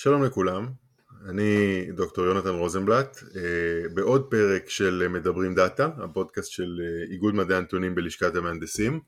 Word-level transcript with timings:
שלום 0.00 0.24
לכולם, 0.24 0.68
אני 1.28 1.84
דוקטור 1.92 2.24
יונתן 2.24 2.48
רוזנבלט, 2.48 3.18
אה, 3.36 3.88
בעוד 3.94 4.30
פרק 4.30 4.70
של 4.70 5.08
מדברים 5.08 5.54
דאטה, 5.54 5.90
הפודקאסט 6.04 6.50
של 6.50 6.80
אה, 6.80 7.12
איגוד 7.12 7.34
מדעי 7.34 7.56
הנתונים 7.56 7.94
בלשכת 7.94 8.34
המהנדסים. 8.34 9.00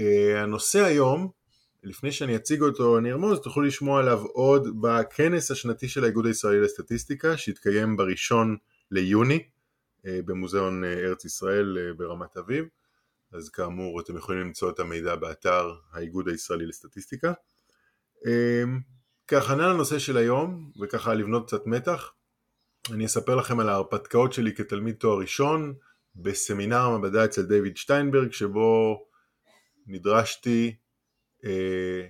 אה, 0.00 0.42
הנושא 0.42 0.84
היום, 0.84 1.30
לפני 1.82 2.12
שאני 2.12 2.36
אציג 2.36 2.62
אותו 2.62 2.98
אני 2.98 3.12
ארמוז, 3.12 3.40
תוכלו 3.40 3.62
לשמוע 3.62 4.00
עליו 4.00 4.22
עוד 4.24 4.80
בכנס 4.80 5.50
השנתי 5.50 5.88
של 5.88 6.04
האיגוד 6.04 6.26
הישראלי 6.26 6.60
לסטטיסטיקה 6.60 7.36
שהתקיים 7.36 7.96
בראשון 7.96 8.56
ליוני 8.90 9.44
במוזיאון 10.04 10.84
ארץ 10.84 11.24
ישראל 11.24 11.92
ברמת 11.96 12.36
אביב, 12.36 12.64
אז 13.32 13.48
כאמור 13.48 14.00
אתם 14.00 14.16
יכולים 14.16 14.40
למצוא 14.40 14.70
את 14.70 14.78
המידע 14.78 15.16
באתר 15.16 15.74
האיגוד 15.92 16.28
הישראלי 16.28 16.66
לסטטיסטיקה. 16.66 17.32
כהכנה 19.30 19.68
לנושא 19.68 19.98
של 19.98 20.16
היום, 20.16 20.70
וככה 20.80 21.14
לבנות 21.14 21.46
קצת 21.46 21.66
מתח, 21.66 22.12
אני 22.90 23.06
אספר 23.06 23.34
לכם 23.34 23.60
על 23.60 23.68
ההרפתקאות 23.68 24.32
שלי 24.32 24.54
כתלמיד 24.54 24.94
תואר 24.94 25.18
ראשון 25.18 25.74
בסמינר 26.16 26.80
המעבדה 26.80 27.24
אצל 27.24 27.42
דיוויד 27.42 27.76
שטיינברג, 27.76 28.32
שבו 28.32 29.00
נדרשתי, 29.86 30.76
אה, 31.44 32.06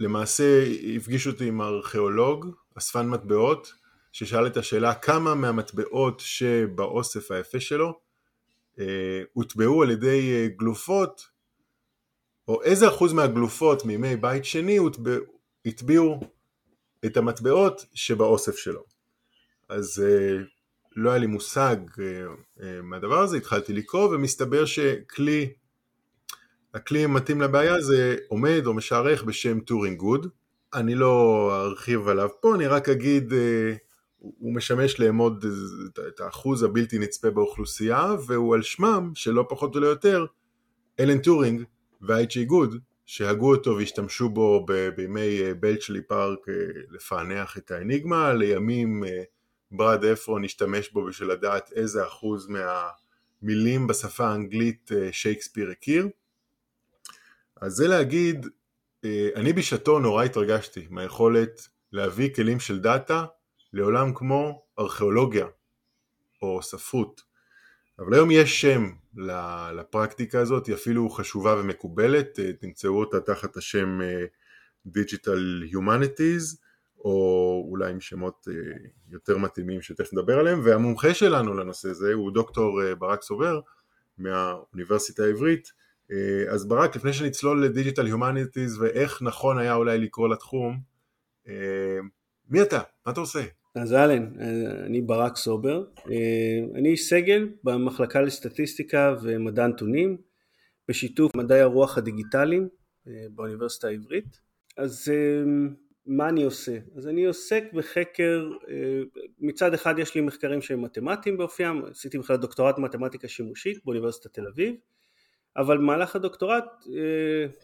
למעשה 0.00 0.64
הפגיש 0.96 1.26
אותי 1.26 1.48
עם 1.48 1.62
ארכיאולוג, 1.62 2.46
אספן 2.78 3.08
מטבעות, 3.08 3.74
ששאל 4.12 4.46
את 4.46 4.56
השאלה 4.56 4.94
כמה 4.94 5.34
מהמטבעות 5.34 6.20
שבאוסף 6.20 7.30
היפה 7.30 7.60
שלו 7.60 8.00
אה, 8.78 9.22
הוטבעו 9.32 9.82
על 9.82 9.90
ידי 9.90 10.32
אה, 10.32 10.48
גלופות, 10.56 11.28
או 12.48 12.62
איזה 12.62 12.88
אחוז 12.88 13.12
מהגלופות 13.12 13.84
מימי 13.84 14.16
בית 14.16 14.44
שני 14.44 14.76
הוטבעו 14.76 15.41
הטביעו 15.66 16.20
את 17.06 17.16
המטבעות 17.16 17.86
שבאוסף 17.94 18.56
שלו. 18.56 18.84
אז 19.68 20.02
אה, 20.04 20.42
לא 20.96 21.10
היה 21.10 21.18
לי 21.18 21.26
מושג 21.26 21.76
אה, 21.90 21.98
אה, 22.58 22.62
מהדבר 22.82 23.18
הזה, 23.18 23.36
התחלתי 23.36 23.72
לקרוא 23.72 24.14
ומסתבר 24.14 24.64
שכלי, 24.64 25.52
הכלי 26.74 27.04
המתאים 27.04 27.40
לבעיה 27.40 27.80
זה 27.80 28.16
אומד 28.28 28.62
או 28.66 28.74
משערך 28.74 29.24
בשם 29.24 29.60
טורינג 29.60 29.98
גוד. 29.98 30.26
אני 30.74 30.94
לא 30.94 31.48
ארחיב 31.64 32.08
עליו 32.08 32.28
פה, 32.40 32.54
אני 32.54 32.66
רק 32.66 32.88
אגיד, 32.88 33.32
אה, 33.32 33.34
הוא 34.18 34.54
משמש 34.54 35.00
לאמוד 35.00 35.44
את 36.08 36.20
האחוז 36.20 36.62
הבלתי 36.62 36.98
נצפה 36.98 37.30
באוכלוסייה 37.30 38.14
והוא 38.26 38.54
על 38.54 38.62
שמם, 38.62 39.12
שלא 39.14 39.46
פחות 39.48 39.76
ולא 39.76 39.86
יותר, 39.86 40.26
אלן 41.00 41.18
טורינג 41.18 41.62
ו-IG 42.02 42.44
גוד, 42.46 42.78
שהגו 43.06 43.54
אותו 43.54 43.76
והשתמשו 43.76 44.28
בו 44.28 44.66
בימי 44.96 45.42
אה, 45.42 45.54
בלצ'לי 45.54 46.02
פארק 46.02 46.48
אה, 46.48 46.54
לפענח 46.90 47.56
את 47.56 47.70
האניגמה, 47.70 48.32
לימים 48.32 49.04
אה, 49.04 49.22
ברד 49.70 50.04
אפרון 50.04 50.44
השתמש 50.44 50.92
בו 50.92 51.04
בשביל 51.04 51.28
לדעת 51.28 51.72
איזה 51.72 52.06
אחוז 52.06 52.48
מהמילים 52.48 53.86
בשפה 53.86 54.26
האנגלית 54.26 54.90
שייקספיר 55.12 55.70
הכיר. 55.70 56.08
אז 57.60 57.72
זה 57.72 57.88
להגיד, 57.88 58.46
אני 59.34 59.52
בשעתו 59.52 59.98
נורא 59.98 60.24
התרגשתי 60.24 60.86
מהיכולת 60.90 61.68
להביא 61.92 62.34
כלים 62.34 62.60
של 62.60 62.80
דאטה 62.80 63.24
לעולם 63.72 64.14
כמו 64.14 64.62
ארכיאולוגיה 64.78 65.46
או 66.42 66.62
ספרות. 66.62 67.31
אבל 68.02 68.14
היום 68.14 68.30
יש 68.30 68.60
שם 68.60 68.90
לפרקטיקה 69.74 70.40
הזאת, 70.40 70.66
היא 70.66 70.74
אפילו 70.74 71.10
חשובה 71.10 71.56
ומקובלת, 71.60 72.38
אה, 72.38 72.52
תמצאו 72.52 73.00
אותה 73.00 73.20
תחת 73.20 73.56
השם 73.56 74.00
אה, 74.02 74.24
Digital 74.88 75.72
Humanities, 75.74 76.56
או 76.98 77.66
אולי 77.70 77.90
עם 77.90 78.00
שמות 78.00 78.48
אה, 78.50 78.54
יותר 79.10 79.38
מתאימים 79.38 79.82
שתכף 79.82 80.12
נדבר 80.12 80.38
עליהם, 80.38 80.60
והמומחה 80.64 81.14
שלנו 81.14 81.54
לנושא 81.54 81.88
הזה 81.88 82.12
הוא 82.12 82.32
דוקטור 82.32 82.80
ברק 82.98 83.22
סובר 83.22 83.60
מהאוניברסיטה 84.18 85.24
העברית. 85.24 85.82
אז 86.48 86.68
ברק, 86.68 86.96
לפני 86.96 87.12
שנצלול 87.12 87.64
לדיג'יטל 87.64 88.06
Humanities 88.06 88.80
ואיך 88.80 89.22
נכון 89.22 89.58
היה 89.58 89.74
אולי 89.74 89.98
לקרוא 89.98 90.28
לתחום, 90.28 90.80
מי 92.48 92.62
אתה? 92.62 92.80
מה 93.06 93.12
אתה 93.12 93.20
עושה? 93.20 93.42
אז 93.74 93.94
אהלן, 93.94 94.32
אני 94.86 95.00
ברק 95.00 95.36
סובר, 95.36 95.84
אני 96.74 96.88
איש 96.88 97.08
סגל 97.08 97.48
במחלקה 97.64 98.20
לסטטיסטיקה 98.20 99.14
ומדע 99.22 99.66
נתונים 99.66 100.16
בשיתוף 100.88 101.36
מדעי 101.36 101.60
הרוח 101.60 101.98
הדיגיטליים 101.98 102.68
באוניברסיטה 103.06 103.88
העברית. 103.88 104.40
אז 104.76 105.12
מה 106.06 106.28
אני 106.28 106.42
עושה? 106.42 106.78
אז 106.96 107.08
אני 107.08 107.24
עוסק 107.24 107.64
בחקר, 107.72 108.50
מצד 109.38 109.74
אחד 109.74 109.98
יש 109.98 110.14
לי 110.14 110.20
מחקרים 110.20 110.62
שהם 110.62 110.82
מתמטיים 110.82 111.36
באופיים, 111.36 111.84
עשיתי 111.84 112.18
בכלל 112.18 112.36
דוקטורט 112.36 112.78
מתמטיקה 112.78 113.28
שימושית 113.28 113.84
באוניברסיטת 113.84 114.34
תל 114.34 114.46
אביב, 114.46 114.74
אבל 115.56 115.78
במהלך 115.78 116.16
הדוקטורט, 116.16 116.64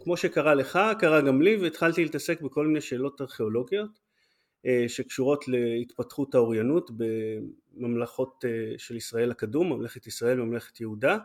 כמו 0.02 0.16
שקרה 0.16 0.54
לך, 0.54 0.78
קרה 0.98 1.20
גם 1.20 1.42
לי 1.42 1.56
והתחלתי 1.56 2.04
להתעסק 2.04 2.40
בכל 2.40 2.66
מיני 2.66 2.80
שאלות 2.80 3.20
ארכיאולוגיות 3.20 3.90
אה, 3.90 4.07
שקשורות 4.88 5.44
להתפתחות 5.48 6.34
האוריינות 6.34 6.90
בממלכות 6.96 8.44
אה, 8.44 8.78
של 8.78 8.96
ישראל 8.96 9.30
הקדום, 9.30 9.72
ממלכת 9.72 10.06
ישראל 10.06 10.40
וממלכת 10.40 10.80
יהודה. 10.80 11.18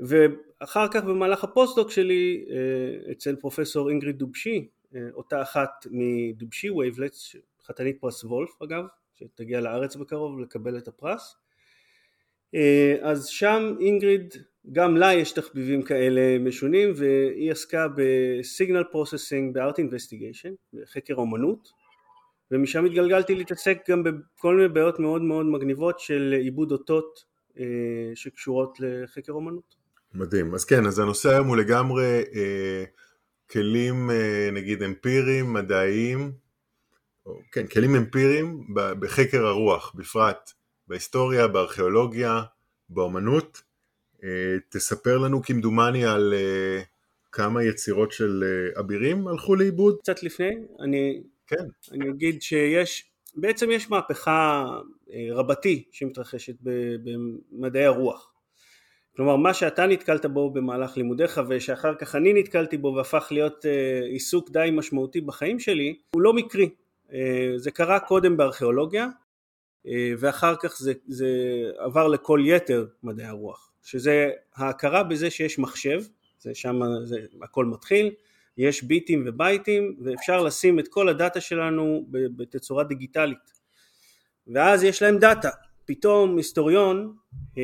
ואחר 0.00 0.88
כך 0.88 1.04
במהלך 1.04 1.44
הפוסט-דוק 1.44 1.90
שלי 1.90 2.44
אה, 2.50 3.12
אצל 3.12 3.36
פרופסור 3.36 3.90
אינגריד 3.90 4.18
דובשי, 4.18 4.68
אותה 5.12 5.42
אחת 5.42 5.86
מדובשי 5.90 6.70
wavelets, 6.70 7.36
חתנית 7.66 8.00
פרס 8.00 8.24
וולף 8.24 8.62
אגב, 8.62 8.84
שתגיע 9.14 9.60
לארץ 9.60 9.96
בקרוב 9.96 10.40
לקבל 10.40 10.78
את 10.78 10.88
הפרס. 10.88 11.36
אז 13.02 13.26
שם 13.26 13.74
אינגריד 13.80 14.34
גם 14.72 14.96
לה 14.96 15.14
יש 15.14 15.32
תחביבים 15.32 15.82
כאלה 15.82 16.38
משונים 16.38 16.92
והיא 16.96 17.50
עסקה 17.50 17.86
ב 17.96 18.09
signal 18.09 18.84
processing 18.84 19.54
ב 19.54 19.60
art 19.60 19.78
investigation, 19.78 20.52
בחקר 20.72 21.14
אומנות 21.14 21.68
ומשם 22.50 22.84
התגלגלתי 22.84 23.34
להתעסק 23.34 23.78
גם 23.90 24.02
בכל 24.04 24.56
מיני 24.56 24.68
בעיות 24.68 25.00
מאוד 25.00 25.22
מאוד 25.22 25.46
מגניבות 25.46 26.00
של 26.00 26.34
עיבוד 26.42 26.72
אותות 26.72 27.24
אה, 27.58 27.64
שקשורות 28.14 28.78
לחקר 28.80 29.32
אומנות. 29.32 29.74
מדהים, 30.14 30.54
אז 30.54 30.64
כן, 30.64 30.86
אז 30.86 30.98
הנושא 30.98 31.28
היום 31.28 31.46
הוא 31.46 31.56
לגמרי 31.56 32.22
אה, 32.34 32.84
כלים 33.50 34.10
אה, 34.10 34.50
נגיד 34.52 34.82
אמפיריים, 34.82 35.52
מדעיים, 35.52 36.32
או, 37.26 37.40
כן, 37.52 37.66
כלים 37.66 37.94
אמפיריים 37.94 38.66
בחקר 38.74 39.46
הרוח, 39.46 39.94
בפרט 39.94 40.52
בהיסטוריה, 40.88 41.48
בארכיאולוגיה, 41.48 42.42
באומנות. 42.88 43.62
אה, 44.24 44.56
תספר 44.68 45.18
לנו 45.18 45.42
כמדומני 45.42 46.04
על 46.04 46.34
אה, 46.34 46.82
כמה 47.32 47.64
יצירות 47.64 48.12
של 48.12 48.44
אה, 48.44 48.80
אבירים 48.80 49.28
הלכו 49.28 49.54
לאיבוד? 49.54 49.98
קצת 49.98 50.22
לפני, 50.22 50.56
אני 50.80 51.22
כן. 51.48 51.64
אני 51.92 52.10
אגיד 52.10 52.42
שיש, 52.42 53.04
בעצם 53.36 53.70
יש 53.70 53.90
מהפכה 53.90 54.66
אה, 55.12 55.28
רבתי 55.30 55.84
שמתרחשת 55.92 56.54
במדעי 56.62 57.84
הרוח. 57.84 58.32
כלומר 59.16 59.36
מה 59.36 59.54
שאתה 59.54 59.86
נתקלת 59.86 60.26
בו 60.26 60.50
במהלך 60.50 60.96
לימודיך 60.96 61.40
ושאחר 61.48 61.94
כך 61.94 62.14
אני 62.14 62.32
נתקלתי 62.32 62.76
בו 62.76 62.94
והפך 62.96 63.28
להיות 63.30 63.66
אה, 63.66 64.06
עיסוק 64.06 64.50
די 64.50 64.68
משמעותי 64.72 65.20
בחיים 65.20 65.60
שלי 65.60 65.98
הוא 66.14 66.22
לא 66.22 66.32
מקרי. 66.32 66.68
אה, 67.12 67.52
זה 67.56 67.70
קרה 67.70 68.00
קודם 68.00 68.36
בארכיאולוגיה 68.36 69.06
ואחר 70.18 70.54
כך 70.56 70.78
זה, 70.78 70.92
זה 71.06 71.28
עבר 71.78 72.08
לכל 72.08 72.40
יתר 72.44 72.86
מדעי 73.02 73.26
הרוח 73.26 73.70
שזה 73.82 74.30
ההכרה 74.54 75.02
בזה 75.02 75.30
שיש 75.30 75.58
מחשב, 75.58 76.02
זה 76.40 76.54
שם 76.54 76.80
זה, 77.04 77.20
הכל 77.42 77.64
מתחיל, 77.64 78.10
יש 78.58 78.82
ביטים 78.82 79.24
ובייטים 79.26 79.96
ואפשר 80.04 80.42
לשים 80.42 80.78
את 80.78 80.88
כל 80.88 81.08
הדאטה 81.08 81.40
שלנו 81.40 82.06
בתצורה 82.10 82.84
דיגיטלית. 82.84 83.52
ואז 84.46 84.84
יש 84.84 85.02
להם 85.02 85.18
דאטה. 85.18 85.50
פתאום 85.84 86.36
היסטוריון 86.36 87.14
אה, 87.58 87.62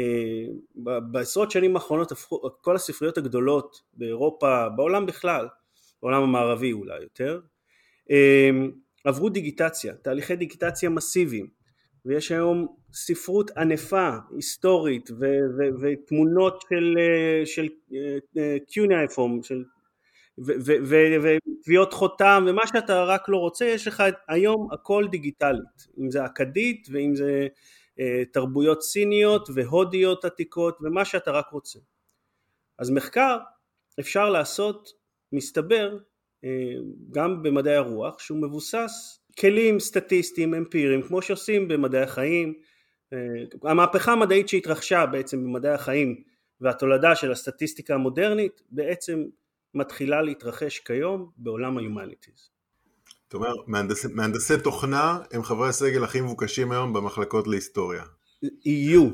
בעשרות 1.11 1.51
שנים 1.51 1.77
האחרונות 1.77 2.13
הפכו 2.13 2.41
כל 2.61 2.77
הספריות 2.77 3.19
הגדולות 3.19 3.83
באירופה 3.95 4.69
בעולם 4.69 5.07
בכלל 5.07 5.49
בעולם 6.03 6.23
המערבי 6.23 6.73
אולי 6.73 7.03
יותר 7.03 7.41
אה, 8.11 8.51
עברו 9.05 9.29
דיגיטציה 9.29 9.95
תהליכי 9.95 10.37
דיגיטציה 10.37 10.91
מסיביים. 10.91 11.47
ויש 12.07 12.33
היום 12.33 12.67
ספרות 12.93 13.51
ענפה 13.51 14.11
היסטורית 14.37 15.11
ותמונות 15.81 16.65
של, 16.69 16.95
אה, 16.99 17.47
של 17.47 17.69
קיונייפורם 18.67 19.43
של 19.43 19.65
וטביעות 20.39 21.93
חותם 21.93 22.45
ומה 22.49 22.67
שאתה 22.67 23.05
רק 23.05 23.29
לא 23.29 23.37
רוצה 23.37 23.65
יש 23.65 23.87
לך 23.87 24.03
היום 24.29 24.69
הכל 24.73 25.07
דיגיטלית. 25.11 25.89
אם 25.99 26.11
זה 26.11 26.25
אכדית 26.25 26.89
ואם 26.91 27.15
זה 27.15 27.47
אה, 28.01 28.23
תרבויות 28.33 28.83
סיניות 28.83 29.49
והודיות 29.55 30.25
עתיקות 30.25 30.79
ומה 30.83 31.05
שאתה 31.05 31.31
רק 31.31 31.49
רוצה. 31.51 31.79
אז 32.79 32.91
מחקר 32.91 33.39
אפשר 34.01 34.31
לעשות 34.31 34.93
מסתבר 35.33 35.99
אה, 36.45 36.75
גם 37.11 37.43
במדעי 37.43 37.77
הרוח 37.77 38.19
שהוא 38.19 38.39
מבוסס 38.39 39.21
כלים 39.41 39.81
סטטיסטיים 39.81 40.55
אמפיריים 40.55 41.03
כמו 41.03 41.23
שעושים 41.23 41.69
במדעי 41.69 42.03
החיים. 42.03 42.55
המהפכה 43.63 44.13
המדעית 44.13 44.49
שהתרחשה 44.49 45.07
בעצם 45.07 45.45
במדעי 45.45 45.73
החיים 45.73 46.23
והתולדה 46.61 47.15
של 47.15 47.33
הסטטיסטיקה 47.33 47.95
המודרנית 47.95 48.63
בעצם 48.71 49.25
מתחילה 49.75 50.23
להתרחש 50.23 50.79
כיום 50.79 51.31
בעולם 51.37 51.79
ה 51.79 51.85
humanities. 51.85 52.51
זאת 53.25 53.35
אומרת, 53.35 53.57
מהנדסי, 53.67 54.09
מהנדסי 54.11 54.55
תוכנה 54.65 55.19
הם 55.33 55.43
חברי 55.43 55.69
הסגל 55.69 56.05
הכי 56.05 56.21
מבוקשים 56.21 56.73
היום 56.73 56.93
במחלקות 56.93 57.47
להיסטוריה. 57.47 58.03
יהיו. 58.65 59.11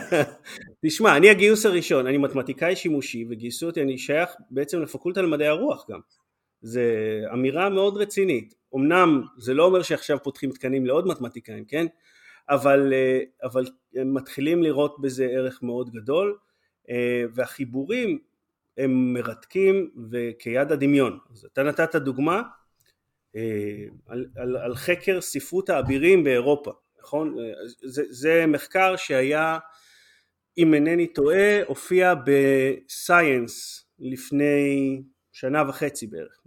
תשמע, 0.86 1.16
אני 1.16 1.30
הגיוס 1.30 1.66
הראשון, 1.66 2.06
אני 2.06 2.18
מתמטיקאי 2.18 2.76
שימושי 2.76 3.24
וגייסו 3.30 3.66
אותי, 3.66 3.82
אני 3.82 3.98
שייך 3.98 4.30
בעצם 4.50 4.82
לפקולטה 4.82 5.22
למדעי 5.22 5.48
הרוח 5.48 5.86
גם. 5.90 6.00
זו 6.62 6.80
אמירה 7.32 7.70
מאוד 7.70 7.96
רצינית. 7.96 8.54
אמנם 8.74 9.22
זה 9.38 9.54
לא 9.54 9.64
אומר 9.64 9.82
שעכשיו 9.82 10.22
פותחים 10.22 10.50
תקנים 10.50 10.86
לעוד 10.86 11.06
מתמטיקאים, 11.06 11.64
כן? 11.64 11.86
אבל, 12.48 12.92
אה, 12.92 13.20
אבל 13.42 13.66
הם 13.94 14.14
מתחילים 14.14 14.62
לראות 14.62 15.00
בזה 15.00 15.24
ערך 15.24 15.62
מאוד 15.62 15.90
גדול, 15.90 16.38
אה, 16.90 17.24
והחיבורים 17.34 18.18
הם 18.78 19.12
מרתקים 19.12 19.90
וכיד 20.10 20.72
הדמיון. 20.72 21.18
אז 21.30 21.44
אתה 21.52 21.62
נתת 21.62 21.96
דוגמה 21.96 22.42
אה, 23.36 23.84
על, 24.06 24.26
על, 24.36 24.56
על 24.56 24.74
חקר 24.74 25.20
ספרות 25.20 25.70
האבירים 25.70 26.24
באירופה, 26.24 26.72
נכון? 27.00 27.36
זה, 27.82 28.02
זה 28.08 28.44
מחקר 28.46 28.96
שהיה, 28.96 29.58
אם 30.58 30.74
אינני 30.74 31.06
טועה, 31.06 31.64
הופיע 31.66 32.14
ב 32.26 32.46
Science 32.46 33.86
לפני 33.98 35.02
שנה 35.32 35.68
וחצי 35.68 36.06
בערך. 36.06 36.40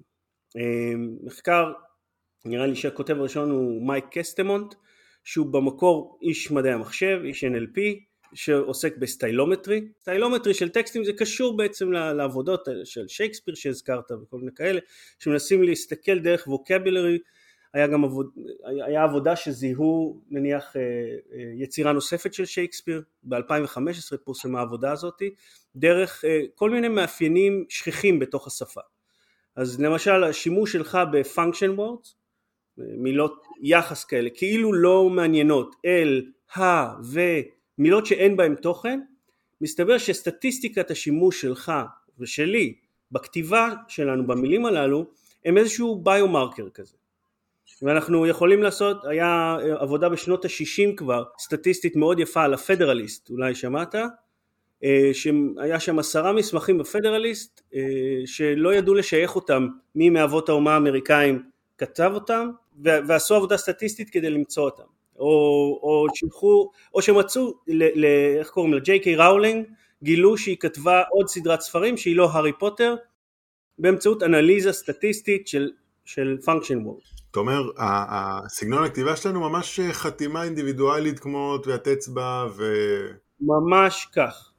מחקר, 1.24 1.74
נראה 2.46 2.68
לי 2.68 2.76
שהכותב 2.76 3.20
הראשון 3.20 3.52
הוא 3.52 3.88
מייק 3.88 4.06
קסטמונט, 4.12 4.76
שהוא 5.24 5.54
במקור 5.54 6.20
איש 6.22 6.52
מדעי 6.52 6.72
המחשב, 6.72 7.22
איש 7.24 7.44
NLP, 7.44 7.80
שעוסק 8.34 8.98
ב 8.98 9.05
stylometry. 9.05 9.88
stylometry 10.02 10.54
של 10.54 10.70
טקסטים 10.70 11.04
זה 11.04 11.14
קשור 11.14 11.58
בעצם 11.58 11.92
לעבודות 11.92 12.68
של 12.84 13.08
שייקספיר 13.08 13.56
שהזכרת 13.56 14.12
וכל 14.12 14.38
מיני 14.38 14.52
כאלה, 14.56 14.80
שמנסים 15.20 15.64
להסתכל 15.64 16.20
דרך 16.20 16.48
vocabulary, 16.48 17.20
היה 17.74 17.88
גם 17.88 18.04
עבוד, 18.04 18.30
היה 18.86 19.04
עבודה 19.04 19.36
שזיהו 19.36 20.22
נניח 20.30 20.76
אה, 20.76 20.82
אה, 20.82 21.52
יצירה 21.56 21.94
נוספת 21.94 22.34
של 22.34 22.46
שייקספיר, 22.46 23.02
ב-2015 23.24 24.18
פורסמה 24.24 24.60
העבודה 24.60 24.92
הזאת, 24.92 25.22
דרך 25.76 26.26
אה, 26.26 26.42
כל 26.56 26.70
מיני 26.70 26.88
מאפיינים 26.88 27.66
שכיחים 27.70 28.20
בתוך 28.20 28.48
השפה. 28.48 28.82
אז 29.56 29.82
למשל 29.82 30.24
השימוש 30.24 30.72
שלך 30.72 30.98
ב 31.12 31.18
function 31.18 31.70
words 31.70 32.16
מילות 32.78 33.48
יחס 33.62 34.04
כאלה, 34.04 34.30
כאילו 34.30 34.74
לא 34.74 35.10
מעניינות, 35.10 35.76
אל, 35.86 36.26
ה, 36.56 36.62
ו, 37.04 37.20
מילות 37.80 38.06
שאין 38.06 38.38
בהן 38.38 38.56
תוכן, 38.56 39.00
מסתבר 39.62 39.98
שסטטיסטיקת 39.98 40.92
השימוש 40.92 41.42
שלך 41.42 41.72
ושלי 42.20 42.76
בכתיבה 43.12 43.74
שלנו 43.88 44.28
במילים 44.28 44.66
הללו 44.66 45.06
הם 45.46 45.58
איזשהו 45.58 46.02
ביומרקר 46.04 46.70
כזה. 46.70 46.96
ואנחנו 47.82 48.28
יכולים 48.28 48.64
לעשות, 48.64 49.06
היה 49.06 49.58
עבודה 49.80 50.10
בשנות 50.10 50.46
ה-60 50.46 50.96
כבר, 50.98 51.24
סטטיסטית 51.40 51.96
מאוד 51.96 52.20
יפה 52.20 52.44
על 52.44 52.54
הפדרליסט, 52.54 53.30
אולי 53.30 53.56
שמעת? 53.56 53.96
אה, 54.84 55.10
שהיה 55.14 55.80
שם 55.80 56.00
עשרה 56.00 56.34
מסמכים 56.34 56.78
בפדרליסט 56.78 57.62
אה, 57.76 57.82
שלא 58.26 58.74
ידעו 58.74 58.94
לשייך 58.94 59.36
אותם 59.36 59.68
מי 59.96 60.10
מאבות 60.10 60.50
האומה 60.50 60.74
האמריקאים 60.74 61.44
כתב 61.78 62.12
אותם 62.14 62.50
ועשו 62.82 63.36
עבודה 63.36 63.58
סטטיסטית 63.58 64.10
כדי 64.10 64.30
למצוא 64.30 64.64
אותם 64.64 64.99
או, 65.20 65.80
או 65.84 66.06
שילחו 66.16 66.72
או 66.94 67.02
שמצאו 67.02 67.54
ל, 67.68 67.84
ל, 68.02 68.06
איך 68.40 68.50
קוראים 68.50 68.74
לה 68.74 68.80
ג'יי 68.80 69.00
קיי 69.00 69.16
ראולינג 69.16 69.66
גילו 70.04 70.38
שהיא 70.38 70.58
כתבה 70.60 71.04
עוד 71.12 71.28
סדרת 71.28 71.62
ספרים 71.62 71.98
שהיא 71.98 72.16
לא 72.16 72.30
הארי 72.32 72.52
פוטר 72.60 72.96
באמצעות 73.80 74.24
אנליזה 74.24 74.72
סטטיסטית 74.72 75.48
של, 75.48 75.72
של 76.06 76.38
function 76.42 76.78
וורד. 76.84 77.02
אתה 77.32 77.40
אומר, 77.40 77.62
הסגנון 77.78 78.84
הכתיבה 78.84 79.16
שלנו 79.16 79.40
ממש 79.40 79.80
חתימה 79.92 80.44
אינדיבידואלית 80.44 81.20
כמו 81.20 81.58
טביעת 81.58 81.88
אצבע 81.88 82.46
ו... 82.56 82.74
ממש 83.42 84.08
כך. 84.16 84.52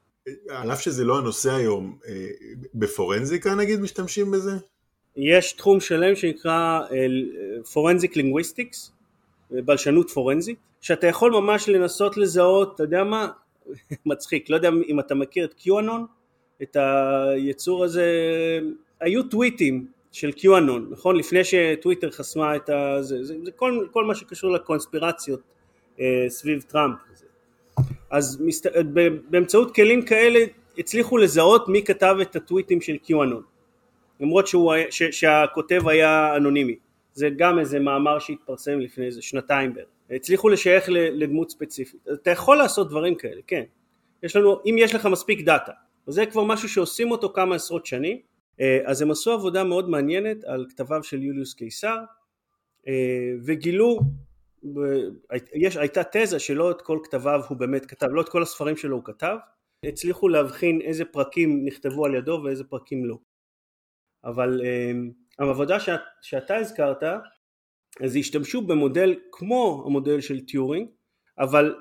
על 0.49 0.71
אף 0.71 0.81
שזה 0.81 1.03
לא 1.03 1.17
הנושא 1.17 1.51
היום, 1.51 1.97
אה, 2.07 2.27
בפורנזיקה 2.73 3.55
נגיד 3.55 3.79
משתמשים 3.79 4.31
בזה? 4.31 4.51
יש 5.15 5.53
תחום 5.53 5.79
שלם 5.79 6.15
שנקרא 6.15 6.79
forensic 7.73 8.17
אה, 8.17 8.21
linguistics, 8.21 8.91
בלשנות 9.51 10.09
פורנזית, 10.09 10.57
שאתה 10.81 11.07
יכול 11.07 11.31
ממש 11.31 11.69
לנסות 11.69 12.17
לזהות, 12.17 12.75
אתה 12.75 12.83
יודע 12.83 13.03
מה, 13.03 13.27
מצחיק, 14.05 14.49
לא 14.49 14.55
יודע 14.55 14.69
אם 14.87 14.99
אתה 14.99 15.15
מכיר 15.15 15.45
את 15.45 15.53
קיואנון, 15.53 16.05
את 16.61 16.77
היצור 16.79 17.83
הזה, 17.83 18.05
היו 18.99 19.23
טוויטים 19.23 19.85
של 20.11 20.31
קיואנון, 20.31 20.87
נכון? 20.91 21.15
לפני 21.15 21.39
שטוויטר 21.43 22.11
חסמה 22.11 22.55
את 22.55 22.69
ה... 22.69 22.97
זה, 23.01 23.23
זה, 23.23 23.35
זה 23.43 23.51
כל, 23.51 23.85
כל 23.91 24.05
מה 24.05 24.15
שקשור 24.15 24.51
לקונספירציות 24.51 25.41
אה, 25.99 26.25
סביב 26.29 26.61
טראמפ. 26.61 26.97
אז 28.09 28.41
מסת... 28.41 28.71
באמצעות 29.29 29.75
כלים 29.75 30.01
כאלה 30.01 30.39
הצליחו 30.77 31.17
לזהות 31.17 31.67
מי 31.67 31.83
כתב 31.83 32.15
את 32.21 32.35
הטוויטים 32.35 32.81
של 32.81 32.97
קיואנון. 32.97 33.41
למרות 34.19 34.47
שהוא, 34.47 34.73
ש, 34.89 35.03
שהכותב 35.03 35.87
היה 35.87 36.35
אנונימי 36.35 36.75
זה 37.13 37.29
גם 37.37 37.59
איזה 37.59 37.79
מאמר 37.79 38.19
שהתפרסם 38.19 38.79
לפני 38.79 39.05
איזה 39.05 39.21
שנתיים 39.21 39.73
בערך. 39.73 39.87
הצליחו 40.09 40.49
לשייך 40.49 40.85
לדמות 40.89 41.51
ספציפית. 41.51 42.07
אתה 42.13 42.31
יכול 42.31 42.57
לעשות 42.57 42.89
דברים 42.89 43.15
כאלה 43.15 43.41
כן. 43.47 43.63
יש 44.23 44.35
לנו 44.35 44.61
אם 44.65 44.75
יש 44.79 44.95
לך 44.95 45.05
מספיק 45.05 45.41
דאטה 45.41 45.71
זה 46.07 46.25
כבר 46.25 46.43
משהו 46.43 46.69
שעושים 46.69 47.11
אותו 47.11 47.33
כמה 47.33 47.55
עשרות 47.55 47.85
שנים. 47.85 48.17
אה, 48.59 48.79
אז 48.85 49.01
הם 49.01 49.11
עשו 49.11 49.31
עבודה 49.31 49.63
מאוד 49.63 49.89
מעניינת 49.89 50.43
על 50.43 50.65
כתביו 50.69 51.03
של 51.03 51.23
יוליוס 51.23 51.53
קיסר 51.53 51.97
אה, 52.87 53.33
וגילו 53.45 53.99
יש, 55.53 55.77
הייתה 55.77 56.01
תזה 56.03 56.39
שלא 56.39 56.71
את 56.71 56.81
כל 56.81 56.99
כתביו 57.03 57.41
הוא 57.49 57.57
באמת 57.57 57.85
כתב, 57.85 58.07
לא 58.11 58.21
את 58.21 58.29
כל 58.29 58.41
הספרים 58.41 58.77
שלו 58.77 58.95
הוא 58.95 59.03
כתב, 59.03 59.35
הצליחו 59.85 60.29
להבחין 60.29 60.81
איזה 60.81 61.05
פרקים 61.05 61.65
נכתבו 61.65 62.05
על 62.05 62.15
ידו 62.15 62.41
ואיזה 62.43 62.63
פרקים 62.63 63.05
לא. 63.05 63.17
אבל 64.23 64.61
אמ, 64.65 65.11
העבודה 65.39 65.79
שאת, 65.79 65.99
שאתה 66.21 66.55
הזכרת 66.55 67.03
אז 68.03 68.15
השתמשו 68.15 68.61
במודל 68.61 69.15
כמו 69.31 69.83
המודל 69.85 70.21
של 70.21 70.39
טיורינג 70.45 70.87
אבל 71.39 71.75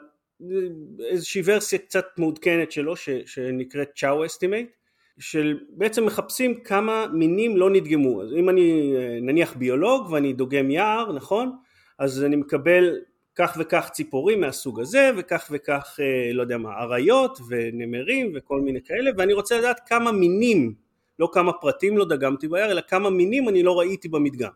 איזושהי 1.11 1.43
ורסיה 1.45 1.79
קצת 1.79 2.07
מעודכנת 2.19 2.73
שלו 2.73 2.97
ש, 2.97 3.09
שנקראת 3.27 3.89
צ'או 3.97 4.27
estimate 4.27 4.71
של 5.19 5.59
בעצם 5.69 6.07
מחפשים 6.07 6.61
כמה 6.61 7.07
מינים 7.13 7.57
לא 7.57 7.71
נדגמו. 7.71 8.23
אז 8.23 8.33
אם 8.33 8.49
אני 8.49 8.93
נניח 9.23 9.57
ביולוג 9.57 10.11
ואני 10.11 10.33
דוגם 10.33 10.71
יער 10.71 11.13
נכון? 11.13 11.57
אז 11.99 12.25
אני 12.25 12.37
מקבל 12.37 12.99
כך 13.35 13.57
וכך 13.61 13.89
ציפורים 13.93 14.41
מהסוג 14.41 14.81
הזה 14.81 15.11
וכך 15.19 15.49
וכך 15.51 15.97
אה, 16.01 16.33
לא 16.33 16.43
יודע 16.43 16.59
מה 16.59 16.71
אריות 16.81 17.39
ונמרים 17.49 18.33
וכל 18.35 18.61
מיני 18.61 18.83
כאלה 18.83 19.11
ואני 19.17 19.33
רוצה 19.33 19.59
לדעת 19.59 19.81
כמה 19.87 20.13
מינים 20.13 20.75
לא 21.21 21.29
כמה 21.33 21.53
פרטים 21.53 21.99
לא 21.99 22.05
דגמתי 22.05 22.49
ביער, 22.49 22.71
אלא 22.71 22.81
כמה 22.89 23.11
מינים 23.11 23.49
אני 23.49 23.63
לא 23.63 23.79
ראיתי 23.79 24.09
במדגם. 24.09 24.51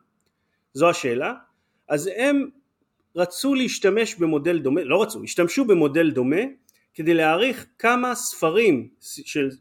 זו 0.74 0.90
השאלה. 0.90 1.34
אז 1.88 2.10
הם 2.16 2.48
רצו 3.16 3.54
להשתמש 3.54 4.14
במודל 4.14 4.58
דומה, 4.58 4.84
לא 4.84 5.02
רצו, 5.02 5.22
השתמשו 5.24 5.64
במודל 5.64 6.10
דומה 6.10 6.40
כדי 6.94 7.14
להעריך 7.14 7.66
כמה 7.78 8.14
ספרים 8.14 8.88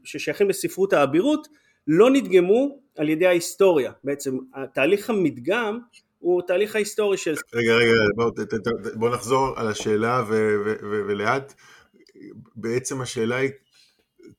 ששייכים 0.04 0.50
לספרות 0.50 0.94
האבירות 0.94 1.48
לא 1.88 2.10
נדגמו 2.10 2.80
על 2.98 3.10
ידי 3.10 3.28
ההיסטוריה. 3.28 3.92
בעצם 4.04 4.38
תהליך 4.74 5.10
המדגם 5.10 5.80
הוא 6.20 6.42
תהליך 6.48 6.76
ההיסטורי 6.76 7.18
של... 7.18 7.36
רגע, 7.54 7.74
רגע, 7.76 7.92
בוא, 8.16 8.32
בוא 8.94 9.10
נחזור 9.10 9.54
על 9.56 9.68
השאלה 9.68 10.24
ו, 10.30 10.32
ו, 10.66 10.76
ו, 10.82 11.02
ולאט. 11.08 11.54
בעצם 12.56 13.02
השאלה 13.02 13.36
היא 13.36 13.50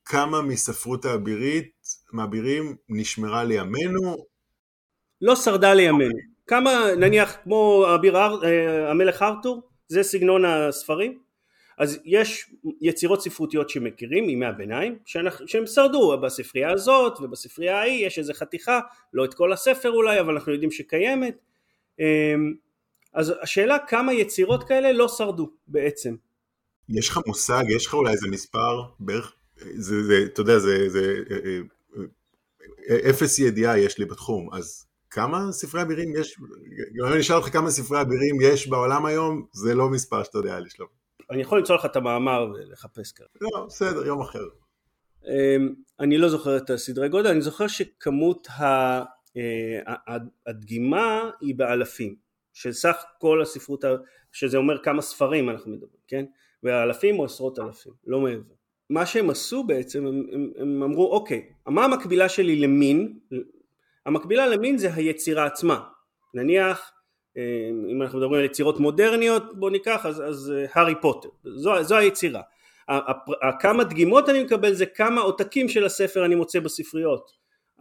כמה 0.04 0.42
מספרות 0.42 1.04
האבירית 1.04 1.73
מהבירים 2.14 2.76
נשמרה 2.88 3.44
לימינו? 3.44 4.16
לא 5.20 5.36
שרדה 5.36 5.74
לימינו. 5.74 6.18
כמה 6.46 6.84
נניח 6.96 7.36
כמו 7.42 7.86
אביר 7.94 8.16
אה, 8.16 8.90
המלך 8.90 9.22
ארתור 9.22 9.62
זה 9.88 10.02
סגנון 10.02 10.44
הספרים 10.44 11.18
אז 11.78 12.00
יש 12.04 12.50
יצירות 12.80 13.20
ספרותיות 13.20 13.70
שמכירים 13.70 14.26
מימי 14.26 14.46
הביניים 14.46 14.98
שהם 15.46 15.66
שרדו 15.66 16.20
בספרייה 16.20 16.72
הזאת 16.72 17.20
ובספרייה 17.20 17.80
ההיא 17.80 18.06
יש 18.06 18.18
איזה 18.18 18.34
חתיכה 18.34 18.80
לא 19.12 19.24
את 19.24 19.34
כל 19.34 19.52
הספר 19.52 19.90
אולי 19.90 20.20
אבל 20.20 20.34
אנחנו 20.34 20.52
יודעים 20.52 20.70
שקיימת 20.70 21.36
אמ, 21.98 22.54
אז 23.14 23.32
השאלה 23.42 23.78
כמה 23.78 24.12
יצירות 24.12 24.64
כאלה 24.64 24.92
לא 24.92 25.08
שרדו 25.08 25.50
בעצם. 25.66 26.16
יש 26.88 27.08
לך 27.08 27.20
מושג, 27.26 27.64
יש 27.68 27.86
לך 27.86 27.94
אולי 27.94 28.12
איזה 28.12 28.28
מספר 28.28 28.82
בערך, 29.00 29.34
זה, 29.56 30.02
זה, 30.02 30.22
אתה 30.24 30.40
יודע, 30.40 30.58
זה, 30.58 30.88
זה 30.88 31.14
אה, 31.30 31.36
אה, 31.36 31.60
אפס 33.10 33.38
ידיעה 33.38 33.78
יש 33.78 33.98
לי 33.98 34.04
בתחום, 34.04 34.54
אז 34.54 34.86
כמה 35.10 35.52
ספרי 35.52 35.82
אבירים 35.82 36.12
יש, 36.16 36.36
גם 36.96 37.06
אם 37.06 37.12
אני 37.12 37.20
אשאל 37.20 37.36
אותך 37.36 37.48
כמה 37.48 37.70
ספרי 37.70 38.00
אבירים 38.00 38.36
יש 38.42 38.68
בעולם 38.68 39.06
היום, 39.06 39.46
זה 39.52 39.74
לא 39.74 39.88
מספר 39.88 40.22
שאתה 40.22 40.38
יודע 40.38 40.60
לשלום. 40.60 40.88
אני 41.30 41.42
יכול 41.42 41.58
למצוא 41.58 41.76
לך 41.76 41.84
את 41.84 41.96
המאמר 41.96 42.46
ולחפש 42.54 43.12
כרגע. 43.12 43.28
לא, 43.40 43.66
בסדר, 43.66 44.06
יום 44.06 44.20
אחר. 44.20 44.44
אמ, 45.26 45.74
אני 46.00 46.18
לא 46.18 46.28
זוכר 46.28 46.56
את 46.56 46.70
הסדרי 46.70 47.08
גודל, 47.08 47.30
אני 47.30 47.40
זוכר 47.40 47.66
שכמות 47.66 48.48
אה, 48.60 49.02
הדגימה 50.46 51.30
היא 51.40 51.54
באלפים, 51.54 52.16
של 52.52 52.72
סך 52.72 53.04
כל 53.18 53.42
הספרות, 53.42 53.84
שזה 54.32 54.56
אומר 54.56 54.82
כמה 54.82 55.02
ספרים 55.02 55.50
אנחנו 55.50 55.72
מדברים, 55.72 56.00
כן? 56.08 56.24
באלפים 56.62 57.18
או 57.18 57.24
עשרות 57.24 57.58
אלפים, 57.58 57.92
לא 58.06 58.20
מעבר. 58.20 58.53
מה 58.90 59.06
שהם 59.06 59.30
עשו 59.30 59.64
בעצם, 59.64 60.06
הם, 60.06 60.26
הם, 60.32 60.50
הם 60.58 60.82
אמרו 60.82 61.10
אוקיי, 61.10 61.42
מה 61.66 61.84
המקבילה 61.84 62.28
שלי 62.28 62.56
למין? 62.56 63.18
המקבילה 64.06 64.46
למין 64.46 64.78
זה 64.78 64.94
היצירה 64.94 65.46
עצמה. 65.46 65.80
נניח, 66.34 66.92
אה, 67.36 67.42
אם 67.90 68.02
אנחנו 68.02 68.18
מדברים 68.18 68.40
על 68.40 68.46
יצירות 68.46 68.80
מודרניות, 68.80 69.58
בואו 69.58 69.70
ניקח, 69.70 70.06
אז, 70.06 70.22
אז 70.26 70.52
אה, 70.56 70.66
הארי 70.72 70.94
פוטר, 71.00 71.28
זו, 71.44 71.82
זו 71.82 71.96
היצירה. 71.96 72.42
כמה 73.60 73.84
דגימות 73.84 74.28
אני 74.28 74.44
מקבל 74.44 74.74
זה 74.74 74.86
כמה 74.86 75.20
עותקים 75.20 75.68
של 75.68 75.84
הספר 75.84 76.24
אני 76.24 76.34
מוצא 76.34 76.60
בספריות. 76.60 77.30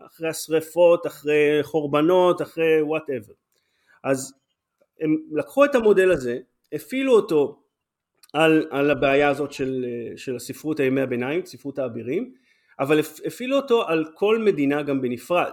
אחרי 0.05 0.29
השרפות, 0.29 1.07
אחרי 1.07 1.59
חורבנות, 1.61 2.41
אחרי 2.41 2.81
whatever. 2.81 3.33
אז 4.03 4.33
הם 5.01 5.17
לקחו 5.31 5.65
את 5.65 5.75
המודל 5.75 6.11
הזה, 6.11 6.39
הפעילו 6.73 7.13
אותו 7.13 7.62
על, 8.33 8.67
על 8.69 8.91
הבעיה 8.91 9.29
הזאת 9.29 9.51
של, 9.51 9.85
של 10.15 10.35
הספרות 10.35 10.79
הימי 10.79 11.01
הביניים, 11.01 11.45
ספרות 11.45 11.79
האבירים, 11.79 12.33
אבל 12.79 12.99
הפעילו 13.25 13.55
אותו 13.55 13.87
על 13.87 14.05
כל 14.13 14.37
מדינה 14.37 14.83
גם 14.83 15.01
בנפרד, 15.01 15.51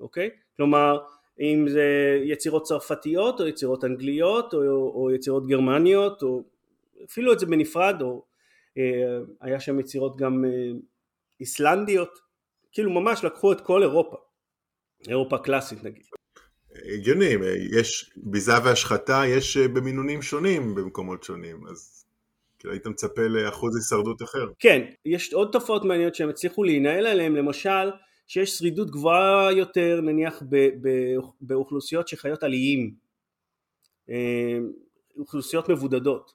אוקיי? 0.00 0.30
כלומר, 0.56 0.98
אם 1.40 1.68
זה 1.68 2.18
יצירות 2.24 2.62
צרפתיות 2.62 3.40
או 3.40 3.46
יצירות 3.46 3.84
אנגליות 3.84 4.54
או, 4.54 4.60
או 4.94 5.10
יצירות 5.14 5.46
גרמניות, 5.46 6.22
או 6.22 6.44
הפעילו 7.04 7.32
את 7.32 7.38
זה 7.38 7.46
בנפרד, 7.46 7.96
או 8.00 8.24
אה, 8.78 9.18
היה 9.40 9.60
שם 9.60 9.80
יצירות 9.80 10.16
גם 10.16 10.44
אה, 10.44 10.50
איסלנדיות, 11.40 12.18
כאילו 12.72 12.90
ממש 12.90 13.24
לקחו 13.24 13.52
את 13.52 13.60
כל 13.60 13.82
אירופה, 13.82 14.16
אירופה 15.08 15.38
קלאסית 15.38 15.84
נגיד. 15.84 16.02
הגיוני, 16.94 17.34
יש 17.80 18.12
ביזה 18.16 18.52
והשחתה, 18.64 19.22
יש 19.26 19.56
אה, 19.56 19.68
במינונים 19.68 20.22
שונים 20.22 20.74
במקומות 20.74 21.22
שונים, 21.22 21.66
אז 21.66 21.99
כאילו 22.60 22.72
היית 22.74 22.86
מצפה 22.86 23.22
לאחוז 23.22 23.76
הישרדות 23.76 24.22
אחר. 24.22 24.46
כן, 24.58 24.82
יש 25.04 25.32
עוד 25.32 25.48
תופעות 25.52 25.84
מעניינות 25.84 26.14
שהם 26.14 26.28
הצליחו 26.28 26.64
להינעל 26.64 27.06
עליהן, 27.06 27.32
למשל 27.32 27.90
שיש 28.26 28.58
שרידות 28.58 28.90
גבוהה 28.90 29.52
יותר 29.52 30.00
נניח 30.00 30.42
באוכלוסיות 31.40 32.08
שחיות 32.08 32.42
על 32.42 32.52
איים, 32.52 32.94
אה, 34.10 34.58
אוכלוסיות 35.16 35.68
מבודדות, 35.68 36.32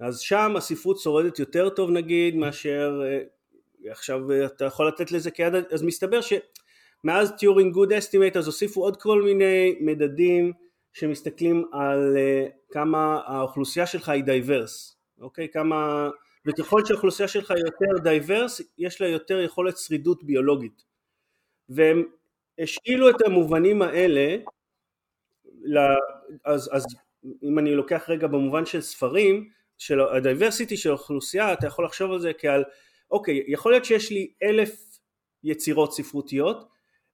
אז 0.00 0.20
שם 0.20 0.56
הספרות 0.56 0.98
שורדת 0.98 1.38
יותר 1.38 1.68
טוב 1.68 1.90
נגיד 1.90 2.36
מאשר 2.36 3.02
אה, 3.04 3.90
עכשיו 3.90 4.20
אתה 4.46 4.64
יכול 4.64 4.88
לתת 4.88 5.12
לזה 5.12 5.30
כיד, 5.30 5.54
אז 5.72 5.82
מסתבר 5.82 6.20
שמאז 6.20 7.32
טיורינג 7.38 7.72
גוד 7.72 7.92
estimate 7.92 8.36
אז 8.36 8.46
הוסיפו 8.46 8.82
עוד 8.82 8.96
כל 8.96 9.22
מיני 9.22 9.78
מדדים 9.80 10.52
שמסתכלים 10.92 11.64
על 11.72 12.16
אה, 12.16 12.46
כמה 12.70 13.20
האוכלוסייה 13.26 13.86
שלך 13.86 14.08
היא 14.08 14.24
diverse 14.24 14.93
אוקיי? 15.20 15.48
כמה... 15.48 16.10
וככל 16.46 16.84
שהאוכלוסייה 16.84 17.28
שלך 17.28 17.50
יותר 17.50 18.02
diverse, 18.02 18.60
יש 18.78 19.00
לה 19.00 19.08
יותר 19.08 19.40
יכולת 19.40 19.78
שרידות 19.78 20.24
ביולוגית. 20.24 20.84
והם 21.68 22.02
השאילו 22.58 23.10
את 23.10 23.22
המובנים 23.26 23.82
האלה, 23.82 24.36
אז, 26.44 26.70
אז 26.72 26.84
אם 27.42 27.58
אני 27.58 27.74
לוקח 27.74 28.04
רגע 28.08 28.26
במובן 28.26 28.66
של 28.66 28.80
ספרים, 28.80 29.48
של 29.78 30.00
הדייברסיטי 30.00 30.76
של 30.76 30.88
האוכלוסייה, 30.88 31.52
אתה 31.52 31.66
יכול 31.66 31.84
לחשוב 31.84 32.12
על 32.12 32.20
זה 32.20 32.32
כעל, 32.38 32.64
אוקיי, 33.10 33.44
יכול 33.48 33.72
להיות 33.72 33.84
שיש 33.84 34.10
לי 34.10 34.32
אלף 34.42 34.98
יצירות 35.44 35.92
ספרותיות, 35.92 36.68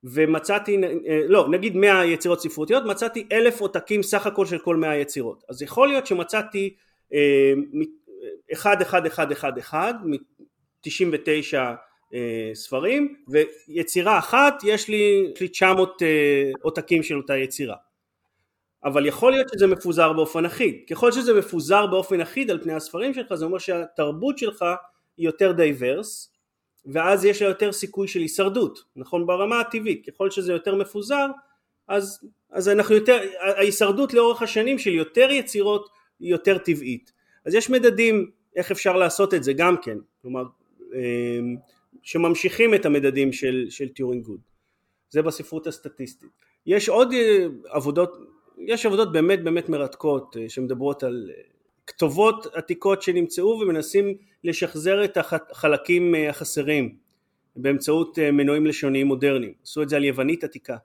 ומצאתי, 0.04 0.80
לא, 1.28 1.49
נגיד 1.50 1.76
מאה 1.76 2.07
יצירות 2.07 2.40
ספרותיות, 2.40 2.85
מצאתי 2.85 3.28
אלף 3.33 3.61
עותקים 3.61 4.02
סך 4.02 4.26
הכל 4.26 4.47
של 4.47 4.59
כל 4.59 4.76
מאה 4.76 4.97
יצירות. 4.97 5.45
אז 5.49 5.62
יכול 5.62 5.88
להיות 5.88 6.07
שמצאתי 6.07 6.76
אה, 6.76 6.89
אחד 8.52 8.83
אחד 8.83 9.07
אחד 9.07 9.33
אחד 9.33 9.59
אחד 9.59 9.95
מ-99 10.05 11.57
אה, 12.14 12.50
ספרים 12.55 13.14
ויצירה 13.29 14.19
אחת 14.19 14.55
יש 14.64 14.88
לי, 14.88 15.31
יש 15.35 15.40
לי 15.40 15.49
900 15.49 16.02
אה, 16.02 16.50
עותקים 16.62 17.02
של 17.02 17.17
אותה 17.17 17.37
יצירה. 17.37 17.76
אבל 18.85 19.07
יכול 19.07 19.33
להיות 19.33 19.49
שזה 19.49 19.67
מפוזר 19.67 20.12
באופן 20.12 20.45
אחיד. 20.45 20.75
ככל 20.90 21.12
שזה 21.12 21.35
מפוזר 21.35 21.87
באופן 21.87 22.21
אחיד 22.21 22.50
על 22.50 22.62
פני 22.62 22.73
הספרים 22.73 23.14
שלך 23.14 23.35
זה 23.35 23.45
אומר 23.45 23.59
שהתרבות 23.59 24.38
שלך 24.38 24.64
היא 25.17 25.26
יותר 25.26 25.52
diverse 25.52 26.33
ואז 26.87 27.25
יש 27.25 27.43
לה 27.43 27.49
יותר 27.49 27.73
סיכוי 27.73 28.09
של 28.09 28.21
הישרדות 28.21 28.79
נכון? 28.97 29.26
ברמה 29.26 29.61
הטבעית. 29.61 30.07
ככל 30.07 30.31
שזה 30.31 30.52
יותר 30.52 30.75
מפוזר 30.75 31.26
אז, 31.88 32.29
אז 32.50 32.69
אנחנו 32.69 32.95
יותר 32.95 33.21
ההישרדות 33.40 34.14
לאורך 34.14 34.43
השנים 34.43 34.79
של 34.79 34.90
יותר 34.90 35.31
יצירות 35.31 35.88
היא 36.21 36.31
יותר 36.31 36.59
טבעית. 36.59 37.12
אז 37.45 37.55
יש 37.55 37.71
מדדים 37.71 38.31
איך 38.57 38.71
אפשר 38.71 38.97
לעשות 38.97 39.35
את 39.35 39.45
זה 39.45 39.53
גם 39.53 39.77
כן, 39.83 39.99
כלומר 40.23 40.45
אמ, 40.95 41.57
שממשיכים 42.03 42.75
את 42.75 42.87
המדדים 42.87 43.33
של, 43.33 43.67
של 43.71 43.89
טיורינג 43.89 44.25
גוד, 44.25 44.41
זה 45.11 45.23
בספרות 45.23 45.67
הסטטיסטית. 45.67 46.29
יש 46.67 46.89
עוד 46.89 47.12
אה, 47.12 47.47
עבודות, 47.69 48.17
יש 48.59 48.87
עבודות 48.87 49.12
באמת 49.12 49.45
באמת 49.45 49.69
מרתקות 49.69 50.37
אה, 50.41 50.49
שמדברות 50.49 51.03
על 51.03 51.31
אה, 51.37 51.43
כתובות 51.87 52.47
עתיקות 52.55 53.03
שנמצאו 53.03 53.61
ומנסים 53.62 54.15
לשחזר 54.45 55.05
את 55.05 55.17
החלקים 55.17 56.15
החסרים 56.29 56.97
באמצעות 57.57 58.19
מנועים 58.19 58.67
לשוניים 58.67 59.07
מודרניים, 59.07 59.53
עשו 59.62 59.83
את 59.83 59.89
זה 59.89 59.97
על 59.97 60.05
יוונית 60.05 60.45
עתיקה, 60.45 60.77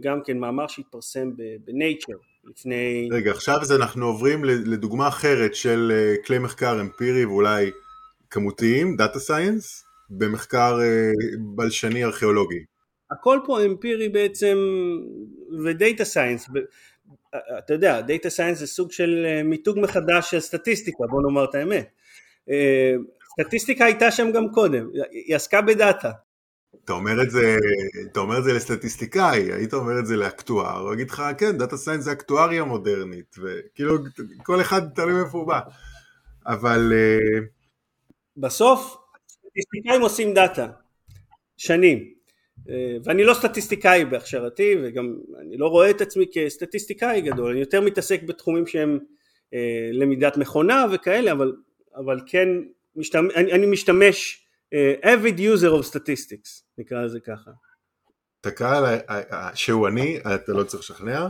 גם 0.00 0.20
כן 0.24 0.38
מאמר 0.38 0.66
שהתפרסם 0.66 1.36
ב-Nature 1.36 2.37
לפני... 2.50 3.08
רגע, 3.12 3.30
עכשיו 3.30 3.58
אז 3.60 3.72
אנחנו 3.72 4.06
עוברים 4.06 4.44
לדוגמה 4.44 5.08
אחרת 5.08 5.54
של 5.54 5.92
אה, 5.94 6.14
כלי 6.26 6.38
מחקר 6.38 6.80
אמפירי 6.80 7.24
ואולי 7.24 7.70
כמותיים, 8.30 8.96
דאטה 8.96 9.18
סייאנס, 9.18 9.84
במחקר 10.10 10.78
אה, 10.80 11.10
בלשני 11.38 12.04
ארכיאולוגי. 12.04 12.64
הכל 13.10 13.38
פה 13.46 13.64
אמפירי 13.64 14.08
בעצם 14.08 14.56
ו 15.64 15.72
data 15.72 16.04
science, 16.04 16.48
אתה 17.58 17.74
יודע, 17.74 18.00
data 18.00 18.30
science 18.30 18.58
זה 18.58 18.66
סוג 18.66 18.92
של 18.92 19.26
אה, 19.26 19.42
מיתוג 19.42 19.78
מחדש 19.80 20.30
של 20.30 20.40
סטטיסטיקה, 20.40 21.04
בוא 21.10 21.22
נאמר 21.22 21.44
את 21.44 21.54
האמת. 21.54 21.88
סטטיסטיקה 23.40 23.84
הייתה 23.84 24.10
שם 24.10 24.32
גם 24.32 24.48
קודם, 24.52 24.88
היא 25.10 25.36
עסקה 25.36 25.60
בדאטה, 25.60 26.10
אתה 26.84 26.92
אומר 26.92 27.22
את 27.22 27.30
זה, 27.30 27.56
אתה 28.12 28.20
אומר 28.20 28.38
את 28.38 28.44
זה 28.44 28.52
לסטטיסטיקאי, 28.52 29.52
היית 29.52 29.74
אומר 29.74 29.98
את 29.98 30.06
זה 30.06 30.16
לאקטואר, 30.16 30.80
הוא 30.80 30.94
יגיד 30.94 31.10
לך, 31.10 31.22
כן, 31.38 31.58
data 31.58 31.76
science 31.76 32.04
זה 32.04 32.12
אקטואריה 32.12 32.64
מודרנית, 32.64 33.36
וכאילו, 33.38 33.98
כל 34.42 34.60
אחד 34.60 34.88
תלוי 34.88 35.20
איפה 35.20 35.38
הוא 35.38 35.46
בא, 35.46 35.60
אבל... 36.46 36.92
אה, 36.94 37.38
בסוף, 38.36 38.96
סטטיסטיקאים 39.28 40.00
עושים 40.00 40.34
דאטה, 40.34 40.68
שנים, 41.56 42.12
אה, 42.68 42.96
ואני 43.04 43.24
לא 43.24 43.34
סטטיסטיקאי 43.34 44.04
בהכשרתי, 44.04 44.74
וגם 44.82 45.14
אני 45.40 45.56
לא 45.56 45.66
רואה 45.66 45.90
את 45.90 46.00
עצמי 46.00 46.26
כסטטיסטיקאי 46.32 47.20
גדול, 47.20 47.50
אני 47.50 47.60
יותר 47.60 47.80
מתעסק 47.80 48.22
בתחומים 48.22 48.66
שהם 48.66 48.98
אה, 49.54 49.90
למידת 49.92 50.36
מכונה 50.36 50.86
וכאלה, 50.92 51.32
אבל, 51.32 51.52
אבל 51.96 52.20
כן, 52.26 52.48
משתמש, 52.96 53.32
אני, 53.36 53.52
אני 53.52 53.66
משתמש 53.66 54.47
avid 55.02 55.38
user 55.38 55.82
of 55.82 55.94
statistics 55.94 56.62
נקרא 56.78 57.02
לזה 57.02 57.20
ככה. 57.20 57.50
אתה 58.40 58.50
קרא 58.50 58.80
לה, 58.80 58.98
שהוא 59.54 59.88
אני, 59.88 60.18
אתה 60.34 60.52
לא 60.52 60.64
צריך 60.64 60.82
לשכנע, 60.82 61.28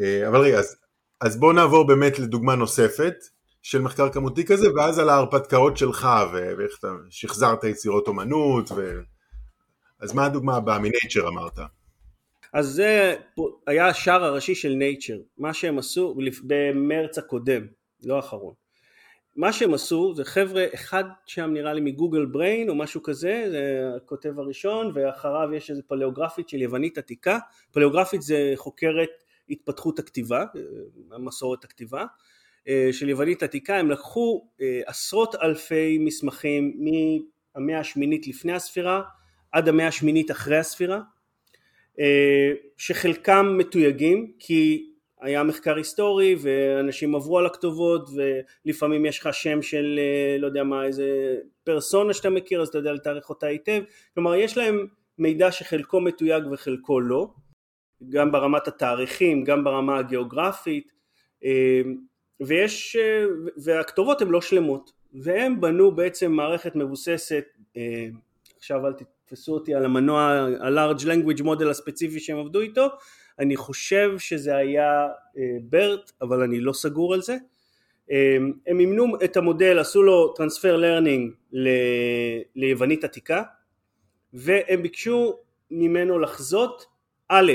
אה, 0.00 0.28
אבל 0.28 0.40
רגע, 0.40 0.58
אז, 0.58 0.76
אז 1.20 1.36
בוא 1.36 1.52
נעבור 1.52 1.86
באמת 1.86 2.18
לדוגמה 2.18 2.54
נוספת 2.54 3.14
של 3.62 3.80
מחקר 3.80 4.12
כמותי 4.12 4.44
כזה, 4.44 4.66
ואז 4.76 4.98
על 4.98 5.08
ההרפתקאות 5.08 5.76
שלך, 5.76 6.08
ואיך 6.32 6.78
אתה 6.78 6.88
שחזרת 7.10 7.64
יצירות 7.64 8.08
אומנות, 8.08 8.70
ו... 8.76 9.00
אז 10.00 10.12
מה 10.12 10.26
הדוגמה 10.26 10.56
הבאה? 10.56 10.78
מנייצ'ר 10.78 11.28
אמרת. 11.28 11.58
אז 12.52 12.66
זה 12.66 13.16
היה 13.66 13.88
השער 13.88 14.24
הראשי 14.24 14.54
של 14.54 14.68
נייצ'ר, 14.68 15.18
מה 15.38 15.54
שהם 15.54 15.78
עשו 15.78 16.16
במרץ 16.46 17.18
הקודם, 17.18 17.66
לא 18.04 18.16
האחרון. 18.16 18.54
מה 19.36 19.52
שהם 19.52 19.74
עשו 19.74 20.14
זה 20.14 20.24
חבר'ה 20.24 20.66
אחד 20.74 21.04
שם 21.26 21.50
נראה 21.52 21.72
לי 21.72 21.80
מגוגל 21.80 22.24
בריין 22.24 22.68
או 22.68 22.74
משהו 22.74 23.02
כזה 23.02 23.44
זה 23.50 23.90
הכותב 23.96 24.38
הראשון 24.38 24.90
ואחריו 24.94 25.54
יש 25.54 25.70
איזה 25.70 25.82
פלאוגרפית 25.82 26.48
של 26.48 26.62
יוונית 26.62 26.98
עתיקה. 26.98 27.38
פלאוגרפית 27.72 28.22
זה 28.22 28.52
חוקרת 28.56 29.08
התפתחות 29.50 29.98
הכתיבה 29.98 30.44
מסורת 31.18 31.64
הכתיבה 31.64 32.04
של 32.92 33.08
יוונית 33.08 33.42
עתיקה. 33.42 33.76
הם 33.76 33.90
לקחו 33.90 34.48
עשרות 34.86 35.34
אלפי 35.34 35.98
מסמכים 35.98 36.80
מהמאה 37.54 37.80
השמינית 37.80 38.26
לפני 38.26 38.52
הספירה 38.52 39.02
עד 39.52 39.68
המאה 39.68 39.88
השמינית 39.88 40.30
אחרי 40.30 40.58
הספירה 40.58 41.00
שחלקם 42.76 43.54
מתויגים 43.58 44.32
כי 44.38 44.90
היה 45.24 45.42
מחקר 45.42 45.76
היסטורי 45.76 46.36
ואנשים 46.40 47.14
עברו 47.14 47.38
על 47.38 47.46
הכתובות 47.46 48.08
ולפעמים 48.64 49.06
יש 49.06 49.20
לך 49.20 49.34
שם 49.34 49.62
של 49.62 50.00
לא 50.38 50.46
יודע 50.46 50.64
מה 50.64 50.84
איזה 50.84 51.36
פרסונה 51.64 52.14
שאתה 52.14 52.30
מכיר 52.30 52.62
אז 52.62 52.68
אתה 52.68 52.78
יודע 52.78 52.92
לתארך 52.92 53.30
אותה 53.30 53.46
היטב. 53.46 53.82
כלומר 54.14 54.34
יש 54.34 54.56
להם 54.56 54.86
מידע 55.18 55.52
שחלקו 55.52 56.00
מתויג 56.00 56.44
וחלקו 56.52 57.00
לא 57.00 57.28
גם 58.08 58.32
ברמת 58.32 58.68
התאריכים 58.68 59.44
גם 59.44 59.64
ברמה 59.64 59.98
הגיאוגרפית 59.98 60.92
ויש 62.40 62.96
והכתובות 63.64 64.22
הן 64.22 64.28
לא 64.28 64.40
שלמות 64.40 64.92
והם 65.12 65.60
בנו 65.60 65.94
בעצם 65.94 66.32
מערכת 66.32 66.76
מבוססת 66.76 67.44
עכשיו 68.58 68.86
אל 68.86 68.92
תתפסו 68.92 69.54
אותי 69.54 69.74
על 69.74 69.84
המנוע 69.84 70.20
ה-large 70.60 71.02
language 71.02 71.42
model 71.42 71.68
הספציפי 71.70 72.20
שהם 72.20 72.38
עבדו 72.38 72.60
איתו 72.60 72.88
אני 73.38 73.56
חושב 73.56 74.18
שזה 74.18 74.56
היה 74.56 75.08
ברט 75.62 76.12
אבל 76.22 76.42
אני 76.42 76.60
לא 76.60 76.72
סגור 76.72 77.14
על 77.14 77.22
זה. 77.22 77.36
הם 78.66 78.80
אימנו 78.80 79.04
את 79.24 79.36
המודל 79.36 79.78
עשו 79.78 80.02
לו 80.02 80.34
transfer 80.38 80.80
learning 80.80 81.30
ל... 81.52 81.68
ליוונית 82.56 83.04
עתיקה 83.04 83.42
והם 84.32 84.82
ביקשו 84.82 85.38
ממנו 85.70 86.18
לחזות 86.18 86.86
א' 87.28 87.52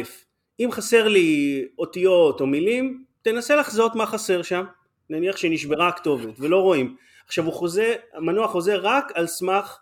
אם 0.59 0.71
חסר 0.71 1.07
לי 1.07 1.65
אותיות 1.79 2.41
או 2.41 2.47
מילים 2.47 3.03
תנסה 3.21 3.55
לחזות 3.55 3.95
מה 3.95 4.05
חסר 4.05 4.41
שם. 4.41 4.63
נניח 5.09 5.37
שנשברה 5.37 5.87
הכתובת 5.87 6.39
ולא 6.39 6.61
רואים. 6.61 6.95
עכשיו 7.25 7.45
הוא 7.45 7.53
חוזה, 7.53 7.95
המנוע 8.13 8.47
חוזה 8.47 8.75
רק 8.75 9.11
על 9.15 9.27
סמך 9.27 9.79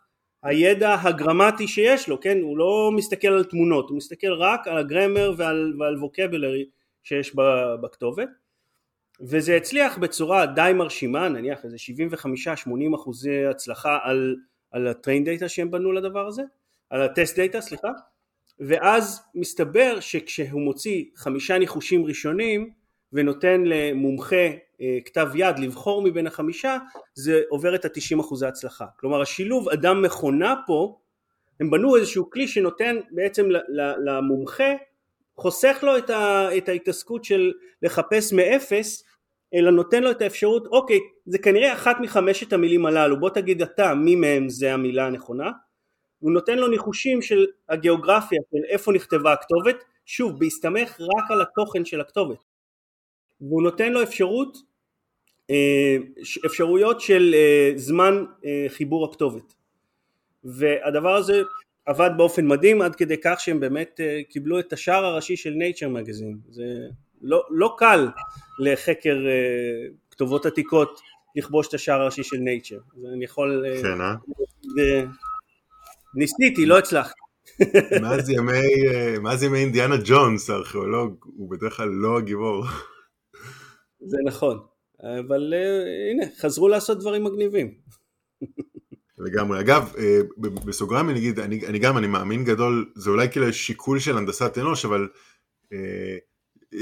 הידע 0.48 0.96
הגרמטי 1.01 1.68
שיש 1.68 2.10
לו, 2.10 2.20
כן? 2.20 2.38
הוא 2.42 2.58
לא 2.58 2.92
מסתכל 2.96 3.27
על 3.27 3.44
תמונות, 3.44 3.89
הוא 3.89 3.98
מסתכל 3.98 4.34
רק 4.34 4.68
על 4.68 4.77
הגרמר 4.77 5.34
ועל, 5.38 5.74
ועל 5.80 5.98
ווקבולרי 5.98 6.66
שיש 7.04 7.36
בכתובת 7.82 8.30
וזה 9.22 9.56
הצליח 9.56 9.98
בצורה 9.98 10.46
די 10.46 10.72
מרשימה, 10.75 11.30
נניח 11.30 11.66
איזה 11.66 11.77
75-80 12.63 12.96
אחוזי 12.96 13.46
הצלחה 13.46 13.98
על, 14.04 14.36
על 14.72 14.88
ה 14.88 14.94
train 14.94 15.24
data 15.24 15.50
שהם 15.50 15.72
בנו 15.72 15.92
לדבר 15.92 16.27
הזה, 16.27 16.42
על 16.89 17.01
ה 17.01 17.09
test 17.09 17.39
data 17.39 17.62
סליחה, 17.62 17.92
ואז 18.60 19.22
מסתבר 19.36 20.00
שכשהוא 20.00 20.62
מוציא 20.62 21.04
חמישה 21.16 21.58
ניחושים 21.58 22.06
ראשונים 22.06 22.70
ונותן 23.13 23.63
למומחה 23.66 24.48
כתב 25.05 25.27
יד 25.36 25.60
לבחור 25.60 26.01
מבין 26.01 26.27
החמישה 26.27 26.77
זה 27.13 27.41
עובר 27.50 27.75
את 27.75 27.86
ה-90 27.86 28.19
אחוזי 28.19 28.46
הצלחה 28.46 28.86
כלומר 29.00 29.22
השילוב 29.22 29.69
אדם 29.69 30.01
מכונה 30.01 30.55
פה 30.67 30.98
הם 31.60 31.69
בנו 31.69 31.96
איזשהו 31.96 32.29
כלי 32.29 32.48
שנותן 32.48 32.96
בעצם 33.12 33.46
למומחה 34.05 34.74
חוסך 35.38 35.79
לו 35.84 35.98
את, 35.98 36.10
את 36.57 36.69
ההתעסקות 36.69 37.24
של 37.24 37.51
לחפש 37.81 38.34
מאפס 38.34 39.03
אלא 39.53 39.72
נותן 39.72 40.03
לו 40.03 40.12
את 40.12 40.22
האפשרות 40.22 40.67
אוקיי 40.67 41.00
זה 41.25 41.38
כנראה 41.38 41.74
אחת 41.74 41.98
מחמשת 42.01 42.53
המילים 42.53 42.86
הללו 42.86 43.19
בוא 43.19 43.29
תגיד 43.29 43.62
אתה 43.62 43.96
מי 43.96 44.15
מהם 44.15 44.50
זה 44.50 44.74
המילה 44.74 45.05
הנכונה. 45.05 45.51
הוא 46.19 46.31
נותן 46.31 46.57
לו 46.57 46.67
ניחושים 46.67 47.22
של 47.22 47.46
הגיאוגרפיה 47.69 48.39
של 48.51 48.63
איפה 48.69 48.91
נכתבה 48.91 49.34
הכתובת 49.34 49.84
שוב 50.05 50.39
בהסתמך 50.39 51.01
רק 51.01 51.31
על 51.31 51.41
התוכן 51.41 51.86
של 51.86 52.01
הכתובת 52.01 52.38
והוא 53.41 53.63
נותן 53.63 53.91
לו 53.91 54.03
אפשרות 54.03 54.58
אה, 55.50 55.98
אפשרויות 56.46 57.01
של 57.01 57.36
אה, 57.38 57.72
זמן 57.75 58.25
אה, 58.46 58.65
חיבור 58.70 59.06
הכתובת. 59.06 59.53
והדבר 60.44 61.15
הזה 61.15 61.41
עבד 61.86 62.10
באופן 62.17 62.47
מדהים 62.47 62.82
עד 62.82 62.95
כדי 62.95 63.15
כך 63.23 63.39
שהם 63.39 63.60
באמת 63.60 64.00
קיבלו 64.30 64.60
את 64.60 64.73
השער 64.73 65.06
הראשי 65.06 65.38
של 65.38 65.50
נייצ'ר 65.50 65.89
מגזין 65.89 66.38
זה 66.50 66.63
לא, 67.21 67.43
לא 67.50 67.76
קל 67.78 68.08
לחקר 68.60 69.17
כתובות 70.12 70.45
עתיקות 70.45 71.00
לכבוש 71.36 71.67
את 71.67 71.73
השער 71.73 72.02
הראשי 72.02 72.23
של 72.23 72.38
נייצ'ר 72.38 72.78
אני 73.13 73.26
יכול 73.26 73.65
כן 73.82 74.02
אה? 74.02 74.13
ניסיתי 76.15 76.65
לא 76.65 76.78
הצלחתי. 76.78 77.19
מאז 79.21 79.43
ימי 79.43 79.60
אינדיאנה 79.60 79.95
ג'ונס 80.06 80.50
הארכיאולוג 80.50 81.26
הוא 81.38 81.52
בדרך 81.52 81.78
כלל 81.78 81.89
לא 81.89 82.17
הגיבור 82.17 82.65
זה 83.99 84.17
נכון 84.25 84.60
אבל 85.03 85.53
uh, 85.53 86.12
הנה, 86.12 86.23
חזרו 86.39 86.67
לעשות 86.67 86.99
דברים 86.99 87.23
מגניבים. 87.23 87.73
לגמרי. 89.17 89.60
אגב, 89.60 89.93
uh, 89.95 90.39
בסוגריים 90.65 91.10
אני 91.10 91.19
אגיד, 91.19 91.39
אני, 91.39 91.67
אני 91.67 91.79
גם, 91.79 91.97
אני 91.97 92.07
מאמין 92.07 92.43
גדול, 92.43 92.91
זה 92.95 93.10
אולי 93.10 93.29
כאילו 93.31 93.53
שיקול 93.53 93.99
של 93.99 94.17
הנדסת 94.17 94.57
אנוש, 94.57 94.86
אבל 94.86 95.07
uh, 95.65 95.67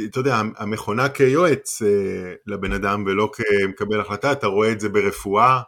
אתה 0.06 0.20
יודע, 0.20 0.42
המכונה 0.58 1.10
כיועץ 1.10 1.82
uh, 1.82 1.86
לבן 2.48 2.72
אדם 2.72 3.04
ולא 3.08 3.32
כמקבל 3.34 4.00
החלטה, 4.00 4.32
אתה 4.32 4.48
רואה 4.48 4.72
את 4.72 4.80
זה 4.80 4.90
ברפואה, 4.90 5.62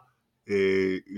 uh, 0.48 0.52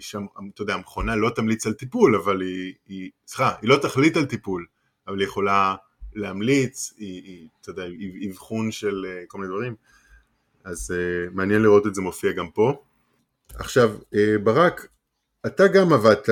שם, 0.00 0.26
אתה 0.54 0.62
יודע, 0.62 0.74
המכונה 0.74 1.16
לא 1.16 1.30
תמליץ 1.30 1.66
על 1.66 1.72
טיפול, 1.72 2.16
אבל 2.16 2.40
היא, 2.86 3.10
סליחה, 3.26 3.54
היא 3.62 3.70
לא 3.70 3.76
תחליט 3.76 4.16
על 4.16 4.24
טיפול, 4.24 4.66
אבל 5.08 5.18
היא 5.18 5.26
יכולה 5.26 5.74
להמליץ, 6.14 6.94
היא, 6.96 7.22
היא 7.22 7.48
אתה 7.60 7.70
יודע, 7.70 7.84
אבחון 8.30 8.70
של 8.70 9.06
uh, 9.06 9.26
כל 9.26 9.38
מיני 9.38 9.52
דברים. 9.52 9.74
אז 10.70 10.90
uh, 10.90 11.30
מעניין 11.34 11.62
לראות 11.62 11.86
את 11.86 11.94
זה 11.94 12.02
מופיע 12.02 12.32
גם 12.32 12.50
פה. 12.50 12.82
עכשיו, 13.54 13.96
uh, 14.14 14.16
ברק, 14.42 14.88
אתה 15.46 15.68
גם 15.68 15.92
עבדת 15.92 16.28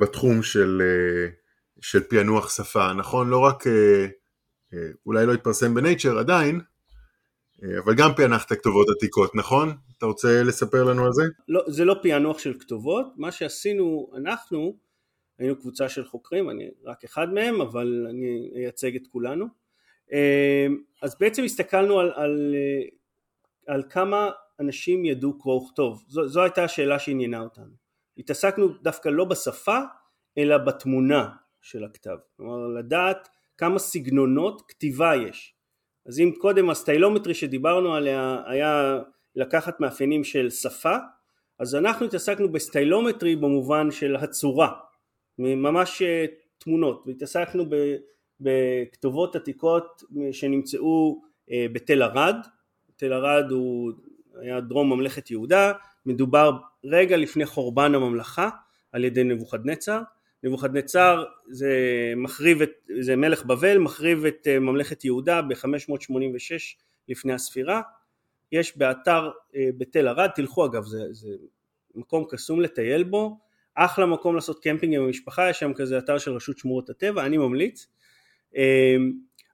בתחום 0.00 0.42
של, 0.42 0.82
uh, 0.82 1.32
של 1.80 2.00
פענוח 2.00 2.56
שפה, 2.56 2.92
נכון? 2.92 3.28
לא 3.28 3.38
רק, 3.38 3.66
uh, 3.66 3.70
uh, 4.72 4.76
אולי 5.06 5.26
לא 5.26 5.34
התפרסם 5.34 5.74
בנייצ'ר 5.74 6.18
עדיין, 6.18 6.60
uh, 6.60 7.64
אבל 7.84 7.94
גם 7.94 8.10
פענחת 8.16 8.52
כתובות 8.52 8.86
עתיקות, 8.96 9.34
נכון? 9.34 9.72
אתה 9.98 10.06
רוצה 10.06 10.42
לספר 10.42 10.84
לנו 10.84 11.04
על 11.04 11.12
זה? 11.12 11.22
לא, 11.48 11.62
זה 11.66 11.84
לא 11.84 11.96
פענוח 12.02 12.38
של 12.38 12.54
כתובות, 12.60 13.06
מה 13.16 13.32
שעשינו 13.32 14.10
אנחנו, 14.16 14.76
היינו 15.38 15.56
קבוצה 15.56 15.88
של 15.88 16.04
חוקרים, 16.04 16.50
אני 16.50 16.68
רק 16.84 17.04
אחד 17.04 17.32
מהם, 17.32 17.60
אבל 17.60 18.06
אני 18.10 18.50
אייצג 18.56 18.96
את 18.96 19.06
כולנו. 19.12 19.46
אז 21.02 21.16
בעצם 21.20 21.44
הסתכלנו 21.44 22.00
על, 22.00 22.12
על 22.14 22.54
על 23.70 23.82
כמה 23.90 24.30
אנשים 24.60 25.04
ידעו 25.04 25.38
קרוא 25.38 25.62
וכתוב, 25.62 26.04
זו, 26.08 26.28
זו 26.28 26.42
הייתה 26.42 26.64
השאלה 26.64 26.98
שעניינה 26.98 27.40
אותנו. 27.40 27.74
התעסקנו 28.18 28.68
דווקא 28.82 29.08
לא 29.08 29.24
בשפה 29.24 29.78
אלא 30.38 30.58
בתמונה 30.58 31.28
של 31.60 31.84
הכתב, 31.84 32.16
כלומר 32.36 32.66
לדעת 32.66 33.28
כמה 33.58 33.78
סגנונות 33.78 34.62
כתיבה 34.68 35.16
יש. 35.16 35.54
אז 36.06 36.20
אם 36.20 36.32
קודם 36.38 36.70
הסטיילומטרי 36.70 37.34
שדיברנו 37.34 37.94
עליה 37.94 38.42
היה 38.46 38.98
לקחת 39.36 39.80
מאפיינים 39.80 40.24
של 40.24 40.50
שפה, 40.50 40.96
אז 41.58 41.74
אנחנו 41.74 42.06
התעסקנו 42.06 42.52
בסטיילומטרי 42.52 43.36
במובן 43.36 43.90
של 43.90 44.16
הצורה, 44.16 44.72
ממש 45.38 46.02
אה, 46.02 46.24
תמונות, 46.58 47.04
והתעסקנו 47.06 47.64
בכתובות 48.40 49.36
עתיקות 49.36 50.02
שנמצאו 50.32 51.22
אה, 51.50 51.66
בתל 51.72 52.02
ערד, 52.02 52.36
תל 53.00 53.12
ערד 53.12 53.50
הוא 53.50 53.92
היה 54.40 54.60
דרום 54.60 54.92
ממלכת 54.92 55.30
יהודה, 55.30 55.72
מדובר 56.06 56.52
רגע 56.84 57.16
לפני 57.16 57.46
חורבן 57.46 57.94
הממלכה 57.94 58.48
על 58.92 59.04
ידי 59.04 59.24
נבוכדנצר, 59.24 60.02
נבוכדנצר 60.42 61.24
זה 61.50 61.74
מחריב 62.16 62.62
את, 62.62 62.70
זה 63.00 63.16
מלך 63.16 63.44
בבל, 63.44 63.78
מחריב 63.78 64.24
את 64.24 64.46
אה, 64.46 64.58
ממלכת 64.58 65.04
יהודה 65.04 65.42
ב-586 65.42 66.78
לפני 67.08 67.32
הספירה, 67.32 67.82
יש 68.52 68.78
באתר 68.78 69.30
אה, 69.56 69.68
בתל 69.78 70.08
ערד, 70.08 70.30
תלכו 70.34 70.66
אגב, 70.66 70.84
זה, 70.84 71.04
זה 71.10 71.28
מקום 71.94 72.24
קסום 72.30 72.60
לטייל 72.60 73.02
בו, 73.02 73.38
אחלה 73.74 74.06
מקום 74.06 74.34
לעשות 74.34 74.62
קמפינג 74.62 74.94
עם 74.94 75.02
המשפחה, 75.02 75.50
יש 75.50 75.58
שם 75.58 75.74
כזה 75.74 75.98
אתר 75.98 76.18
של 76.18 76.32
רשות 76.32 76.58
שמורות 76.58 76.90
הטבע, 76.90 77.26
אני 77.26 77.38
ממליץ. 77.38 77.86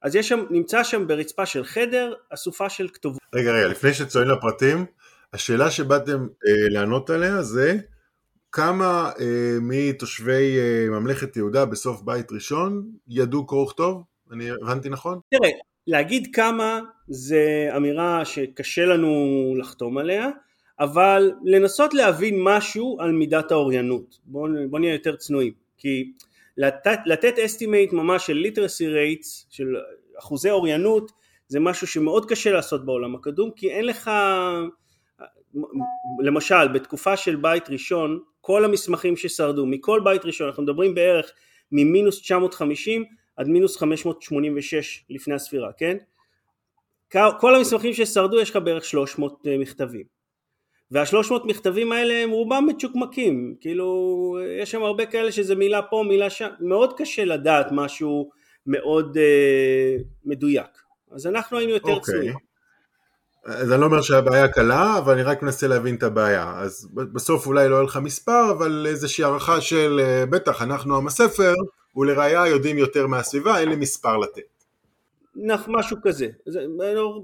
אז 0.02 0.16
יש 0.16 0.28
שם, 0.28 0.44
נמצא 0.50 0.82
שם 0.82 1.06
ברצפה 1.06 1.46
של 1.46 1.64
חדר 1.64 2.14
אסופה 2.34 2.68
של 2.68 2.88
כתובות. 2.88 3.20
רגע, 3.34 3.52
רגע, 3.52 3.68
לפני 3.68 3.94
שצוללים 3.94 4.32
לפרטים, 4.32 4.86
השאלה 5.32 5.70
שבאתם 5.70 6.26
אה, 6.46 6.68
לענות 6.70 7.10
עליה 7.10 7.42
זה 7.42 7.76
כמה 8.52 9.10
אה, 9.20 9.58
מתושבי 9.60 10.58
אה, 10.58 10.86
ממלכת 10.90 11.36
יהודה 11.36 11.64
בסוף 11.64 12.02
בית 12.02 12.32
ראשון 12.32 12.90
ידעו 13.08 13.46
קרוא 13.46 13.62
וכתוב? 13.62 14.02
אני 14.32 14.50
הבנתי 14.50 14.88
נכון? 14.88 15.18
תראה, 15.30 15.50
להגיד 15.86 16.28
כמה 16.32 16.80
זה 17.08 17.68
אמירה 17.76 18.24
שקשה 18.24 18.84
לנו 18.84 19.14
לחתום 19.58 19.98
עליה, 19.98 20.28
אבל 20.80 21.32
לנסות 21.44 21.94
להבין 21.94 22.34
משהו 22.42 22.96
על 23.00 23.12
מידת 23.12 23.50
האוריינות. 23.52 24.18
בואו 24.24 24.52
בוא 24.70 24.78
נהיה 24.78 24.92
יותר 24.92 25.16
צנועים, 25.16 25.52
כי 25.78 26.12
לתת, 26.56 26.98
לתת 27.06 27.38
estimate 27.38 27.92
ממש 27.92 28.26
של 28.26 28.32
literacy 28.32 28.88
rates, 28.88 29.46
של 29.50 29.76
אחוזי 30.18 30.50
אוריינות, 30.50 31.12
זה 31.48 31.60
משהו 31.60 31.86
שמאוד 31.86 32.28
קשה 32.28 32.52
לעשות 32.52 32.86
בעולם 32.86 33.14
הקדום, 33.14 33.50
כי 33.56 33.70
אין 33.70 33.84
לך, 33.84 34.10
למשל 36.24 36.68
בתקופה 36.68 37.16
של 37.16 37.36
בית 37.36 37.70
ראשון, 37.70 38.20
כל 38.40 38.64
המסמכים 38.64 39.16
ששרדו, 39.16 39.66
מכל 39.66 40.00
בית 40.04 40.24
ראשון, 40.24 40.46
אנחנו 40.46 40.62
מדברים 40.62 40.94
בערך 40.94 41.32
ממינוס 41.72 42.20
950 42.20 43.04
עד 43.36 43.48
מינוס 43.48 43.76
586 43.76 45.04
לפני 45.10 45.34
הספירה, 45.34 45.72
כן? 45.78 45.96
כל 47.40 47.54
המסמכים 47.54 47.92
ששרדו 47.92 48.40
יש 48.40 48.50
לך 48.50 48.56
בערך 48.56 48.84
300 48.84 49.46
אה, 49.46 49.58
מכתבים 49.58 50.15
והשלוש 50.90 51.30
מאות 51.30 51.44
מכתבים 51.44 51.92
האלה 51.92 52.14
הם 52.14 52.30
רובם 52.30 52.66
מצ'וקמקים, 52.68 53.54
כאילו 53.60 54.38
יש 54.62 54.70
שם 54.70 54.82
הרבה 54.82 55.06
כאלה 55.06 55.32
שזה 55.32 55.54
מילה 55.54 55.82
פה 55.82 56.04
מילה 56.08 56.30
שם, 56.30 56.48
מאוד 56.60 56.98
קשה 56.98 57.24
לדעת 57.24 57.66
משהו 57.70 58.30
מאוד 58.66 59.16
אה, 59.16 59.96
מדויק, 60.24 60.82
אז 61.12 61.26
אנחנו 61.26 61.58
היינו 61.58 61.72
יותר 61.72 61.88
okay. 61.88 61.92
אוקיי. 61.92 62.14
צנועים. 62.14 62.34
אז 63.46 63.72
אני 63.72 63.80
לא 63.80 63.86
אומר 63.86 64.02
שהבעיה 64.02 64.48
קלה, 64.48 64.98
אבל 64.98 65.12
אני 65.12 65.22
רק 65.22 65.42
מנסה 65.42 65.66
להבין 65.66 65.94
את 65.94 66.02
הבעיה. 66.02 66.54
אז 66.56 66.88
בסוף 66.92 67.46
אולי 67.46 67.68
לא 67.68 67.74
יהיה 67.74 67.84
לך 67.84 67.96
מספר, 68.02 68.50
אבל 68.50 68.86
איזושהי 68.88 69.24
הערכה 69.24 69.60
של 69.60 70.00
אה, 70.02 70.26
בטח 70.26 70.62
אנחנו 70.62 70.96
עם 70.96 71.06
הספר, 71.06 71.54
ולראיה 71.96 72.46
יודעים 72.46 72.78
יותר 72.78 73.06
מהסביבה, 73.06 73.58
אין 73.58 73.68
לי 73.68 73.76
מספר 73.76 74.16
לתת. 74.16 74.42
נח, 75.36 75.68
משהו 75.68 75.96
כזה, 76.02 76.28
זה, 76.46 76.60
לא, 76.94 77.20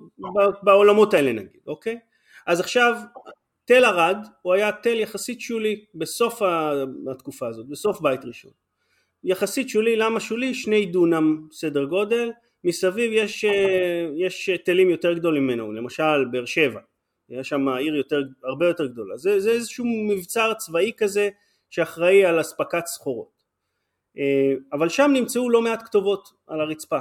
בעולמות 0.63 1.15
האלה 1.15 1.33
נגיד, 1.33 1.61
אוקיי? 1.67 1.99
אז 2.47 2.61
עכשיו, 2.61 2.95
תל 3.65 3.85
ערד 3.85 4.17
הוא 4.43 4.55
היה 4.55 4.73
תל 4.73 5.01
יחסית 5.01 5.41
שולי 5.41 5.85
בסוף 5.95 6.43
התקופה 7.11 7.49
הזאת, 7.49 7.69
בסוף 7.69 8.01
בית 8.01 8.25
ראשון. 8.25 8.51
יחסית 9.25 9.69
שולי, 9.69 9.97
למה 9.97 10.21
שולי? 10.21 10.55
שני 10.55 10.87
דונם 10.87 11.49
סדר 11.53 11.85
גודל, 11.85 12.31
מסביב 12.65 13.13
יש, 13.13 13.45
אה, 13.45 14.09
יש 14.17 14.51
תלים 14.65 14.91
יותר 14.91 15.13
גדולים 15.13 15.47
ממנו, 15.47 15.73
למשל 15.73 16.25
באר 16.31 16.45
שבע, 16.45 16.81
יש 17.29 17.49
שם 17.49 17.69
עיר 17.69 17.97
יותר, 17.97 18.23
הרבה 18.45 18.67
יותר 18.67 18.87
גדולה, 18.87 19.17
זה, 19.17 19.41
זה 19.41 19.51
איזשהו 19.51 19.85
מבצר 19.87 20.55
צבאי 20.55 20.93
כזה 20.97 21.29
שאחראי 21.71 22.25
על 22.25 22.41
אספקת 22.41 22.87
סחורות. 22.87 23.43
אה, 24.19 24.55
אבל 24.73 24.89
שם 24.89 25.11
נמצאו 25.15 25.51
לא 25.51 25.63
מעט 25.63 25.83
כתובות 25.83 26.29
על 26.47 26.61
הרצפה, 26.61 26.99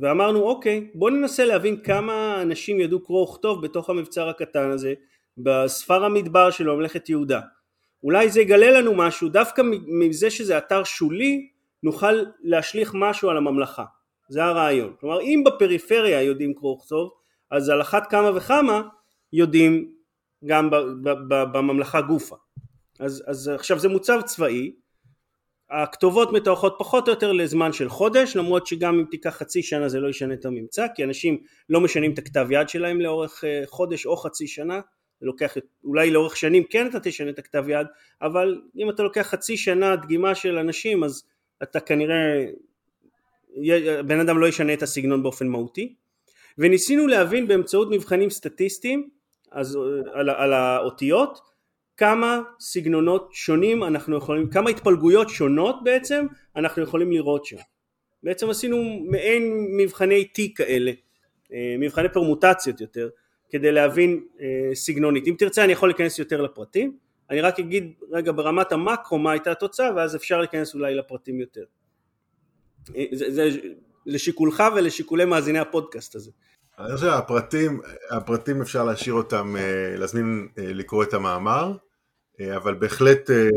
ואמרנו 0.00 0.42
אוקיי 0.42 0.90
בוא 0.94 1.10
ננסה 1.10 1.44
להבין 1.44 1.82
כמה 1.82 2.42
אנשים 2.42 2.80
ידעו 2.80 3.00
קרוא 3.00 3.22
וכתוב 3.22 3.64
בתוך 3.64 3.90
המבצר 3.90 4.28
הקטן 4.28 4.70
הזה 4.70 4.94
בספר 5.38 6.04
המדבר 6.04 6.50
של 6.50 6.66
ממלכת 6.66 7.08
יהודה. 7.08 7.40
אולי 8.02 8.30
זה 8.30 8.40
יגלה 8.40 8.70
לנו 8.70 8.94
משהו 8.94 9.28
דווקא 9.28 9.62
מזה 9.86 10.30
שזה 10.30 10.58
אתר 10.58 10.84
שולי 10.84 11.48
נוכל 11.82 12.22
להשליך 12.42 12.92
משהו 12.94 13.30
על 13.30 13.36
הממלכה. 13.36 13.84
זה 14.28 14.44
הרעיון. 14.44 14.94
כלומר 15.00 15.20
אם 15.20 15.42
בפריפריה 15.46 16.22
יודעים 16.22 16.54
קרוא 16.54 16.72
וכתוב 16.72 17.10
אז 17.50 17.68
על 17.68 17.80
אחת 17.80 18.10
כמה 18.10 18.30
וכמה 18.36 18.82
יודעים 19.32 19.92
גם 20.44 20.70
בממלכה 21.28 22.00
גופה. 22.00 22.36
אז, 23.00 23.24
אז 23.26 23.48
עכשיו 23.48 23.78
זה 23.78 23.88
מוצב 23.88 24.20
צבאי. 24.24 24.72
הכתובות 25.70 26.32
מתוארכות 26.32 26.76
פחות 26.78 27.08
או 27.08 27.12
יותר 27.12 27.32
לזמן 27.32 27.72
של 27.72 27.88
חודש 27.88 28.36
למרות 28.36 28.66
שגם 28.66 28.98
אם 28.98 29.04
תיקח 29.10 29.30
חצי 29.30 29.62
שנה 29.62 29.88
זה 29.88 30.00
לא 30.00 30.08
ישנה 30.08 30.34
את 30.34 30.44
הממצא 30.44 30.86
כי 30.94 31.04
אנשים 31.04 31.38
לא 31.68 31.80
משנים 31.80 32.12
את 32.12 32.18
הכתב 32.18 32.46
יד 32.50 32.68
שלהם 32.68 33.00
לאורך 33.00 33.44
אה, 33.44 33.62
חודש 33.66 34.06
או 34.06 34.16
חצי 34.16 34.46
שנה 34.46 34.80
לוקח 35.22 35.56
אולי 35.84 36.10
לאורך 36.10 36.36
שנים 36.36 36.64
כן 36.64 36.86
אתה 36.86 37.00
תשנה 37.00 37.30
את 37.30 37.38
הכתב 37.38 37.64
יד 37.68 37.86
אבל 38.22 38.60
אם 38.76 38.90
אתה 38.90 39.02
לוקח 39.02 39.22
חצי 39.22 39.56
שנה 39.56 39.96
דגימה 39.96 40.34
של 40.34 40.58
אנשים 40.58 41.04
אז 41.04 41.24
אתה 41.62 41.80
כנראה 41.80 42.46
בן 44.06 44.20
אדם 44.20 44.38
לא 44.38 44.46
ישנה 44.46 44.72
את 44.72 44.82
הסגנון 44.82 45.22
באופן 45.22 45.46
מהותי 45.46 45.94
וניסינו 46.58 47.06
להבין 47.06 47.48
באמצעות 47.48 47.88
מבחנים 47.90 48.30
סטטיסטיים 48.30 49.08
אז 49.52 49.78
על, 50.12 50.30
על 50.30 50.52
האותיות 50.52 51.40
כמה 51.96 52.40
סגנונות 52.60 53.30
שונים 53.32 53.84
אנחנו 53.84 54.16
יכולים, 54.16 54.50
כמה 54.50 54.70
התפלגויות 54.70 55.28
שונות 55.28 55.84
בעצם 55.84 56.26
אנחנו 56.56 56.82
יכולים 56.82 57.12
לראות 57.12 57.44
שם. 57.44 57.56
בעצם 58.22 58.50
עשינו 58.50 58.76
מעין 59.10 59.68
מבחני 59.76 60.28
T 60.38 60.40
כאלה, 60.54 60.92
אה, 61.52 61.76
מבחני 61.78 62.08
פרמוטציות 62.08 62.80
יותר, 62.80 63.08
כדי 63.50 63.72
להבין 63.72 64.24
אה, 64.40 64.74
סגנונית. 64.74 65.26
אם 65.26 65.34
תרצה 65.38 65.64
אני 65.64 65.72
יכול 65.72 65.88
להיכנס 65.88 66.18
יותר 66.18 66.42
לפרטים, 66.42 66.96
אני 67.30 67.40
רק 67.40 67.58
אגיד 67.58 67.92
רגע 68.10 68.32
ברמת 68.32 68.72
המקרו 68.72 69.18
מה 69.18 69.32
הייתה 69.32 69.50
התוצאה 69.52 69.94
ואז 69.96 70.16
אפשר 70.16 70.38
להיכנס 70.38 70.74
אולי 70.74 70.94
לפרטים 70.94 71.40
יותר. 71.40 71.64
אה, 72.96 73.04
זה, 73.12 73.30
זה 73.30 73.48
לשיקולך 74.06 74.62
ולשיקולי 74.76 75.24
מאזיני 75.24 75.58
הפודקאסט 75.58 76.14
הזה. 76.14 76.30
אני 76.78 76.94
חושב 76.94 77.06
שהפרטים, 77.06 77.80
הפרטים 78.10 78.60
אפשר 78.60 78.84
להשאיר 78.84 79.14
אותם, 79.14 79.56
להזמין 79.98 80.48
לקרוא 80.56 81.02
את 81.02 81.14
המאמר, 81.14 81.72
אה, 82.40 82.56
אבל 82.56 82.74
בהחלט, 82.74 83.30
אה, 83.30 83.48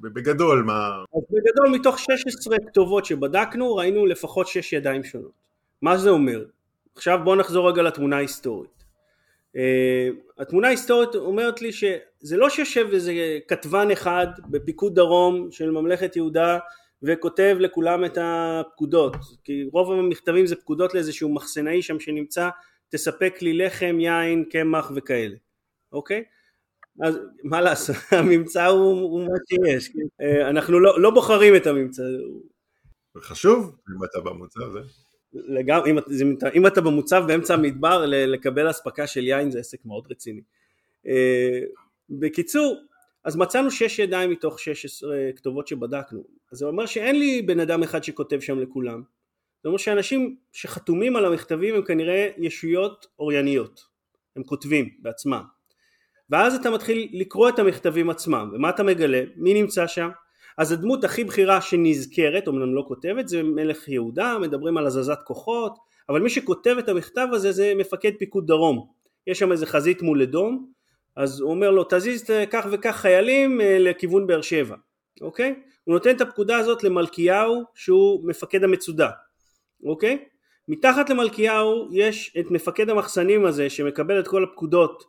בגדול 0.00 0.62
מה... 0.62 0.88
אז 1.14 1.22
בגדול 1.30 1.78
מתוך 1.78 1.98
16 1.98 2.56
כתובות 2.66 3.04
שבדקנו 3.04 3.76
ראינו 3.76 4.06
לפחות 4.06 4.46
6 4.46 4.72
ידיים 4.72 5.04
שונות. 5.04 5.32
מה 5.82 5.96
זה 5.96 6.10
אומר? 6.10 6.44
עכשיו 6.94 7.20
בואו 7.24 7.36
נחזור 7.36 7.70
רגע 7.70 7.82
לתמונה 7.82 8.16
ההיסטורית. 8.16 8.84
אה, 9.56 10.08
התמונה 10.38 10.66
ההיסטורית 10.66 11.14
אומרת 11.14 11.62
לי 11.62 11.72
שזה 11.72 12.36
לא 12.36 12.50
שיושב 12.50 12.88
איזה 12.92 13.12
כתבן 13.48 13.90
אחד 13.90 14.26
בפיקוד 14.50 14.94
דרום 14.94 15.48
של 15.50 15.70
ממלכת 15.70 16.16
יהודה 16.16 16.58
וכותב 17.02 17.56
לכולם 17.60 18.04
את 18.04 18.18
הפקודות, 18.20 19.16
כי 19.44 19.64
רוב 19.72 19.92
המכתבים 19.92 20.46
זה 20.46 20.56
פקודות 20.56 20.94
לאיזשהו 20.94 21.34
מחסנאי 21.34 21.82
שם 21.82 22.00
שנמצא 22.00 22.48
תספק 22.88 23.42
לי 23.42 23.52
לחם, 23.52 23.96
יין, 24.00 24.44
קמח 24.44 24.92
וכאלה, 24.94 25.36
אוקיי? 25.92 26.24
אז 27.02 27.18
מה 27.44 27.60
לעשות, 27.60 27.96
הממצא 28.10 28.66
הוא, 28.66 29.00
הוא 29.00 29.20
מה 29.20 29.36
שיש, 29.48 29.88
כן? 29.88 30.24
אה, 30.24 30.48
אנחנו 30.48 30.80
לא, 30.80 31.02
לא 31.02 31.10
בוחרים 31.10 31.56
את 31.56 31.66
הממצא. 31.66 32.02
זה 32.02 33.20
חשוב 33.20 33.76
אם 33.90 34.04
אתה 34.04 34.20
במוצב, 34.20 34.72
זה. 34.72 34.80
לגמ... 35.34 35.80
אם, 35.86 35.98
אם 36.54 36.66
אתה 36.66 36.80
במוצב 36.80 37.24
באמצע 37.26 37.54
המדבר 37.54 38.04
לקבל 38.06 38.70
אספקה 38.70 39.06
של 39.06 39.26
יין 39.26 39.50
זה 39.50 39.58
עסק 39.58 39.84
מאוד 39.84 40.06
רציני. 40.10 40.40
אה, 41.06 41.60
בקיצור, 42.10 42.82
אז 43.24 43.36
מצאנו 43.36 43.70
שש 43.70 43.98
ידיים 43.98 44.30
מתוך 44.30 44.60
16 44.60 45.16
כתובות 45.36 45.68
שבדקנו. 45.68 46.24
אז 46.52 46.58
זה 46.58 46.66
אומר 46.66 46.86
שאין 46.86 47.18
לי 47.18 47.42
בן 47.42 47.60
אדם 47.60 47.82
אחד 47.82 48.04
שכותב 48.04 48.40
שם 48.40 48.58
לכולם. 48.58 49.02
זה 49.62 49.68
אומר 49.68 49.78
שאנשים 49.78 50.36
שחתומים 50.52 51.16
על 51.16 51.24
המכתבים 51.24 51.74
הם 51.74 51.84
כנראה 51.84 52.28
ישויות 52.38 53.06
אורייניות. 53.18 53.80
הם 54.36 54.42
כותבים 54.42 54.88
בעצמם. 54.98 55.42
ואז 56.30 56.54
אתה 56.54 56.70
מתחיל 56.70 57.08
לקרוא 57.12 57.48
את 57.48 57.58
המכתבים 57.58 58.10
עצמם, 58.10 58.50
ומה 58.52 58.70
אתה 58.70 58.82
מגלה? 58.82 59.22
מי 59.36 59.54
נמצא 59.54 59.86
שם? 59.86 60.08
אז 60.58 60.72
הדמות 60.72 61.04
הכי 61.04 61.24
בכירה 61.24 61.60
שנזכרת, 61.60 62.46
אומנם 62.46 62.74
לא 62.74 62.84
כותבת, 62.88 63.28
זה 63.28 63.42
מלך 63.42 63.88
יהודה, 63.88 64.38
מדברים 64.38 64.76
על 64.76 64.86
הזזת 64.86 65.18
כוחות, 65.24 65.78
אבל 66.08 66.20
מי 66.20 66.30
שכותב 66.30 66.76
את 66.78 66.88
המכתב 66.88 67.26
הזה 67.32 67.52
זה 67.52 67.72
מפקד 67.76 68.12
פיקוד 68.18 68.46
דרום. 68.46 68.86
יש 69.26 69.38
שם 69.38 69.52
איזה 69.52 69.66
חזית 69.66 70.02
מול 70.02 70.22
אדום, 70.22 70.66
אז 71.16 71.40
הוא 71.40 71.50
אומר 71.50 71.70
לו 71.70 71.84
תזיז 71.90 72.24
כך 72.50 72.66
וכך 72.70 72.96
חיילים 72.96 73.60
אה, 73.60 73.78
לכיוון 73.78 74.26
באר 74.26 74.40
שבע, 74.40 74.76
אוקיי? 75.20 75.54
הוא 75.84 75.92
נותן 75.92 76.16
את 76.16 76.20
הפקודה 76.20 76.56
הזאת 76.56 76.84
למלכיהו 76.84 77.62
שהוא 77.74 78.28
מפקד 78.28 78.64
המצודה, 78.64 79.10
אוקיי? 79.84 80.24
מתחת 80.68 81.10
למלכיהו 81.10 81.88
יש 81.92 82.36
את 82.40 82.50
מפקד 82.50 82.90
המחסנים 82.90 83.46
הזה 83.46 83.70
שמקבל 83.70 84.20
את 84.20 84.28
כל 84.28 84.44
הפקודות 84.44 85.04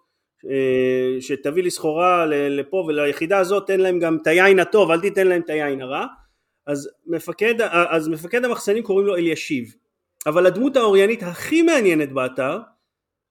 שתביא 1.20 1.64
לי 1.64 1.72
סחורה 1.72 2.26
לפה 2.26 2.78
וליחידה 2.88 3.38
הזאת 3.38 3.68
תן 3.68 3.80
להם 3.80 4.00
גם 4.00 4.18
את 4.22 4.28
היין 4.28 4.60
הטוב 4.60 4.92
אל 4.92 5.02
תיתן 5.02 5.28
להם 5.28 5.42
את 5.42 5.50
היין 5.50 5.82
הרע. 5.82 6.06
אז 6.66 6.90
מפקד, 7.06 7.62
אז 7.72 8.08
מפקד 8.08 8.46
המחסנים 8.46 8.84
קוראים 8.84 9.08
לו 9.08 9.16
אלישיב. 9.16 9.76
אבל 10.26 10.46
הדמות 10.46 10.76
האוריינית 10.78 11.24
הכי 11.24 11.62
מעניינת 11.62 12.12
באתר 12.12 12.60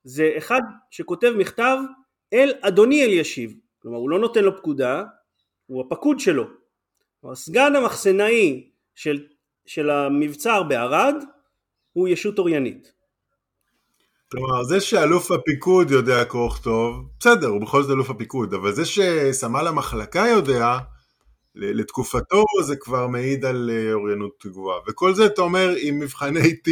זה 0.05 0.31
אחד 0.39 0.61
שכותב 0.91 1.33
מכתב 1.39 1.77
אל 2.33 2.53
אדוני 2.61 3.05
אלישיב. 3.05 3.55
כלומר 3.79 3.99
הוא 3.99 4.11
לא 4.11 4.19
נותן 4.19 4.45
לו 4.45 4.57
פקודה 4.57 5.05
הוא 5.67 5.85
הפקוד 5.87 6.21
שלו. 6.21 6.45
סגן 7.35 7.77
המחסנאי 7.77 8.71
של, 8.95 9.27
של 9.67 9.91
המבצר 9.91 10.63
בערד 10.63 11.15
הוא 11.93 12.09
ישות 12.09 12.39
אוריינית 12.39 12.93
כלומר, 14.33 14.63
זה 14.63 14.81
שאלוף 14.81 15.31
הפיקוד 15.31 15.91
יודע 15.91 16.25
קרוא 16.25 16.47
וכתוב, 16.47 17.09
בסדר, 17.21 17.47
הוא 17.47 17.61
בכל 17.61 17.83
זאת 17.83 17.91
אלוף 17.91 18.11
הפיקוד, 18.11 18.55
אבל 18.55 18.73
זה 18.73 18.85
שסמל 18.85 19.67
המחלקה 19.67 20.25
יודע, 20.29 20.79
לתקופתו 21.55 22.45
זה 22.65 22.77
כבר 22.77 23.07
מעיד 23.07 23.45
על 23.45 23.71
אה, 23.73 23.93
אוריינות 23.93 24.47
גבוהה. 24.47 24.81
וכל 24.89 25.15
זה 25.15 25.27
אתה 25.27 25.43
אומר 25.43 25.75
עם 25.81 26.01
מבחני 26.01 26.41
T 26.67 26.71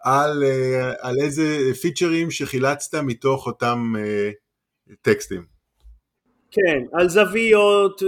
על, 0.00 0.44
אה, 0.44 0.92
על 0.98 1.14
איזה 1.22 1.74
פיצ'רים 1.80 2.30
שחילצת 2.30 2.94
מתוך 2.94 3.46
אותם 3.46 3.92
אה, 3.98 4.30
טקסטים. 5.02 5.44
כן, 6.50 6.82
על 6.92 7.08
זוויות, 7.08 8.02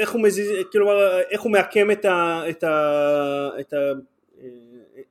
איך 0.00 0.10
הוא 0.10 0.22
מזיז, 0.22 0.50
כלומר, 0.72 1.20
איך 1.30 1.40
הוא 1.40 1.52
מעקם 1.52 1.90
את, 1.90 2.04
ה, 2.04 2.42
את, 2.50 2.64
ה, 2.64 3.50
את, 3.60 3.72
ה, 3.72 3.76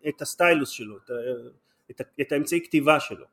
את 0.07 0.21
הסטיילוס 0.21 0.69
שלו, 0.69 0.97
את, 0.97 1.11
את, 1.91 2.01
את 2.21 2.31
האמצעי 2.31 2.63
כתיבה 2.63 2.99
שלו 2.99 3.25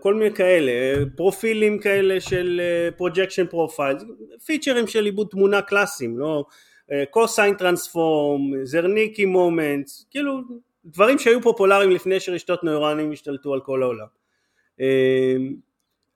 כל 0.00 0.14
מיני 0.14 0.34
כאלה, 0.34 1.04
פרופילים 1.16 1.78
כאלה 1.78 2.20
של 2.20 2.60
projection 2.96 3.46
profile, 3.46 3.96
פיצ'רים 4.44 4.86
של 4.86 5.04
עיבוד 5.04 5.28
תמונה 5.30 5.62
קלאסיים, 5.62 6.18
לא, 6.18 6.44
cosine 7.10 7.54
transform, 7.54 8.64
Zernike 8.64 9.24
moment, 9.24 9.90
כאילו 10.10 10.40
דברים 10.84 11.18
שהיו 11.18 11.42
פופולריים 11.42 11.90
לפני 11.90 12.20
שרשתות 12.20 12.64
נוירונים 12.64 13.12
השתלטו 13.12 13.54
על 13.54 13.60
כל 13.60 13.82
העולם. 13.82 14.06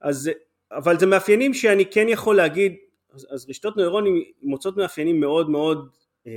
אז, 0.01 0.31
אבל 0.73 0.99
זה 0.99 1.07
מאפיינים 1.07 1.55
שאני 1.55 1.87
כן 1.87 2.09
יכול 2.09 2.37
להגיד, 2.37 2.77
אז, 3.13 3.27
אז 3.31 3.51
רשתות 3.51 3.77
נוירונים 3.77 4.23
מוצאות 4.43 4.77
מאפיינים 4.77 5.21
מאוד 5.21 5.51
מאוד 5.51 5.89
אה, 6.27 6.33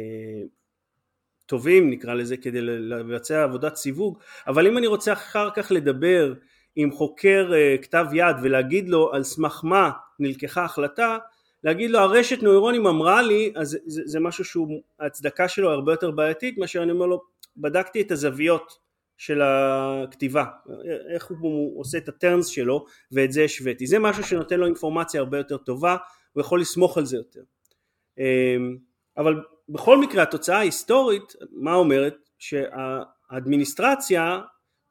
טובים 1.46 1.90
נקרא 1.90 2.14
לזה 2.14 2.38
כדי 2.38 2.62
לבצע 2.62 3.44
עבודת 3.44 3.76
סיווג, 3.76 4.18
אבל 4.48 4.68
אם 4.68 4.78
אני 4.78 4.88
רוצה 4.88 5.14
אחר 5.14 5.50
כך 5.56 5.72
לדבר 5.72 6.34
עם 6.76 6.92
חוקר 6.92 7.52
אה, 7.54 7.76
כתב 7.82 8.06
יד 8.14 8.36
ולהגיד 8.44 8.90
לו 8.90 9.14
על 9.14 9.24
סמך 9.24 9.62
מה 9.64 9.92
נלקחה 10.20 10.64
החלטה, 10.64 11.18
להגיד 11.64 11.92
לו 11.92 12.00
הרשת 12.00 12.44
נוירונים 12.44 12.88
אמרה 12.88 13.22
לי, 13.22 13.54
אז 13.56 13.78
זה, 13.86 14.02
זה 14.06 14.20
משהו 14.20 14.44
שההצדקה 14.46 15.48
שלו 15.48 15.72
הרבה 15.72 15.94
יותר 15.94 16.12
בעייתית 16.12 16.58
מאשר 16.58 16.84
אני 16.84 16.92
אומר 16.92 17.06
לו 17.06 17.22
בדקתי 17.58 18.02
את 18.02 18.12
הזוויות 18.12 18.84
של 19.18 19.42
הכתיבה, 19.42 20.46
איך 21.14 21.32
הוא 21.40 21.80
עושה 21.80 21.98
את 21.98 22.10
הטרנס 22.10 22.48
שלו 22.48 22.86
ואת 23.12 23.32
זה 23.32 23.44
השוויתי, 23.44 23.88
זה 23.88 24.00
משהו 24.00 24.24
שנותן 24.24 24.60
לו 24.60 24.66
אינפורמציה 24.66 25.20
הרבה 25.20 25.38
יותר 25.38 25.58
טובה, 25.58 25.98
הוא 26.34 26.42
יכול 26.42 26.62
לסמוך 26.62 26.98
על 26.98 27.06
זה 27.06 27.18
יותר. 27.18 27.42
אמ, 28.18 28.78
אבל 29.18 29.42
בכל 29.70 29.98
מקרה 29.98 30.24
התוצאה 30.24 30.58
ההיסטורית, 30.58 31.34
מה 31.52 31.74
אומרת? 31.74 32.16
שהאדמיניסטרציה 32.40 34.42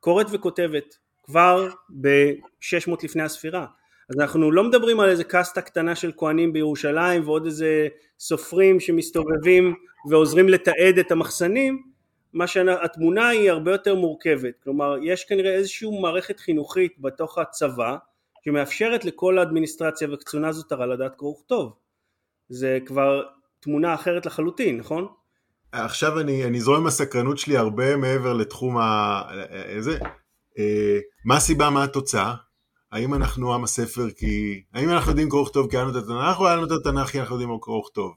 קוראת 0.00 0.26
וכותבת 0.30 0.96
כבר 1.22 1.68
ב-600 2.00 2.94
לפני 3.02 3.22
הספירה. 3.22 3.66
אז 4.10 4.20
אנחנו 4.20 4.52
לא 4.52 4.64
מדברים 4.64 5.00
על 5.00 5.08
איזה 5.08 5.24
קסטה 5.24 5.62
קטנה 5.62 5.94
של 5.94 6.12
כהנים 6.16 6.52
בירושלים 6.52 7.22
ועוד 7.24 7.46
איזה 7.46 7.88
סופרים 8.18 8.80
שמסתובבים 8.80 9.74
ועוזרים 10.10 10.48
לתעד 10.48 10.98
את 11.00 11.12
המחסנים, 11.12 11.82
מה 12.32 12.46
שהתמונה 12.46 13.28
היא 13.28 13.50
הרבה 13.50 13.72
יותר 13.72 13.94
מורכבת, 13.94 14.54
כלומר 14.64 14.96
יש 15.02 15.24
כנראה 15.24 15.54
איזושהי 15.54 16.00
מערכת 16.00 16.40
חינוכית 16.40 16.92
בתוך 16.98 17.38
הצבא 17.38 17.96
שמאפשרת 18.44 19.04
לכל 19.04 19.38
האדמיניסטרציה 19.38 20.08
וקצונה 20.12 20.52
זוטרה 20.52 20.86
לדעת 20.86 21.16
קרוא 21.16 21.30
וכתוב, 21.30 21.72
זה 22.48 22.78
כבר 22.86 23.22
תמונה 23.62 23.94
אחרת 23.94 24.26
לחלוטין, 24.26 24.76
נכון? 24.76 25.06
עכשיו 25.72 26.20
אני, 26.20 26.44
אני 26.44 26.60
זורם 26.60 26.86
הסקרנות 26.86 27.38
שלי 27.38 27.56
הרבה 27.56 27.96
מעבר 27.96 28.32
לתחום 28.32 28.78
ה... 28.78 29.22
איזה? 29.52 29.98
אה, 30.58 30.98
מה 31.24 31.36
הסיבה, 31.36 31.70
מה 31.70 31.84
התוצאה? 31.84 32.34
האם 32.92 33.14
אנחנו 33.14 33.54
עם 33.54 33.64
הספר 33.64 34.10
כי... 34.10 34.62
האם 34.74 34.88
אנחנו 34.88 35.10
יודעים 35.10 35.28
קרוא 35.28 35.42
וכתוב 35.42 35.70
כי 35.70 35.76
היה 35.76 35.84
לנו 35.84 35.98
את 35.98 36.02
התנ"ך 36.02 36.40
או 36.40 36.46
היה 36.46 36.56
לנו 36.56 36.66
את 36.66 36.70
התנ"ך 36.70 37.06
כי 37.06 37.20
אנחנו 37.20 37.34
יודעים 37.34 37.58
קרוא 37.60 37.78
וכתוב? 37.78 38.12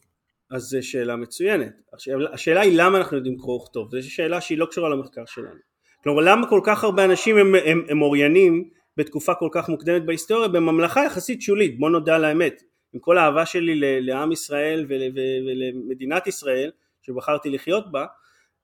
אז 0.51 0.61
זו 0.61 0.77
שאלה 0.81 1.15
מצוינת. 1.15 1.73
השאלה, 1.93 2.29
השאלה 2.33 2.61
היא 2.61 2.77
למה 2.77 2.97
אנחנו 2.97 3.17
יודעים 3.17 3.37
קרוא 3.37 3.61
וכתוב, 3.61 3.89
זו 3.91 4.11
שאלה 4.11 4.41
שהיא 4.41 4.57
לא 4.57 4.65
קשורה 4.65 4.89
למחקר 4.89 5.25
שלנו. 5.25 5.59
כלומר 6.03 6.21
למה 6.21 6.49
כל 6.49 6.61
כך 6.63 6.83
הרבה 6.83 7.05
אנשים 7.05 7.37
הם, 7.37 7.55
הם, 7.65 7.85
הם 7.89 8.01
אוריינים 8.01 8.69
בתקופה 8.97 9.35
כל 9.35 9.49
כך 9.51 9.69
מוקדמת 9.69 10.05
בהיסטוריה 10.05 10.47
בממלכה 10.47 11.05
יחסית 11.05 11.41
שולית, 11.41 11.79
בוא 11.79 11.89
נודה 11.89 12.15
על 12.15 12.25
האמת. 12.25 12.61
עם 12.95 12.99
כל 12.99 13.17
האהבה 13.17 13.45
שלי 13.45 14.01
לעם 14.01 14.31
ישראל 14.31 14.85
ול, 14.89 15.01
ולמדינת 15.47 16.27
ישראל 16.27 16.71
שבחרתי 17.01 17.49
לחיות 17.49 17.91
בה, 17.91 18.05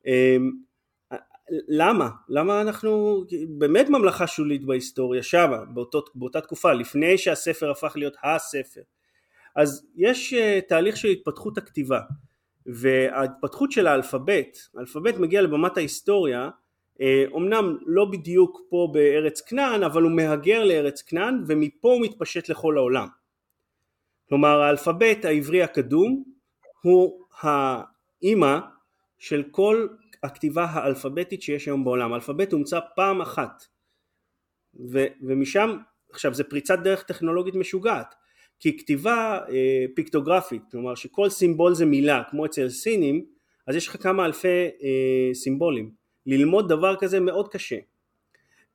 אמ, 0.06 0.52
למה? 1.68 2.10
למה 2.30 2.62
אנחנו 2.62 3.24
באמת 3.50 3.90
ממלכה 3.90 4.28
שולית 4.28 4.64
בהיסטוריה 4.64 5.24
שמה, 5.24 5.58
באותו, 5.66 6.04
באותה 6.16 6.42
תקופה, 6.42 6.74
לפני 6.74 7.18
שהספר 7.18 7.72
הפך 7.72 7.94
להיות 7.96 8.14
הספר. 8.24 8.82
אז 9.56 9.88
יש 9.96 10.34
אה, 10.34 10.60
תהליך 10.68 10.98
של 10.98 11.08
התפתחות 11.08 11.58
הכתיבה 11.58 12.00
וההתפתחות 12.66 13.72
של 13.72 13.88
האלפבית, 13.88 14.70
האלפבית 14.76 15.18
מגיע 15.18 15.42
לבמת 15.42 15.78
ההיסטוריה 15.78 16.50
אומנם 17.32 17.66
אה, 17.66 17.84
לא 17.86 18.06
בדיוק 18.06 18.62
פה 18.70 18.90
בארץ 18.94 19.42
כנען 19.42 19.84
אבל 19.84 20.04
הוא 20.04 20.12
מהגר 20.12 20.64
לארץ 20.64 21.02
כנען 21.02 21.44
ומפה 21.48 21.92
הוא 21.94 22.02
מתפשט 22.02 22.50
לכל 22.50 22.78
העולם 22.78 23.08
כלומר 24.32 24.62
האלפבית 24.62 25.26
העברי 25.26 25.64
הקדום 25.64 26.24
הוא 26.82 27.26
האימא 27.42 28.60
של 29.20 29.44
כל 29.52 29.88
הכתיבה 30.24 30.64
האלפביתית 30.64 31.42
שיש 31.42 31.66
היום 31.66 31.84
בעולם 31.84 32.14
האלפבית 32.14 32.54
הומצא 32.54 32.80
פעם 32.96 33.22
אחת 33.22 33.64
ו, 34.92 35.06
ומשם 35.22 35.78
עכשיו 36.12 36.34
זה 36.34 36.44
פריצת 36.44 36.80
דרך 36.80 37.04
טכנולוגית 37.04 37.56
משוגעת 37.56 38.16
כי 38.60 38.78
כתיבה 38.78 39.40
אה, 39.50 39.86
פיקטוגרפית, 39.96 40.62
כלומר 40.72 40.96
שכל 40.96 41.30
סימבול 41.30 41.74
זה 41.74 41.86
מילה, 41.86 42.24
כמו 42.30 42.46
אצל 42.46 42.70
סינים, 42.70 43.26
אז 43.68 43.76
יש 43.76 43.88
לך 43.88 44.04
כמה 44.04 44.26
אלפי 44.26 44.48
אה, 44.48 45.34
סימבולים. 45.34 45.92
ללמוד 46.26 46.70
דבר 46.70 46.96
כזה 46.96 47.20
מאוד 47.20 47.48
קשה. 47.48 47.78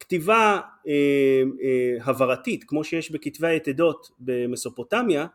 כתיבה 0.01 0.61
אה, 0.89 1.43
אה, 1.63 2.05
הבהרתית, 2.05 2.65
כמו 2.65 2.85
שיש 2.85 3.11
בכתבי 3.11 3.49
היתדות 3.49 4.11
במסופוטמיה, 4.19 5.27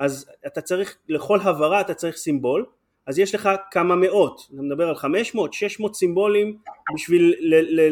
אז 0.00 0.30
אתה 0.46 0.60
צריך, 0.60 0.96
לכל 1.08 1.38
הבהרה 1.40 1.80
אתה 1.80 1.94
צריך 1.94 2.16
סימבול, 2.16 2.64
אז 3.06 3.18
יש 3.18 3.34
לך 3.34 3.48
כמה 3.70 3.96
מאות, 3.96 4.48
אתה 4.54 4.62
מדבר 4.62 4.88
על 4.88 4.94
500, 4.94 5.52
600 5.52 5.94
סימבולים 5.94 6.56
בשביל 6.94 7.34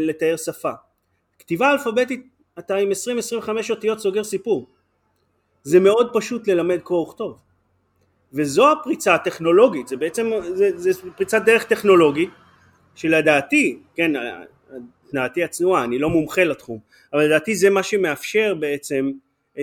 לתאר 0.09 0.37
שפה. 0.37 0.71
כתיבה 1.39 1.73
אלפביתית 1.73 2.27
אתה 2.59 2.77
עם 2.77 2.89
20-25 3.45 3.49
אותיות 3.71 3.99
סוגר 3.99 4.25
סיפור. 4.25 4.67
זה 5.63 5.81
מאוד 5.81 6.11
פשוט 6.13 6.49
ללמד 6.49 6.79
קרוא 6.85 7.09
וכתוב 7.09 7.39
וזו 8.33 8.73
הפריצה 8.73 9.15
הטכנולוגית 9.15 9.89
זה 9.89 9.97
בעצם 9.97 10.31
זה, 10.55 10.71
זה 10.77 10.91
פריצת 11.17 11.43
דרך 11.47 11.65
טכנולוגית 11.65 12.31
שלדעתי 12.95 13.79
כן 13.95 14.13
דעתי 15.13 15.45
הצנועה 15.45 15.85
אני 15.85 15.99
לא 15.99 16.11
מומחה 16.11 16.45
לתחום 16.45 16.79
אבל 17.13 17.25
לדעתי 17.25 17.55
זה 17.55 17.71
מה 17.71 17.83
שמאפשר 17.83 18.55
בעצם 18.55 19.11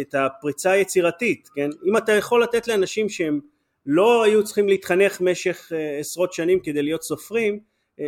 את 0.01 0.15
הפריצה 0.15 0.71
היצירתית 0.71 1.49
כן 1.55 1.69
אם 1.85 1.97
אתה 1.97 2.11
יכול 2.11 2.43
לתת 2.43 2.67
לאנשים 2.67 3.09
שהם 3.09 3.39
לא 3.85 4.23
היו 4.23 4.43
צריכים 4.43 4.69
להתחנך 4.69 5.21
במשך 5.21 5.71
אה, 5.75 5.99
עשרות 5.99 6.33
שנים 6.33 6.59
כדי 6.59 6.83
להיות 6.83 7.03
סופרים 7.03 7.59
אה, 7.99 8.05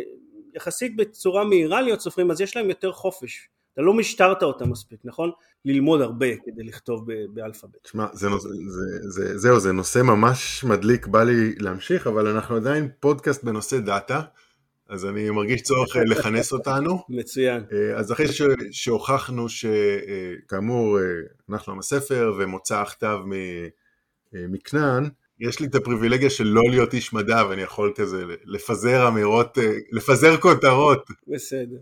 יחסית 0.56 0.96
בצורה 0.96 1.44
מהירה 1.44 1.82
להיות 1.82 2.00
סופרים 2.00 2.32
אז 2.32 2.42
יש 2.42 2.56
להם 2.56 2.70
יותר 2.70 2.92
חופש 2.92 3.50
אתה 3.78 3.86
לא 3.86 3.94
משטרת 3.94 4.44
אותה 4.44 4.66
מספיק, 4.66 5.00
נכון? 5.04 5.32
ללמוד 5.66 6.02
הרבה 6.02 6.28
כדי 6.46 6.64
לכתוב 6.64 7.06
באלפאבית. 7.34 7.84
תשמע, 7.84 8.08
זה, 8.14 8.28
זה, 8.30 8.50
זה, 8.68 9.10
זה, 9.10 9.38
זהו, 9.38 9.60
זה 9.60 9.72
נושא 9.72 10.00
ממש 10.00 10.64
מדליק, 10.64 11.08
בא 11.08 11.24
לי 11.24 11.56
להמשיך, 11.60 12.08
אבל 12.08 12.28
אנחנו 12.28 12.56
עדיין 12.56 12.90
פודקאסט 13.00 13.44
בנושא 13.44 13.80
דאטה, 13.80 14.22
אז 14.90 15.06
אני 15.06 15.30
מרגיש 15.30 15.62
צורך 15.62 15.96
אה, 15.96 16.04
לכנס 16.04 16.52
אותנו. 16.54 17.04
מצוין. 17.10 17.64
אה, 17.72 17.96
אז 17.96 18.12
אחרי 18.12 18.28
ש, 18.28 18.42
שהוכחנו 18.72 19.50
שכאמור 19.50 21.00
אה, 21.00 21.04
אנחנו 21.50 21.74
עם 21.74 21.80
הספר 21.80 22.34
ומוצא 22.40 22.82
הכתב 22.82 23.18
מכנען, 24.34 25.10
יש 25.40 25.60
לי 25.60 25.68
את 25.68 25.76
הפריבילגיה 25.76 26.30
של 26.30 26.48
לא 26.48 26.62
להיות 26.70 26.94
איש 26.94 27.14
מדע 27.14 27.44
ואני 27.50 27.62
יכול 27.62 27.94
כזה 27.96 28.24
לפזר 28.46 29.08
אמירות, 29.08 29.58
לפזר 29.92 30.38
כותרות. 30.38 31.08
בסדר. 31.28 31.78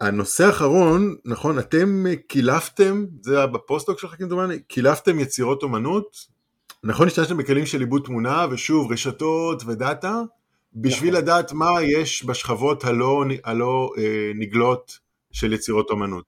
הנושא 0.00 0.44
האחרון, 0.44 1.16
נכון, 1.24 1.58
אתם 1.58 2.04
קילפתם, 2.28 3.04
זה 3.22 3.36
היה 3.36 3.46
בפוסט-דוק 3.46 3.98
שלך 3.98 4.14
כמדומני, 4.18 4.58
קילפתם 4.58 5.20
יצירות 5.20 5.62
אומנות, 5.62 6.16
נכון 6.84 7.06
השתמשתם 7.06 7.36
בכלים 7.36 7.66
של 7.66 7.80
עיבוד 7.80 8.02
תמונה, 8.04 8.46
ושוב, 8.50 8.92
רשתות 8.92 9.62
ודאטה, 9.66 10.22
בשביל 10.74 11.10
נכון. 11.10 11.22
לדעת 11.22 11.52
מה 11.52 11.82
יש 11.82 12.24
בשכבות 12.24 12.84
הלא, 12.84 13.24
הלא 13.44 13.92
אה, 13.98 14.32
נגלות 14.34 14.98
של 15.32 15.52
יצירות 15.52 15.90
אומנות. 15.90 16.24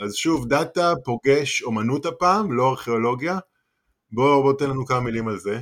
אז 0.00 0.14
שוב, 0.14 0.48
דאטה 0.48 0.92
פוגש 1.04 1.62
אומנות 1.62 2.06
הפעם, 2.06 2.52
לא 2.52 2.70
ארכיאולוגיה. 2.70 3.38
בוא, 4.12 4.42
בוא 4.42 4.52
תן 4.58 4.70
לנו 4.70 4.86
כמה 4.86 5.00
מילים 5.00 5.28
על 5.28 5.38
זה. 5.38 5.58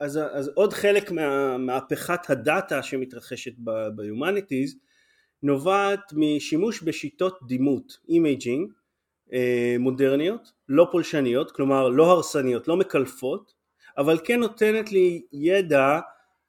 אז, 0.00 0.20
אז 0.32 0.50
עוד 0.54 0.72
חלק 0.72 1.10
מהמהפכת 1.10 2.30
הדאטה 2.30 2.82
שמתרחשת 2.82 3.52
ב-Humanities, 3.58 4.76
נובעת 5.42 6.12
משימוש 6.12 6.82
בשיטות 6.82 7.38
דימות, 7.46 7.98
imaging, 8.08 8.72
אה, 9.32 9.76
מודרניות, 9.78 10.52
לא 10.68 10.88
פולשניות, 10.92 11.50
כלומר 11.50 11.88
לא 11.88 12.10
הרסניות, 12.10 12.68
לא 12.68 12.76
מקלפות, 12.76 13.52
אבל 13.98 14.18
כן 14.24 14.40
נותנת 14.40 14.92
לי 14.92 15.22
ידע 15.32 16.00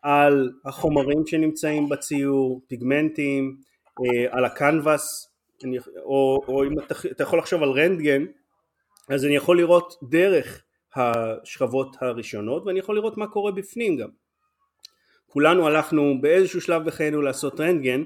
על 0.06 0.52
החומרים 0.66 1.28
שנמצאים 1.28 1.90
בציור, 1.90 2.62
פיגמנטים, 2.68 3.58
אה, 4.00 4.38
על 4.38 4.46
הקנבס, 4.46 5.32
או, 5.96 6.42
או 6.48 6.64
אם 6.64 6.80
אתה, 6.80 6.96
אתה 7.12 7.24
יכול 7.24 7.40
לחשוב 7.40 7.64
על 7.64 7.70
רנטגן, 7.70 8.26
אז 9.10 9.26
אני 9.26 9.36
יכול 9.36 9.58
לראות 9.58 9.94
דרך 10.04 10.64
השכבות 10.96 11.96
הראשונות 12.02 12.66
ואני 12.66 12.80
יכול 12.80 12.96
לראות 12.96 13.18
מה 13.18 13.28
קורה 13.28 13.52
בפנים 13.52 13.98
גם. 13.98 14.10
כולנו 15.28 15.68
הלכנו 15.68 16.22
באיזשהו 16.22 16.62
שלב 16.62 16.86
בחיינו 16.86 17.22
לעשות 17.22 17.60
רנטגן 17.60 18.04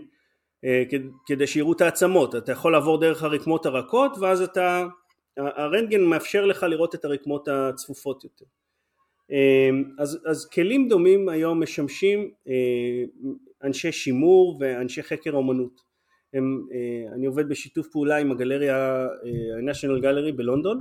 אה, 0.65 0.83
כדי 1.25 1.47
שיראו 1.47 1.73
את 1.73 1.81
העצמות, 1.81 2.35
אתה 2.35 2.51
יכול 2.51 2.71
לעבור 2.71 2.99
דרך 2.99 3.23
הרקמות 3.23 3.65
הרכות 3.65 4.17
ואז 4.17 4.41
אתה, 4.41 4.85
הרנטגן 5.37 6.03
מאפשר 6.03 6.45
לך 6.45 6.63
לראות 6.63 6.95
את 6.95 7.05
הרקמות 7.05 7.47
הצפופות 7.47 8.23
יותר. 8.23 8.45
אז, 9.99 10.19
אז 10.25 10.45
כלים 10.45 10.87
דומים 10.87 11.29
היום 11.29 11.63
משמשים 11.63 12.31
אנשי 13.63 13.91
שימור 13.91 14.57
ואנשי 14.59 15.03
חקר 15.03 15.31
אומנות. 15.31 15.81
הם, 16.33 16.67
אני 17.13 17.25
עובד 17.25 17.49
בשיתוף 17.49 17.87
פעולה 17.87 18.17
עם 18.17 18.31
הגלריה, 18.31 19.05
ה-National 19.05 20.03
Gallery 20.03 20.31
בלונדון, 20.35 20.79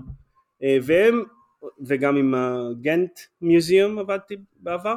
והם, 0.82 1.22
וגם 1.86 2.16
עם 2.16 2.34
הגנט 2.34 3.20
מיוזיאום 3.42 3.98
עבדתי 3.98 4.36
בעבר, 4.56 4.94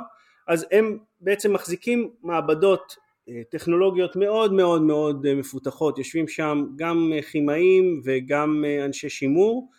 אז 0.48 0.68
הם 0.72 0.98
בעצם 1.22 1.54
מחזיקים 1.54 2.10
מעבדות 2.24 2.96
אה, 3.30 3.42
טכנולוגיות 3.50 4.16
מאוד 4.16 4.54
מאוד 4.54 4.82
מאוד 4.82 5.26
אה, 5.26 5.36
מפותחות, 5.36 5.98
יושבים 5.98 6.28
שם 6.28 6.66
גם 6.76 7.12
אה, 7.16 7.22
כימאים 7.22 8.02
וגם 8.04 8.66
אנשי 8.86 9.10
שימור, 9.10 9.70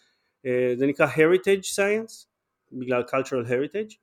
זה 0.76 0.87
נקרא 0.87 1.06
heritage 1.06 1.64
science, 1.76 2.26
בגלל 2.72 3.02
cultural 3.02 3.48
heritage, 3.48 3.94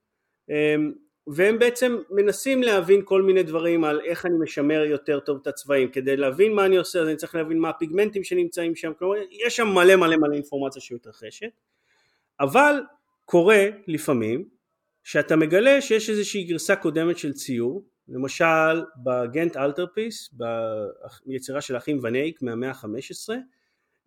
והם 1.27 1.60
בעצם 1.60 1.97
מנסים 2.10 2.63
להבין 2.63 3.01
כל 3.05 3.21
מיני 3.21 3.43
דברים 3.43 3.84
על 3.84 4.01
איך 4.05 4.25
אני 4.25 4.36
משמר 4.43 4.84
יותר 4.84 5.19
טוב 5.19 5.39
את 5.41 5.47
הצבעים, 5.47 5.91
כדי 5.91 6.17
להבין 6.17 6.53
מה 6.53 6.65
אני 6.65 6.77
עושה 6.77 6.99
אז 6.99 7.08
אני 7.08 7.15
צריך 7.15 7.36
להבין 7.36 7.60
מה 7.60 7.69
הפיגמנטים 7.69 8.23
שנמצאים 8.23 8.75
שם, 8.75 8.91
כלומר 8.99 9.15
יש 9.32 9.55
שם 9.55 9.67
מלא 9.67 9.95
מלא 9.95 10.17
מלא 10.17 10.34
אינפורמציה 10.34 10.82
שמתרחשת, 10.82 11.51
אבל 12.39 12.75
קורה 13.25 13.65
לפעמים 13.88 14.45
שאתה 15.03 15.36
מגלה 15.36 15.82
שיש 15.82 16.10
איזושהי 16.10 16.43
גרסה 16.43 16.75
קודמת 16.75 17.17
של 17.17 17.34
ציור. 17.34 17.86
למשל 18.10 18.84
בגנט 19.03 19.58
אלתרפיס 19.58 20.34
ביצירה 21.25 21.62
של 21.62 21.75
האחים 21.75 21.99
ונייק 22.03 22.41
מהמאה 22.41 22.69
ה-15 22.69 23.34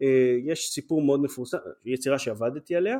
אה, 0.02 0.36
יש 0.44 0.70
סיפור 0.70 1.02
מאוד 1.02 1.22
מפורסם, 1.22 1.58
יצירה 1.84 2.18
שעבדתי 2.18 2.76
עליה 2.76 2.98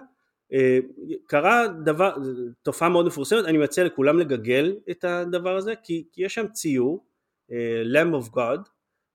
קרה 1.27 1.67
דבר, 1.85 2.15
תופעה 2.63 2.89
מאוד 2.89 3.07
מפורסמת, 3.07 3.45
אני 3.45 3.59
מציע 3.59 3.85
לכולם 3.85 4.19
לגגל 4.19 4.77
את 4.91 5.05
הדבר 5.05 5.57
הזה 5.57 5.75
כי, 5.83 6.05
כי 6.13 6.25
יש 6.25 6.35
שם 6.35 6.47
ציור, 6.49 7.05
אה, 7.53 7.83
Lamb 7.85 8.25
of 8.25 8.35
God, 8.37 8.69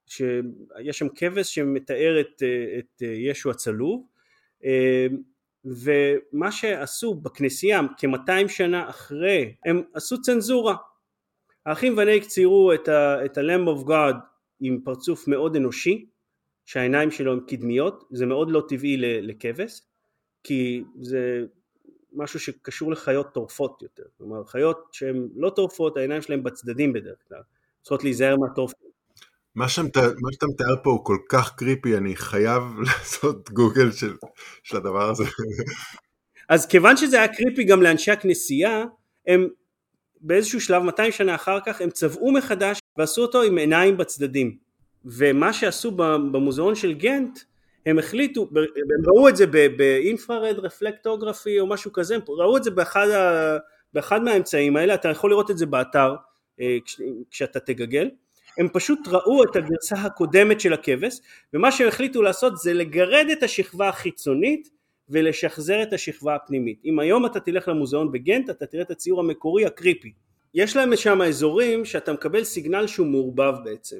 שיש 0.07 0.97
שם 0.97 1.07
כבש 1.15 1.55
שמתאר 1.55 2.19
את, 2.19 2.43
את 2.79 3.01
ישו 3.01 3.51
הצלוב 3.51 4.07
ומה 5.65 6.51
שעשו 6.51 7.13
בכנסייה 7.13 7.81
כ-200 7.97 8.47
שנה 8.47 8.89
אחרי 8.89 9.53
הם 9.65 9.81
עשו 9.93 10.21
צנזורה. 10.21 10.75
האחים 11.65 11.97
ונייק 11.97 12.23
ציירו 12.23 12.73
את 12.73 12.87
ה-Lamb 13.37 13.67
of 13.67 13.87
God 13.87 14.15
עם 14.59 14.79
פרצוף 14.83 15.27
מאוד 15.27 15.55
אנושי 15.55 16.05
שהעיניים 16.65 17.11
שלו 17.11 17.33
הן 17.33 17.39
קדמיות 17.47 18.03
זה 18.11 18.25
מאוד 18.25 18.51
לא 18.51 18.63
טבעי 18.69 18.97
לכבש 18.97 19.81
כי 20.43 20.83
זה 21.01 21.43
משהו 22.13 22.39
שקשור 22.39 22.91
לחיות 22.91 23.33
טורפות 23.33 23.81
יותר. 23.81 24.03
כלומר 24.17 24.43
חיות 24.43 24.87
שהן 24.91 25.27
לא 25.35 25.49
טורפות 25.49 25.97
העיניים 25.97 26.21
שלהן 26.21 26.43
בצדדים 26.43 26.93
בדרך 26.93 27.17
כלל. 27.27 27.41
צריכות 27.81 28.03
להיזהר 28.03 28.35
מהטורפות. 28.37 28.87
מה 29.55 29.65
מה 30.21 30.31
שאתה 30.31 30.45
מתאר 30.47 30.75
פה 30.83 30.89
הוא 30.89 31.05
כל 31.05 31.17
כך 31.29 31.55
קריפי, 31.55 31.97
אני 31.97 32.15
חייב 32.15 32.63
לעשות 32.87 33.49
גוגל 33.49 33.91
של, 33.91 34.13
של 34.63 34.77
הדבר 34.77 35.09
הזה. 35.09 35.23
אז 36.49 36.65
כיוון 36.65 36.97
שזה 36.97 37.17
היה 37.17 37.27
קריפי 37.27 37.63
גם 37.63 37.81
לאנשי 37.81 38.11
הכנסייה, 38.11 38.85
הם 39.27 39.47
באיזשהו 40.21 40.61
שלב 40.61 40.83
200 40.83 41.11
שנה 41.11 41.35
אחר 41.35 41.59
כך 41.65 41.81
הם 41.81 41.89
צבעו 41.89 42.31
מחדש 42.31 42.79
ועשו 42.97 43.21
אותו 43.21 43.41
עם 43.41 43.57
עיניים 43.57 43.97
בצדדים. 43.97 44.57
ומה 45.05 45.53
שעשו 45.53 45.91
במוזיאון 46.31 46.75
של 46.75 46.93
גנט 46.93 47.39
הם 47.87 47.99
החליטו, 47.99 48.49
הם 48.75 49.05
ראו 49.05 49.29
את 49.29 49.35
זה 49.35 49.45
באינפרארד 49.77 50.59
רפלקטוגרפי 50.59 51.59
או 51.59 51.67
משהו 51.67 51.93
כזה, 51.93 52.15
הם 52.15 52.21
ראו 52.27 52.57
את 52.57 52.63
זה 52.63 52.71
באחד, 52.71 53.09
ה, 53.09 53.57
באחד 53.93 54.23
מהאמצעים 54.23 54.77
האלה, 54.77 54.93
אתה 54.93 55.09
יכול 55.09 55.29
לראות 55.29 55.51
את 55.51 55.57
זה 55.57 55.65
באתר 55.65 56.15
אה, 56.59 56.77
כשאתה 57.31 57.59
תגגל, 57.59 58.09
הם 58.57 58.67
פשוט 58.73 58.99
ראו 59.07 59.43
את 59.43 59.55
הגרסה 59.55 59.95
הקודמת 59.95 60.61
של 60.61 60.73
הכבש 60.73 61.19
ומה 61.53 61.71
שהם 61.71 61.87
החליטו 61.87 62.21
לעשות 62.21 62.57
זה 62.57 62.73
לגרד 62.73 63.25
את 63.31 63.43
השכבה 63.43 63.89
החיצונית 63.89 64.69
ולשחזר 65.09 65.83
את 65.83 65.93
השכבה 65.93 66.35
הפנימית. 66.35 66.81
אם 66.85 66.99
היום 66.99 67.25
אתה 67.25 67.39
תלך 67.39 67.67
למוזיאון 67.67 68.11
בגנט 68.11 68.49
אתה 68.49 68.65
תראה 68.65 68.83
את 68.83 68.91
הציור 68.91 69.19
המקורי 69.19 69.65
הקריפי. 69.65 70.13
יש 70.53 70.75
להם 70.75 70.95
שם 70.95 71.21
אזורים 71.21 71.85
שאתה 71.85 72.13
מקבל 72.13 72.43
סיגנל 72.43 72.87
שהוא 72.87 73.07
מעורבב 73.07 73.53
בעצם. 73.63 73.99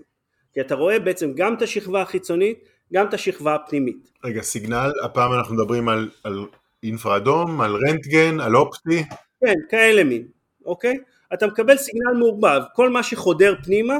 כי 0.54 0.62
אתה 0.62 0.76
רואה 0.76 1.00
בעצם 1.00 1.34
גם 1.34 1.54
את 1.54 1.62
השכבה 1.62 2.02
החיצונית, 2.02 2.77
גם 2.94 3.08
את 3.08 3.14
השכבה 3.14 3.56
הפנימית. 3.56 4.12
רגע, 4.24 4.42
סיגנל, 4.42 4.92
הפעם 5.04 5.34
אנחנו 5.34 5.56
מדברים 5.56 5.90
על, 5.90 6.10
על 6.24 6.46
אינפרדום, 6.84 7.62
על 7.62 7.76
רנטגן, 7.88 8.40
על 8.40 8.56
אופטי? 8.56 9.04
כן, 9.46 9.56
כאלה 9.70 10.04
מין, 10.04 10.28
אוקיי? 10.66 10.98
אתה 11.34 11.48
מקבל 11.48 11.78
סיגנל 11.78 12.14
מעורבב, 12.14 12.62
כל 12.76 12.90
מה 12.90 13.04
שחודר 13.04 13.56
פנימה, 13.64 13.98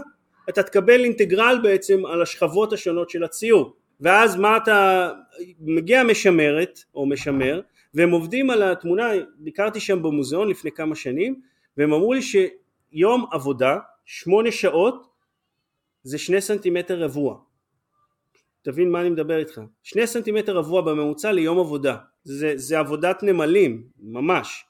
אתה 0.50 0.64
תקבל 0.64 1.04
אינטגרל 1.04 1.60
בעצם 1.64 2.06
על 2.06 2.22
השכבות 2.22 2.74
השונות 2.74 3.10
של 3.10 3.24
הציור. 3.24 3.74
ואז 4.02 4.36
מה 4.36 4.58
אתה, 4.58 5.10
מגיע 5.60 6.04
משמרת 6.04 6.80
או 6.96 7.06
משמר 7.06 7.62
והם 7.94 8.12
עובדים 8.12 8.50
על 8.50 8.64
התמונה, 8.64 9.10
ביקרתי 9.38 9.80
שם 9.80 10.04
במוזיאון 10.04 10.50
לפני 10.50 10.72
כמה 10.72 10.96
שנים 10.96 11.42
והם 11.78 11.94
אמרו 11.94 12.14
לי 12.14 12.22
שיום 12.22 13.26
עבודה, 13.32 13.78
שמונה 14.06 14.52
שעות 14.52 15.08
זה 16.04 16.18
שני 16.18 16.42
סנטימטר 16.42 17.04
רבוע 17.04 17.38
תבין 18.68 18.92
מה 18.92 19.02
אני 19.02 19.10
מדבר 19.10 19.38
איתך. 19.38 19.62
שני 19.84 20.08
סנטימטר 20.08 20.58
רבוע 20.58 20.82
בממוצע 20.82 21.32
ליום 21.32 21.60
עבודה. 21.60 21.98
זה, 22.24 22.54
זה 22.56 22.80
עבודת 22.80 23.24
נמלים 23.24 23.88
ממש. 24.00 24.66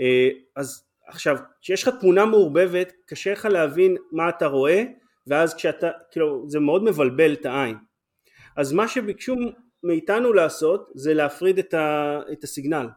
אה, 0.00 0.28
אז 0.56 0.84
עכשיו 1.06 1.36
כשיש 1.60 1.82
לך 1.82 1.94
תמונה 2.00 2.26
מעורבבת 2.26 2.92
קשה 3.06 3.32
לך 3.32 3.44
להבין 3.44 3.96
מה 4.12 4.28
אתה 4.28 4.46
רואה 4.46 4.84
ואז 5.26 5.54
כשאתה 5.54 5.90
כאילו 6.10 6.44
זה 6.48 6.60
מאוד 6.60 6.84
מבלבל 6.84 7.32
את 7.32 7.46
העין. 7.46 7.76
אז 8.56 8.72
מה 8.72 8.88
שביקשו 8.88 9.34
מאיתנו 9.82 10.32
לעשות 10.32 10.90
זה 10.94 11.14
להפריד 11.14 11.58
את, 11.58 11.74
ה, 11.74 12.20
את 12.32 12.44
הסיגנל 12.44 12.88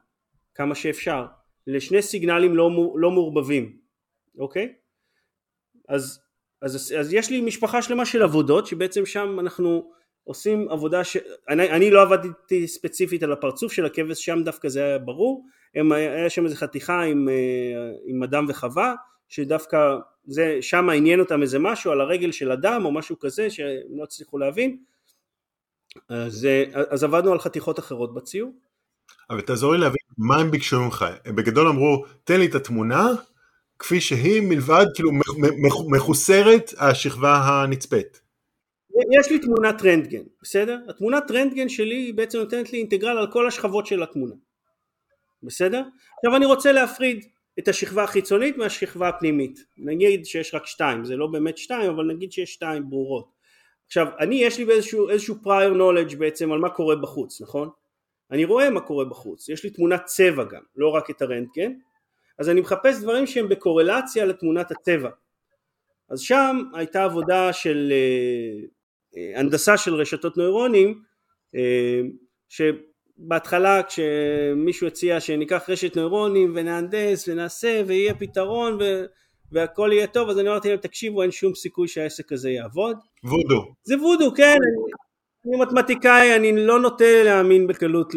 כמה 0.55 0.75
שאפשר. 0.75 1.25
לשני 1.67 2.01
סיגנלים 2.01 2.55
לא, 2.55 2.69
לא 2.95 3.11
מעורבבים 3.11 3.77
אוקיי? 4.39 4.73
אז, 5.87 6.19
אז, 6.61 6.93
אז 6.99 7.13
יש 7.13 7.29
לי 7.29 7.41
משפחה 7.41 7.81
שלמה 7.81 8.05
של 8.05 8.23
עבודות 8.23 8.67
שבעצם 8.67 9.05
שם 9.05 9.39
אנחנו 9.39 9.91
עושים 10.23 10.69
עבודה 10.69 11.03
ש... 11.03 11.17
אני, 11.49 11.69
אני 11.69 11.91
לא 11.91 12.01
עבדתי 12.01 12.67
ספציפית 12.67 13.23
על 13.23 13.31
הפרצוף 13.31 13.73
של 13.73 13.85
הכבש 13.85 14.25
שם 14.25 14.43
דווקא 14.43 14.69
זה 14.69 14.83
היה 14.83 14.97
ברור 14.97 15.45
הם, 15.75 15.91
היה 15.91 16.29
שם 16.29 16.45
איזה 16.45 16.55
חתיכה 16.55 17.01
עם, 17.01 17.29
אה, 17.29 17.33
עם 18.05 18.23
אדם 18.23 18.45
וחווה 18.49 18.93
שדווקא 19.29 19.77
זה 20.25 20.57
שם 20.61 20.89
עניין 20.89 21.19
אותם 21.19 21.41
איזה 21.41 21.59
משהו 21.59 21.91
על 21.91 22.01
הרגל 22.01 22.31
של 22.31 22.51
אדם 22.51 22.85
או 22.85 22.91
משהו 22.91 23.19
כזה 23.19 23.49
שהם 23.49 23.97
לא 23.97 24.03
הצליחו 24.03 24.37
להבין 24.37 24.77
אז, 26.09 26.47
אז 26.89 27.03
עבדנו 27.03 27.31
על 27.31 27.39
חתיכות 27.39 27.79
אחרות 27.79 28.13
בציור. 28.13 28.51
אבל 29.29 29.41
תעזור 29.41 29.73
לי 29.73 29.79
להבין 29.79 30.01
מה 30.17 30.37
הם 30.37 30.51
ביקשו 30.51 30.79
ממך, 30.79 31.05
הם 31.25 31.35
בגדול 31.35 31.67
אמרו 31.67 32.05
תן 32.23 32.39
לי 32.39 32.45
את 32.45 32.55
התמונה 32.55 33.07
כפי 33.79 34.01
שהיא 34.01 34.41
מלבד 34.41 34.85
כאילו 34.95 35.11
מחוסרת 35.87 36.73
השכבה 36.77 37.35
הנצפית. 37.35 38.20
יש 39.19 39.31
לי 39.31 39.39
תמונת 39.39 39.81
רנטגן, 39.85 40.23
בסדר? 40.41 40.79
התמונת 40.89 41.31
רנטגן 41.31 41.69
שלי 41.69 41.95
היא 41.95 42.13
בעצם 42.13 42.37
נותנת 42.37 42.73
לי 42.73 42.79
אינטגרל 42.79 43.17
על 43.17 43.31
כל 43.31 43.47
השכבות 43.47 43.85
של 43.85 44.03
התמונה, 44.03 44.35
בסדר? 45.43 45.83
עכשיו 46.17 46.35
אני 46.35 46.45
רוצה 46.45 46.71
להפריד 46.71 47.25
את 47.59 47.67
השכבה 47.67 48.03
החיצונית 48.03 48.57
מהשכבה 48.57 49.09
הפנימית, 49.09 49.65
נגיד 49.77 50.25
שיש 50.25 50.55
רק 50.55 50.65
שתיים, 50.65 51.05
זה 51.05 51.15
לא 51.15 51.27
באמת 51.27 51.57
שתיים 51.57 51.89
אבל 51.89 52.05
נגיד 52.05 52.31
שיש 52.31 52.53
שתיים 52.53 52.89
ברורות 52.89 53.41
עכשיו 53.91 54.07
אני 54.19 54.35
יש 54.35 54.57
לי 54.57 54.71
איזשהו, 54.71 55.09
איזשהו 55.09 55.35
prior 55.43 55.75
knowledge 55.77 56.17
בעצם 56.17 56.51
על 56.51 56.59
מה 56.59 56.69
קורה 56.69 56.95
בחוץ 56.95 57.41
נכון? 57.41 57.69
אני 58.31 58.45
רואה 58.45 58.69
מה 58.69 58.81
קורה 58.81 59.05
בחוץ 59.05 59.49
יש 59.49 59.63
לי 59.63 59.69
תמונת 59.69 60.05
צבע 60.05 60.43
גם 60.43 60.61
לא 60.75 60.89
רק 60.89 61.09
את 61.09 61.21
הרנטגן 61.21 61.71
אז 62.39 62.49
אני 62.49 62.61
מחפש 62.61 63.01
דברים 63.01 63.27
שהם 63.27 63.49
בקורלציה 63.49 64.25
לתמונת 64.25 64.71
הצבע 64.71 65.09
אז 66.09 66.19
שם 66.19 66.61
הייתה 66.73 67.03
עבודה 67.03 67.53
של 67.53 67.91
אה, 67.91 68.67
הנדסה 69.35 69.77
של 69.77 69.93
רשתות 69.93 70.37
נוירונים 70.37 71.01
אה, 71.55 72.01
שבהתחלה 72.49 73.81
כשמישהו 73.83 74.87
הציע 74.87 75.19
שניקח 75.19 75.69
רשת 75.69 75.95
נוירונים 75.95 76.53
ונהנדס 76.55 77.27
ונעשה 77.27 77.81
ויהיה 77.87 78.15
פתרון 78.15 78.77
ו... 78.81 79.05
והכל 79.51 79.89
יהיה 79.93 80.07
טוב 80.07 80.29
אז 80.29 80.39
אני 80.39 80.49
אמרתי 80.49 80.69
להם 80.69 80.77
תקשיבו 80.77 81.21
אין 81.21 81.31
שום 81.31 81.55
סיכוי 81.55 81.87
שהעסק 81.87 82.31
הזה 82.31 82.49
יעבוד. 82.49 82.97
וודו. 83.23 83.73
זה 83.83 83.95
וודו 83.95 84.33
כן 84.35 84.43
אני, 84.43 85.55
אני 85.55 85.65
מתמטיקאי 85.65 86.35
אני 86.35 86.65
לא 86.65 86.79
נוטה 86.79 87.23
להאמין 87.23 87.67
בקלות 87.67 88.13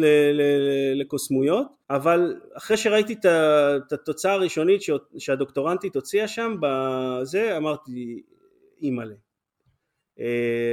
לקוסמויות 0.95 1.67
אבל 1.89 2.35
אחרי 2.57 2.77
שראיתי 2.77 3.13
את 3.13 3.93
התוצאה 3.93 4.33
הראשונית 4.33 4.81
שהדוקטורנטית 5.17 5.95
הוציאה 5.95 6.27
שם 6.27 6.55
בזה 6.61 7.57
אמרתי 7.57 8.21
אימא'לה 8.81 9.15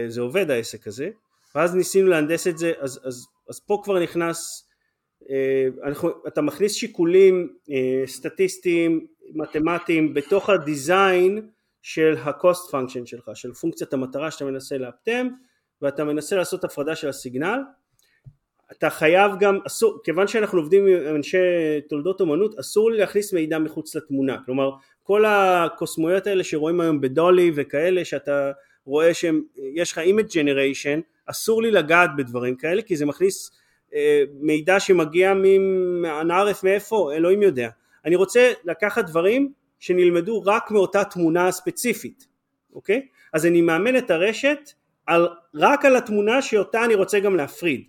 זה 0.09 0.21
עובד 0.21 0.51
העסק 0.51 0.87
הזה. 0.87 1.11
ואז 1.55 1.75
ניסינו 1.75 2.09
להנדס 2.09 2.47
את 2.47 2.59
זה 2.59 2.73
אז, 2.79 3.01
אז, 3.05 3.27
אז 3.49 3.61
פה 3.61 3.81
כבר 3.85 4.03
נכנס 4.03 4.69
אנחנו, 5.85 6.11
אתה 6.27 6.43
מכניס 6.43 6.75
שיקולים 6.75 7.49
סטטיסטיים, 8.07 9.07
מתמטיים, 9.35 10.15
בתוך 10.15 10.51
הדיזיין 10.51 11.49
של 11.83 12.15
ה-cost 12.23 12.71
function 12.71 13.07
שלך, 13.07 13.31
של 13.35 13.53
פונקציית 13.53 13.93
המטרה 13.93 14.31
שאתה 14.31 14.45
מנסה 14.45 14.79
לאפטם, 14.79 15.29
ואתה 15.83 16.05
מנסה 16.05 16.37
לעשות 16.37 16.65
הפרדה 16.65 16.97
של 16.97 17.09
הסיגנל, 17.09 17.59
אתה 18.73 18.91
חייב 18.91 19.33
גם, 19.41 19.59
אסור, 19.67 20.01
כיוון 20.05 20.27
שאנחנו 20.27 20.59
עובדים 20.59 20.87
עם 20.87 21.17
אנשי 21.17 21.39
תולדות 21.89 22.21
אומנות, 22.21 22.59
אסור 22.59 22.91
לי 22.91 22.99
להכניס 22.99 23.33
מידע 23.33 23.59
מחוץ 23.59 23.97
לתמונה, 23.97 24.37
כלומר 24.47 24.71
כל 25.03 25.25
הקוסמויות 25.25 26.27
האלה 26.27 26.45
שרואים 26.45 26.81
היום 26.81 27.01
בדולי 27.01 27.53
וכאלה 27.55 28.05
שאתה 28.05 28.53
רואה 28.87 29.15
שיש 29.15 29.93
לך 29.93 29.99
image 29.99 30.31
generation, 30.31 31.01
אסור 31.27 31.63
לי 31.63 31.71
לגעת 31.71 32.11
בדברים 32.17 32.57
כאלה 32.57 32.83
כי 32.83 32.97
זה 32.97 33.07
מכניס 33.07 33.51
אה, 33.95 34.23
מידע 34.41 34.81
שמגיע 34.81 35.35
מהערף 36.03 36.65
מאיפה, 36.65 37.13
אלוהים 37.15 37.43
יודע. 37.43 37.69
אני 38.05 38.17
רוצה 38.17 38.53
לקחת 38.65 39.05
דברים 39.05 39.53
שנלמדו 39.79 40.43
רק 40.47 40.71
מאותה 40.71 41.05
תמונה 41.05 41.53
ספציפית, 41.53 42.27
אוקיי? 42.75 43.07
אז 43.33 43.47
אני 43.47 43.61
מאמן 43.61 43.97
את 43.97 44.11
הרשת 44.11 44.71
על, 45.07 45.29
רק 45.55 45.85
על 45.85 45.97
התמונה 45.97 46.43
שאותה 46.43 46.85
אני 46.85 46.95
רוצה 46.95 47.21
גם 47.21 47.37
להפריד. 47.37 47.85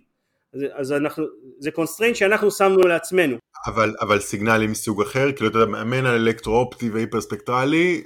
אז, 0.54 0.60
אז 0.72 0.92
אנחנו, 0.92 1.24
זה 1.58 1.70
constraint 1.70 2.16
שאנחנו 2.16 2.50
שמנו 2.50 2.80
לעצמנו. 2.80 3.36
אבל, 3.66 3.94
אבל 4.00 4.20
סיגנלים 4.20 4.70
מסוג 4.70 5.02
אחר, 5.02 5.32
כאילו 5.32 5.50
אתה 5.50 5.66
מאמן 5.66 6.06
על 6.06 6.14
אלקטרואופטי 6.14 6.90
והיפר 6.90 7.20
ספקטרלי 7.20 8.02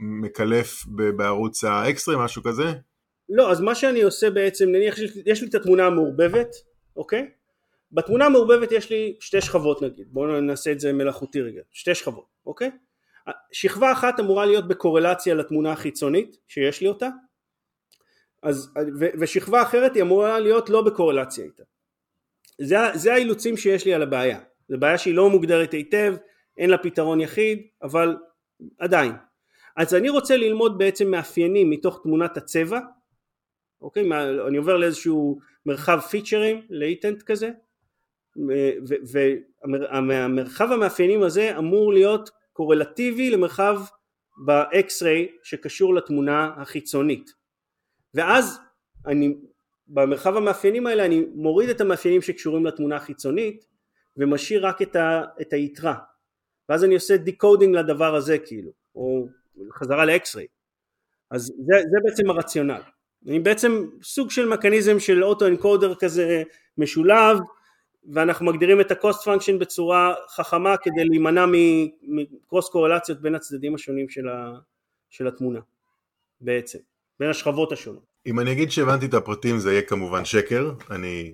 ומקלף 0.00 0.84
בערוץ 1.16 1.64
ה 1.64 1.71
X-ray, 1.71 2.16
משהו 2.18 2.42
כזה? 2.42 2.64
לא, 3.28 3.50
אז 3.50 3.60
מה 3.60 3.74
שאני 3.74 4.02
עושה 4.02 4.30
בעצם, 4.30 4.68
נניח 4.68 4.94
יש 5.26 5.42
לי 5.42 5.48
את 5.48 5.54
התמונה 5.54 5.86
המעורבבת, 5.86 6.48
אוקיי? 6.96 7.30
בתמונה 7.92 8.26
המעורבבת 8.26 8.72
יש 8.72 8.90
לי 8.90 9.16
שתי 9.20 9.40
שכבות 9.40 9.82
נגיד, 9.82 10.06
בואו 10.10 10.40
נעשה 10.40 10.72
את 10.72 10.80
זה 10.80 10.92
מלאכותי 10.92 11.40
רגע, 11.40 11.62
שתי 11.72 11.94
שכבות, 11.94 12.26
אוקיי? 12.46 12.70
שכבה 13.52 13.92
אחת 13.92 14.20
אמורה 14.20 14.46
להיות 14.46 14.68
בקורלציה 14.68 15.34
לתמונה 15.34 15.72
החיצונית 15.72 16.36
שיש 16.48 16.80
לי 16.80 16.88
אותה, 16.88 17.08
אז, 18.42 18.72
ו, 19.00 19.06
ושכבה 19.20 19.62
אחרת 19.62 19.94
היא 19.94 20.02
אמורה 20.02 20.38
להיות 20.38 20.70
לא 20.70 20.82
בקורלציה 20.82 21.44
איתה. 21.44 21.62
זה, 22.60 22.76
זה 22.94 23.14
האילוצים 23.14 23.56
שיש 23.56 23.84
לי 23.84 23.94
על 23.94 24.02
הבעיה, 24.02 24.40
זו 24.68 24.78
בעיה 24.78 24.98
שהיא 24.98 25.14
לא 25.14 25.30
מוגדרת 25.30 25.72
היטב, 25.72 26.14
אין 26.56 26.70
לה 26.70 26.78
פתרון 26.78 27.20
יחיד, 27.20 27.62
אבל 27.82 28.16
עדיין. 28.78 29.12
אז 29.76 29.94
אני 29.94 30.08
רוצה 30.08 30.36
ללמוד 30.36 30.78
בעצם 30.78 31.10
מאפיינים 31.10 31.70
מתוך 31.70 32.00
תמונת 32.02 32.36
הצבע, 32.36 32.80
אוקיי? 33.80 34.02
אני 34.48 34.56
עובר 34.56 34.76
לאיזשהו 34.76 35.38
מרחב 35.66 36.00
פיצ'רים, 36.00 36.62
latent 36.70 37.22
כזה, 37.22 37.50
והמרחב 39.62 40.72
המאפיינים 40.72 41.22
הזה 41.22 41.58
אמור 41.58 41.92
להיות 41.92 42.30
קורלטיבי 42.52 43.30
למרחב 43.30 43.80
ב-X-ray 44.46 45.28
שקשור 45.42 45.94
לתמונה 45.94 46.50
החיצונית 46.56 47.34
ואז 48.14 48.60
אני 49.06 49.36
במרחב 49.88 50.36
המאפיינים 50.36 50.86
האלה 50.86 51.06
אני 51.06 51.26
מוריד 51.34 51.68
את 51.68 51.80
המאפיינים 51.80 52.22
שקשורים 52.22 52.66
לתמונה 52.66 52.96
החיצונית 52.96 53.64
ומשאיר 54.18 54.66
רק 54.66 54.82
את, 54.82 54.96
ה, 54.96 55.22
את 55.40 55.52
היתרה. 55.52 55.94
ואז 56.68 56.84
אני 56.84 56.94
עושה 56.94 57.16
decoding 57.16 57.74
לדבר 57.74 58.14
הזה 58.14 58.38
כאילו 58.38 58.70
או 58.94 59.28
חזרה 59.72 60.04
ל-X-ray 60.04 60.46
אז 61.30 61.42
זה, 61.42 61.76
זה 61.90 61.98
בעצם 62.04 62.30
הרציונל. 62.30 62.80
אני 63.26 63.40
בעצם 63.40 63.84
סוג 64.02 64.30
של 64.30 64.48
מכניזם 64.48 65.00
של 65.00 65.24
auto 65.24 65.46
encoder 65.46 65.94
כזה 65.94 66.42
משולב 66.78 67.38
ואנחנו 68.12 68.46
מגדירים 68.46 68.80
את 68.80 68.90
ה-cost 68.90 69.24
function 69.24 69.58
בצורה 69.60 70.14
חכמה 70.28 70.76
כדי 70.76 71.04
להימנע 71.04 71.44
מקרוס 72.02 72.68
קורלציות 72.68 73.20
בין 73.20 73.34
הצדדים 73.34 73.74
השונים 73.74 74.08
של, 74.08 74.28
ה, 74.28 74.58
של 75.10 75.26
התמונה 75.26 75.60
בעצם, 76.40 76.78
בין 77.20 77.30
השכבות 77.30 77.72
השונות. 77.72 78.02
אם 78.26 78.40
אני 78.40 78.52
אגיד 78.52 78.70
שהבנתי 78.70 79.06
את 79.06 79.14
הפרטים 79.14 79.58
זה 79.58 79.72
יהיה 79.72 79.82
כמובן 79.82 80.24
שקר, 80.24 80.72
אני, 80.90 81.32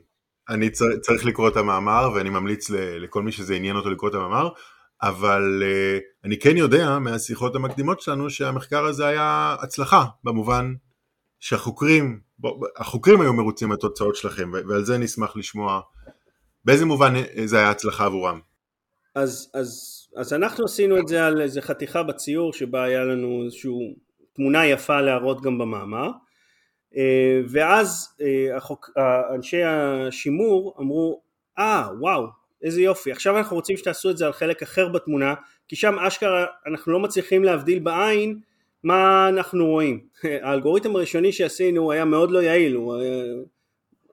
אני 0.49 0.71
צר, 0.71 0.85
צריך 1.03 1.27
לקרוא 1.27 1.49
את 1.49 1.57
המאמר 1.57 2.11
ואני 2.15 2.31
ממליץ 2.31 2.71
לכל 2.71 3.23
מי 3.23 3.33
שזה 3.33 3.55
עניין 3.55 3.77
אותו 3.77 3.91
לקרוא 3.91 4.11
את 4.11 4.15
המאמר, 4.15 4.49
אבל 5.03 5.63
uh, 5.63 6.03
אני 6.25 6.39
כן 6.39 6.57
יודע 6.57 6.99
מהשיחות 6.99 7.57
המקדימות 7.57 8.01
שלנו 8.01 8.31
שהמחקר 8.31 8.85
הזה 8.85 9.07
היה 9.07 9.57
הצלחה 9.63 10.05
במובן 10.25 10.75
שהחוקרים, 11.41 12.21
החוקרים 12.77 13.21
היו 13.21 13.33
מרוצים 13.33 13.69
מהתוצאות 13.69 14.17
שלכם 14.17 14.53
ועל 14.69 14.85
זה 14.85 14.99
נשמח 14.99 15.37
לשמוע 15.37 15.81
באיזה 16.65 16.85
מובן 16.85 17.15
זה 17.45 17.59
היה 17.59 17.71
הצלחה 17.71 18.05
עבורם? 18.05 18.41
אז, 19.15 19.51
אז, 19.55 20.01
אז 20.17 20.33
אנחנו 20.33 20.65
עשינו 20.65 20.99
את 20.99 21.09
זה 21.09 21.27
על 21.27 21.41
איזה 21.41 21.63
חתיכה 21.63 22.03
בציור 22.03 22.53
שבה 22.53 22.85
היה 22.85 23.05
לנו 23.05 23.43
איזושהי 23.45 23.71
תמונה 24.35 24.67
יפה 24.67 25.01
להראות 25.01 25.41
גם 25.41 25.59
במאמר 25.59 26.07
אה, 26.07 26.11
ואז 27.49 28.09
אה, 28.21 28.57
החוק, 28.57 28.91
אנשי 29.35 29.63
השימור 29.63 30.77
אמרו 30.81 31.23
אה 31.59 31.87
ah, 31.87 31.93
וואו 32.01 32.27
איזה 32.63 32.83
יופי 32.83 33.13
עכשיו 33.13 33.39
אנחנו 33.39 33.57
רוצים 33.57 33.77
שתעשו 33.77 34.11
את 34.11 34.17
זה 34.17 34.27
על 34.27 34.33
חלק 34.33 34.63
אחר 34.63 34.89
בתמונה 34.89 35.35
כי 35.69 35.77
שם 35.77 35.99
אשכרה 35.99 36.47
אנחנו 36.67 36.93
לא 36.93 37.01
מצליחים 37.01 37.45
להבדיל 37.45 37.79
בעין 37.79 38.41
מה 38.83 39.29
אנחנו 39.29 39.67
רואים. 39.67 40.07
האלגוריתם 40.43 40.97
הראשוני 40.97 41.33
שעשינו 41.33 41.93
היה 41.93 42.05
מאוד 42.05 42.31
לא 42.31 42.43
יעיל 42.43 42.75
הוא 42.75 42.97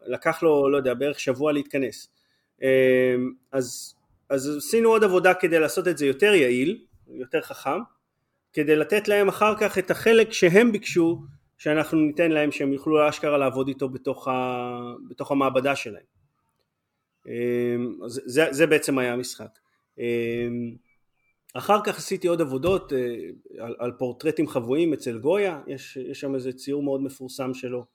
לקח 0.06 0.44
לו 0.44 0.70
לא 0.70 0.78
יודע 0.78 0.94
בערך 0.94 1.20
שבוע 1.20 1.52
להתכנס. 1.52 2.08
אז, 3.52 3.96
אז 4.30 4.58
עשינו 4.58 4.90
עוד 4.90 5.04
עבודה 5.04 5.34
כדי 5.34 5.60
לעשות 5.60 5.88
את 5.88 5.98
זה 5.98 6.06
יותר 6.06 6.34
יעיל, 6.34 6.82
יותר 7.08 7.42
חכם, 7.42 7.80
כדי 8.54 8.76
לתת 8.76 9.08
להם 9.08 9.28
אחר 9.28 9.54
כך 9.60 9.78
את 9.78 9.92
החלק 9.92 10.34
שהם 10.34 10.72
ביקשו 10.72 11.22
שאנחנו 11.62 11.98
ניתן 11.98 12.32
להם 12.32 12.52
שהם 12.52 12.74
יוכלו 12.74 13.10
אשכרה 13.10 13.38
לעבוד 13.38 13.68
איתו 13.68 13.90
בתוך, 13.90 14.28
ה, 14.28 14.34
בתוך 15.10 15.32
המעבדה 15.32 15.76
שלהם. 15.76 16.04
אמ, 17.28 17.98
אז 18.06 18.22
זה, 18.26 18.46
זה 18.52 18.68
בעצם 18.68 18.98
היה 18.98 19.14
המשחק. 19.14 19.60
אמ, 19.98 20.76
אחר 21.54 21.80
כך 21.84 21.98
עשיתי 21.98 22.28
עוד 22.28 22.42
עבודות 22.42 22.94
אה, 22.94 23.66
על, 23.66 23.76
על 23.80 23.92
פורטרטים 23.92 24.48
חבויים 24.48 24.94
אצל 24.94 25.18
גויה, 25.18 25.62
יש, 25.68 25.98
יש 25.98 26.20
שם 26.20 26.36
איזה 26.36 26.54
ציור 26.54 26.84
מאוד 26.84 27.02
מפורסם 27.02 27.54
שלו 27.54 27.86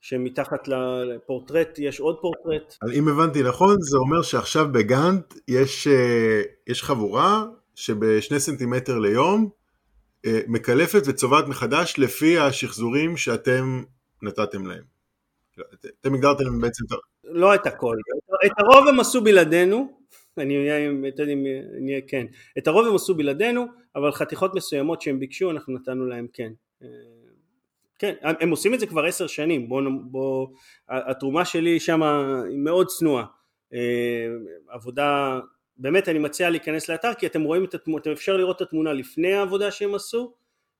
שמתחת 0.00 0.68
לפורטרט 1.04 1.78
יש 1.78 2.00
עוד 2.00 2.16
פורטרט. 2.20 2.76
אם 2.94 3.08
הבנתי 3.08 3.42
נכון 3.42 3.76
זה 3.80 3.98
אומר 3.98 4.22
שעכשיו 4.22 4.68
בגאנט 4.72 5.34
יש, 5.48 5.86
אה, 5.86 6.42
יש 6.66 6.82
חבורה 6.82 7.44
שבשני 7.74 8.40
סנטימטר 8.40 8.98
ליום 8.98 9.57
מקלפת 10.26 11.02
וצובעת 11.06 11.48
מחדש 11.48 11.94
לפי 11.98 12.38
השחזורים 12.38 13.16
שאתם 13.16 13.82
נתתם 14.22 14.66
להם. 14.66 14.82
אתם 16.00 16.14
הגדרתם 16.14 16.44
להם 16.44 16.60
בעצם 16.60 16.84
את 16.86 16.92
ה... 16.92 16.96
לא 17.24 17.54
את 17.54 17.66
הכל, 17.66 17.96
את 18.46 18.52
הרוב 18.58 18.88
הם 18.88 19.00
עשו 19.00 19.20
בלעדינו, 19.20 19.98
אני 20.38 20.70
אהיה 20.70 22.00
כן, 22.06 22.26
את 22.58 22.68
הרוב 22.68 22.86
הם 22.86 22.94
עשו 22.94 23.14
בלעדינו, 23.14 23.66
אבל 23.96 24.12
חתיכות 24.12 24.54
מסוימות 24.54 25.02
שהם 25.02 25.20
ביקשו 25.20 25.50
אנחנו 25.50 25.74
נתנו 25.74 26.06
להם 26.06 26.26
כן. 26.32 26.52
אה, 26.82 26.88
כן, 27.98 28.14
הם 28.22 28.50
עושים 28.50 28.74
את 28.74 28.80
זה 28.80 28.86
כבר 28.86 29.04
עשר 29.04 29.26
שנים, 29.26 29.68
בוא, 29.68 29.82
בוא, 30.02 30.46
התרומה 30.88 31.44
שלי 31.44 31.80
שם 31.80 32.02
היא 32.48 32.58
מאוד 32.58 32.86
צנועה, 32.86 33.24
אה, 33.74 34.26
עבודה, 34.68 35.40
באמת 35.78 36.08
אני 36.08 36.18
מציע 36.18 36.50
להיכנס 36.50 36.88
לאתר 36.88 37.14
כי 37.14 37.26
אתם 37.26 37.42
רואים 37.42 37.64
את 37.64 37.74
התמונה, 37.74 38.02
אתם 38.02 38.10
אפשר 38.10 38.36
לראות 38.36 38.56
את 38.56 38.62
התמונה 38.62 38.92
לפני 38.92 39.32
העבודה 39.32 39.70
שהם 39.70 39.94
עשו, 39.94 40.32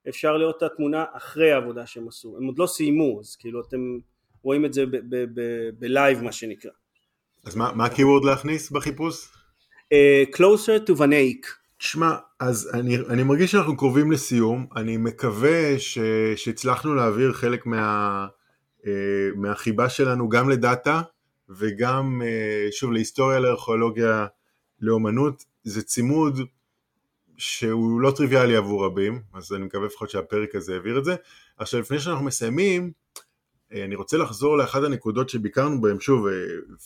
אפשר 0.09 0.37
לראות 0.37 0.57
את 0.57 0.63
התמונה 0.63 1.05
אחרי 1.13 1.51
העבודה 1.51 1.85
שהם 1.85 2.07
עשו, 2.07 2.37
הם 2.37 2.45
עוד 2.45 2.59
לא 2.59 2.67
סיימו, 2.67 3.19
אז 3.19 3.35
כאילו 3.35 3.61
אתם 3.61 3.97
רואים 4.43 4.65
את 4.65 4.73
זה 4.73 4.83
בלייב 5.79 6.21
מה 6.21 6.31
שנקרא. 6.31 6.71
אז 7.45 7.55
מה, 7.55 7.71
מה 7.75 7.85
ה 7.85 7.90
keyword 7.90 8.25
להכניס 8.25 8.71
בחיפוש? 8.71 9.27
אה, 9.93 10.35
Closer 10.35 10.89
to 10.89 10.93
Van 10.99 11.17
Eyck. 11.17 11.47
תשמע, 11.77 12.15
אז 12.39 12.71
אני, 12.73 12.97
אני 12.97 13.23
מרגיש 13.23 13.51
שאנחנו 13.51 13.77
קרובים 13.77 14.11
לסיום, 14.11 14.67
אני 14.75 14.97
מקווה 14.97 15.79
ש, 15.79 15.97
שהצלחנו 16.35 16.95
להעביר 16.95 17.33
חלק 17.33 17.65
מה, 17.65 18.27
אה, 18.87 18.91
מהחיבה 19.35 19.89
שלנו 19.89 20.29
גם 20.29 20.49
לדאטה 20.49 21.01
וגם, 21.49 22.21
אה, 22.25 22.67
שוב, 22.71 22.91
להיסטוריה, 22.91 23.39
לארכיאולוגיה, 23.39 24.25
לאומנות, 24.81 25.45
זה 25.63 25.83
צימוד 25.83 26.39
שהוא 27.37 28.01
לא 28.01 28.11
טריוויאלי 28.11 28.55
עבור 28.55 28.85
רבים, 28.85 29.21
אז 29.33 29.53
אני 29.53 29.65
מקווה 29.65 29.85
לפחות 29.85 30.09
שהפרק 30.09 30.55
הזה 30.55 30.73
העביר 30.73 30.99
את 30.99 31.05
זה. 31.05 31.15
עכשיו, 31.57 31.79
לפני 31.79 31.99
שאנחנו 31.99 32.25
מסיימים, 32.25 32.91
אה, 33.73 33.85
אני 33.85 33.95
רוצה 33.95 34.17
לחזור 34.17 34.57
לאחת 34.57 34.83
הנקודות 34.83 35.29
שביקרנו 35.29 35.81
בהן, 35.81 35.99
שוב, 35.99 36.27
אה, 36.27 36.33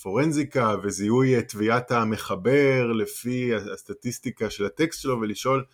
פורנזיקה 0.01 0.75
וזיהוי 0.83 1.43
תביעת 1.43 1.91
המחבר 1.91 2.91
לפי 2.91 3.55
הסטטיסטיקה 3.55 4.49
של 4.49 4.65
הטקסט 4.65 5.01
שלו 5.01 5.21
ולשאול 5.21 5.65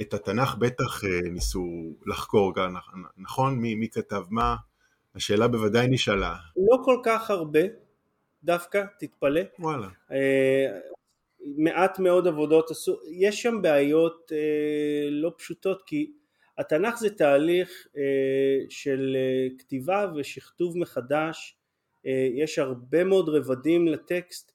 את 0.00 0.14
התנ"ך 0.14 0.54
בטח 0.54 1.04
אה, 1.04 1.30
ניסו 1.30 1.96
לחקור, 2.06 2.52
נכון? 3.16 3.58
מי, 3.58 3.74
מי 3.74 3.88
כתב 3.88 4.22
מה? 4.30 4.56
השאלה 5.14 5.48
בוודאי 5.48 5.86
נשאלה. 5.88 6.36
לא 6.56 6.78
כל 6.84 6.96
כך 7.04 7.30
הרבה, 7.30 7.60
דווקא, 8.44 8.84
תתפלא. 8.98 9.40
וואלה. 9.58 9.88
מעט 11.44 11.98
מאוד 11.98 12.26
עבודות 12.26 12.70
עשו, 12.70 12.98
יש 13.10 13.42
שם 13.42 13.62
בעיות 13.62 14.32
לא 15.10 15.32
פשוטות 15.38 15.82
כי 15.86 16.12
התנ"ך 16.58 16.98
זה 16.98 17.10
תהליך 17.10 17.86
של 18.68 19.16
כתיבה 19.58 20.12
ושכתוב 20.16 20.78
מחדש, 20.78 21.56
יש 22.34 22.58
הרבה 22.58 23.04
מאוד 23.04 23.28
רבדים 23.28 23.88
לטקסט 23.88 24.52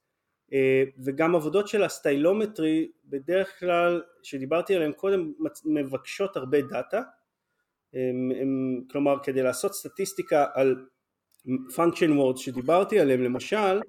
וגם 1.05 1.35
עבודות 1.35 1.67
של 1.67 1.83
הסטיילומטרי 1.83 2.91
בדרך 3.05 3.59
כלל 3.59 4.01
שדיברתי 4.23 4.75
עליהן 4.75 4.91
קודם 4.91 5.33
מבקשות 5.65 6.38
הרבה 6.38 6.61
דאטה 6.61 7.01
הם, 7.93 8.31
הם, 8.41 8.81
כלומר 8.91 9.15
כדי 9.23 9.43
לעשות 9.43 9.73
סטטיסטיקה 9.73 10.45
על 10.53 10.85
function 11.47 12.09
words 12.19 12.38
שדיברתי 12.38 12.99
עליהם 12.99 13.23
למשל 13.23 13.81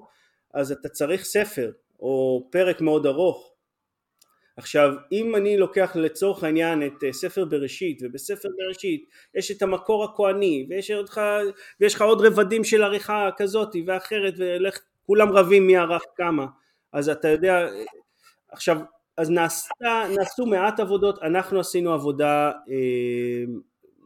אז 0.55 0.73
אתה 0.73 0.89
צריך 0.89 1.25
ספר 1.25 1.71
או 2.01 2.49
פרק 2.51 2.81
מאוד 2.81 3.07
ארוך. 3.07 3.53
עכשיו 4.57 4.95
אם 5.13 5.37
אני 5.37 5.57
לוקח 5.57 5.97
לצורך 5.97 6.45
העניין 6.45 6.87
את 6.87 7.05
אה, 7.05 7.13
ספר 7.13 7.45
בראשית 7.45 7.99
ובספר 8.03 8.49
בראשית 8.59 9.05
יש 9.35 9.51
את 9.51 9.63
המקור 9.63 10.05
הכהני 10.05 10.67
ויש 10.71 10.91
לך, 10.91 11.21
ויש 11.81 11.95
לך 11.95 12.03
עוד 12.03 12.27
רבדים 12.27 12.65
של 12.65 12.83
עריכה 12.83 13.31
כזאת 13.37 13.77
ואחרת 13.87 14.35
וכולם 14.39 15.33
רבים 15.33 15.67
מי 15.67 15.77
ערך 15.77 16.03
כמה. 16.17 16.47
אז 16.93 17.09
אתה 17.09 17.29
יודע 17.29 17.67
עכשיו 18.53 18.79
אז 19.17 19.31
נעשתה, 19.31 20.05
נעשו 20.17 20.47
מעט 20.47 20.81
עבודות. 20.81 21.23
אנחנו 21.23 21.61
עשינו 21.61 21.93
עבודה 21.93 22.53
אה, 22.71 23.45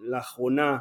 לאחרונה 0.03 0.78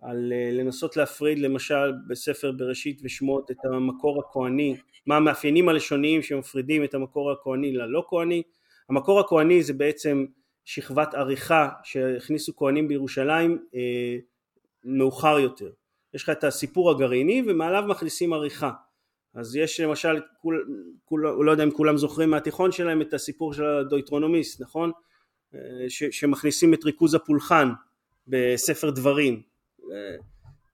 על 0.00 0.32
אה, 0.32 0.50
לנסות 0.52 0.96
להפריד 0.96 1.38
למשל 1.38 1.92
בספר 2.08 2.52
בראשית 2.52 3.00
ושמות 3.04 3.50
את 3.50 3.56
המקור 3.64 4.20
הכהני, 4.20 4.76
מה 5.06 5.16
המאפיינים 5.16 5.68
הלשוניים 5.68 6.22
שמפרידים 6.22 6.84
את 6.84 6.94
המקור 6.94 7.32
הכהני 7.32 7.72
ללא 7.72 8.04
כהני. 8.08 8.42
המקור 8.88 9.20
הכהני 9.20 9.62
זה 9.62 9.72
בעצם 9.72 10.24
שכבת 10.64 11.14
עריכה 11.14 11.68
שהכניסו 11.84 12.56
כהנים 12.56 12.88
בירושלים 12.88 13.58
אה, 13.74 14.16
מאוחר 14.84 15.38
יותר. 15.38 15.70
יש 16.14 16.22
לך 16.22 16.30
את 16.30 16.44
הסיפור 16.44 16.90
הגרעיני 16.90 17.42
ומעליו 17.46 17.84
מכניסים 17.88 18.32
עריכה. 18.32 18.70
אז 19.34 19.56
יש 19.56 19.80
למשל, 19.80 20.20
כול, 20.42 20.68
כול, 21.04 21.20
לא 21.44 21.50
יודע 21.50 21.64
אם 21.64 21.70
כולם 21.70 21.96
זוכרים 21.96 22.30
מהתיכון 22.30 22.72
שלהם 22.72 23.02
את 23.02 23.14
הסיפור 23.14 23.52
של 23.52 23.64
הדויטרונומיסט, 23.64 24.60
נכון? 24.60 24.92
אה, 25.54 25.60
ש, 25.88 26.04
שמכניסים 26.04 26.74
את 26.74 26.84
ריכוז 26.84 27.14
הפולחן 27.14 27.68
בספר 28.26 28.90
דברים 28.90 29.42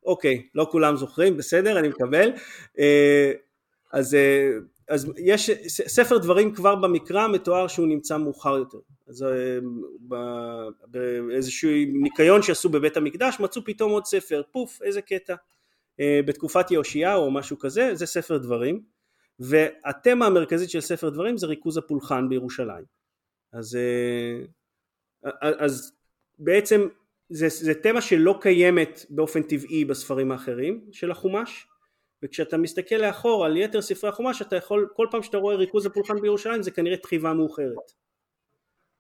אוקיי 0.04 0.46
לא 0.54 0.66
כולם 0.70 0.96
זוכרים 0.96 1.36
בסדר 1.36 1.78
אני 1.78 1.88
מקבל. 1.88 2.32
אה, 2.78 3.32
אז, 3.92 4.14
אה, 4.14 4.50
אז 4.88 5.12
יש 5.18 5.50
ספר 5.68 6.18
דברים 6.18 6.54
כבר 6.54 6.74
במקרא 6.74 7.28
מתואר 7.28 7.68
שהוא 7.68 7.86
נמצא 7.86 8.16
מאוחר 8.16 8.56
יותר. 8.56 8.78
אז 9.08 9.26
באיזשהו 10.90 11.70
ניקיון 11.92 12.42
שעשו 12.42 12.68
בבית 12.68 12.96
המקדש 12.96 13.40
מצאו 13.40 13.64
פתאום 13.64 13.92
עוד 13.92 14.04
ספר 14.04 14.42
פוף 14.52 14.82
איזה 14.82 15.02
קטע. 15.02 15.34
בתקופת 16.26 16.70
יאושיהו 16.70 17.22
או 17.22 17.30
משהו 17.30 17.58
כזה 17.58 17.94
זה 17.94 18.06
ספר 18.06 18.38
דברים. 18.38 18.82
והתמה 19.38 20.26
המרכזית 20.26 20.70
של 20.70 20.80
ספר 20.80 21.08
דברים 21.08 21.36
זה 21.36 21.46
ריכוז 21.46 21.76
הפולחן 21.76 22.28
בירושלים. 22.28 22.84
אז, 23.52 23.78
אז 25.40 25.92
בעצם 26.38 26.88
זה, 27.28 27.48
זה 27.48 27.74
תמה 27.74 28.00
שלא 28.00 28.38
קיימת 28.40 29.06
באופן 29.10 29.42
טבעי 29.42 29.84
בספרים 29.84 30.32
האחרים 30.32 30.84
של 30.92 31.10
החומש 31.10 31.66
וכשאתה 32.22 32.56
מסתכל 32.56 32.94
לאחור 32.94 33.44
על 33.44 33.56
יתר 33.56 33.82
ספרי 33.82 34.10
החומש 34.10 34.42
אתה 34.42 34.56
יכול 34.56 34.88
כל 34.96 35.06
פעם 35.10 35.22
שאתה 35.22 35.36
רואה 35.36 35.56
ריכוז 35.56 35.86
הפולחן 35.86 36.20
בירושלים 36.20 36.62
זה 36.62 36.70
כנראה 36.70 36.96
תחיבה 36.96 37.32
מאוחרת. 37.32 37.92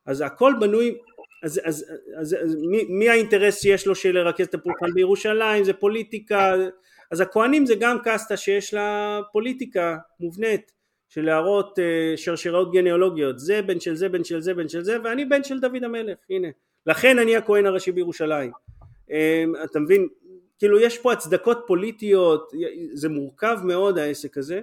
אז 0.06 0.20
הכל 0.20 0.52
בנוי 0.60 0.98
אז, 1.44 1.60
אז, 1.64 1.64
אז, 1.64 1.84
אז, 2.20 2.36
אז 2.42 2.56
מי, 2.70 2.84
מי 2.88 3.08
האינטרס 3.08 3.62
שיש 3.62 3.86
לו 3.86 3.94
של 3.94 4.14
לרכז 4.14 4.46
את 4.46 4.54
הפולחן 4.54 4.86
בירושלים? 4.94 5.64
זה 5.64 5.72
פוליטיקה. 5.72 6.54
אז 7.10 7.20
הכהנים 7.20 7.66
זה 7.66 7.74
גם 7.74 7.98
קסטה 8.04 8.36
שיש 8.36 8.74
לה 8.74 9.20
פוליטיקה 9.32 9.96
מובנית 10.20 10.72
של 11.08 11.24
להראות 11.24 11.78
uh, 11.78 11.82
שרשראות 12.16 12.72
גניאולוגיות. 12.72 13.38
זה 13.38 13.62
בן 13.62 13.80
של 13.80 13.94
זה 13.94 14.08
בן 14.08 14.24
של 14.24 14.40
זה 14.40 14.54
בן 14.54 14.68
של 14.68 14.82
זה 14.82 14.96
ואני 15.04 15.24
בן 15.24 15.44
של 15.44 15.60
דוד 15.60 15.84
המלך. 15.84 16.18
הנה 16.30 16.48
לכן 16.86 17.18
אני 17.18 17.36
הכהן 17.36 17.66
הראשי 17.66 17.92
בירושלים. 17.92 18.50
אמ, 19.10 19.52
אתה 19.64 19.80
מבין? 19.80 20.08
כאילו 20.58 20.80
יש 20.80 20.98
פה 20.98 21.12
הצדקות 21.12 21.64
פוליטיות 21.66 22.52
זה 22.94 23.08
מורכב 23.08 23.56
מאוד 23.64 23.98
העסק 23.98 24.38
הזה. 24.38 24.60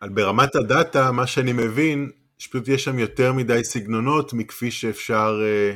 על 0.00 0.08
ברמת 0.08 0.56
הדאטה 0.56 1.12
מה 1.12 1.26
שאני 1.26 1.52
מבין 1.52 2.10
שפשוט 2.38 2.68
יש 2.68 2.84
שם 2.84 2.98
יותר 2.98 3.32
מדי 3.32 3.64
סגנונות 3.64 4.32
מכפי 4.32 4.70
שאפשר 4.70 5.40
אה, 5.42 5.74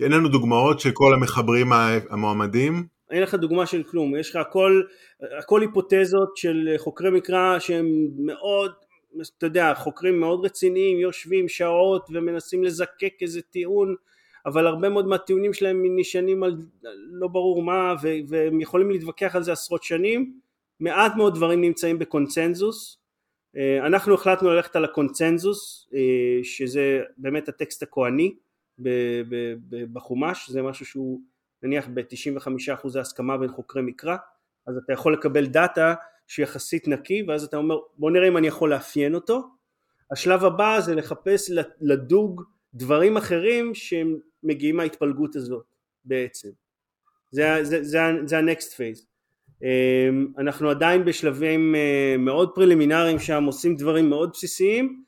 אין 0.00 0.12
לנו 0.12 0.28
דוגמאות 0.28 0.80
של 0.80 0.90
כל 0.92 1.14
המחברים 1.14 1.72
המועמדים. 2.10 2.86
אין 3.10 3.22
לך 3.22 3.34
דוגמה 3.34 3.66
של 3.66 3.82
כלום. 3.82 4.16
יש 4.16 4.30
לך 4.30 4.36
הכל 4.36 4.82
הכל 5.38 5.60
היפותזות 5.60 6.36
של 6.36 6.74
חוקרי 6.78 7.10
מקרא 7.10 7.58
שהם 7.58 7.86
מאוד 8.18 8.72
אתה 9.38 9.46
יודע 9.46 9.74
חוקרים 9.74 10.20
מאוד 10.20 10.44
רציניים 10.44 10.98
יושבים 10.98 11.48
שעות 11.48 12.06
ומנסים 12.12 12.64
לזקק 12.64 13.12
איזה 13.20 13.42
טיעון 13.42 13.94
אבל 14.46 14.66
הרבה 14.66 14.88
מאוד 14.88 15.06
מהטיעונים 15.06 15.52
שלהם 15.52 15.82
נשענים 15.96 16.42
על 16.42 16.56
לא 17.10 17.28
ברור 17.28 17.62
מה 17.62 17.94
והם 18.28 18.60
יכולים 18.60 18.90
להתווכח 18.90 19.36
על 19.36 19.42
זה 19.42 19.52
עשרות 19.52 19.82
שנים. 19.82 20.40
מעט 20.80 21.16
מאוד 21.16 21.34
דברים 21.34 21.60
נמצאים 21.60 21.98
בקונצנזוס. 21.98 22.98
אה, 23.56 23.86
אנחנו 23.86 24.14
החלטנו 24.14 24.50
ללכת 24.50 24.76
על 24.76 24.84
הקונצנזוס 24.84 25.88
אה, 25.94 26.40
שזה 26.42 27.00
באמת 27.18 27.48
הטקסט 27.48 27.82
הכהני 27.82 28.34
בחומש. 29.92 30.50
זה 30.50 30.62
משהו 30.62 30.86
שהוא 30.86 31.20
נניח 31.62 31.88
ב-95% 31.94 32.98
הסכמה 33.00 33.38
בין 33.38 33.48
חוקרי 33.48 33.82
מקרא. 33.82 34.16
אז 34.66 34.76
אתה 34.76 34.92
יכול 34.92 35.12
לקבל 35.12 35.46
דאטה 35.46 35.94
שיחסית 36.26 36.88
נקי 36.88 37.22
ואז 37.28 37.44
אתה 37.44 37.56
אומר 37.56 37.78
בוא 37.98 38.10
נראה 38.10 38.28
אם 38.28 38.36
אני 38.36 38.46
יכול 38.46 38.70
לאפיין 38.70 39.14
אותו. 39.14 39.42
השלב 40.12 40.44
הבא 40.44 40.80
זה 40.80 40.94
לחפש 40.94 41.50
לדוג 41.80 42.42
דברים 42.74 43.16
אחרים 43.16 43.74
שהם 43.74 44.16
מגיעים 44.42 44.76
מההתפלגות 44.76 45.36
הזאת 45.36 45.64
בעצם. 46.04 46.48
זה, 47.30 47.58
זה, 47.62 47.84
זה, 47.84 47.98
זה 48.26 48.38
ה 48.38 48.45
next 48.45 48.72
phase 48.72 49.06
אמ, 49.62 50.32
אנחנו 50.38 50.70
עדיין 50.70 51.04
בשלבים 51.04 51.74
אה, 51.74 52.16
מאוד 52.18 52.50
פרלימינריים 52.54 53.18
שם 53.18 53.44
עושים 53.44 53.76
דברים 53.76 54.10
מאוד 54.10 54.30
בסיסיים 54.32 55.04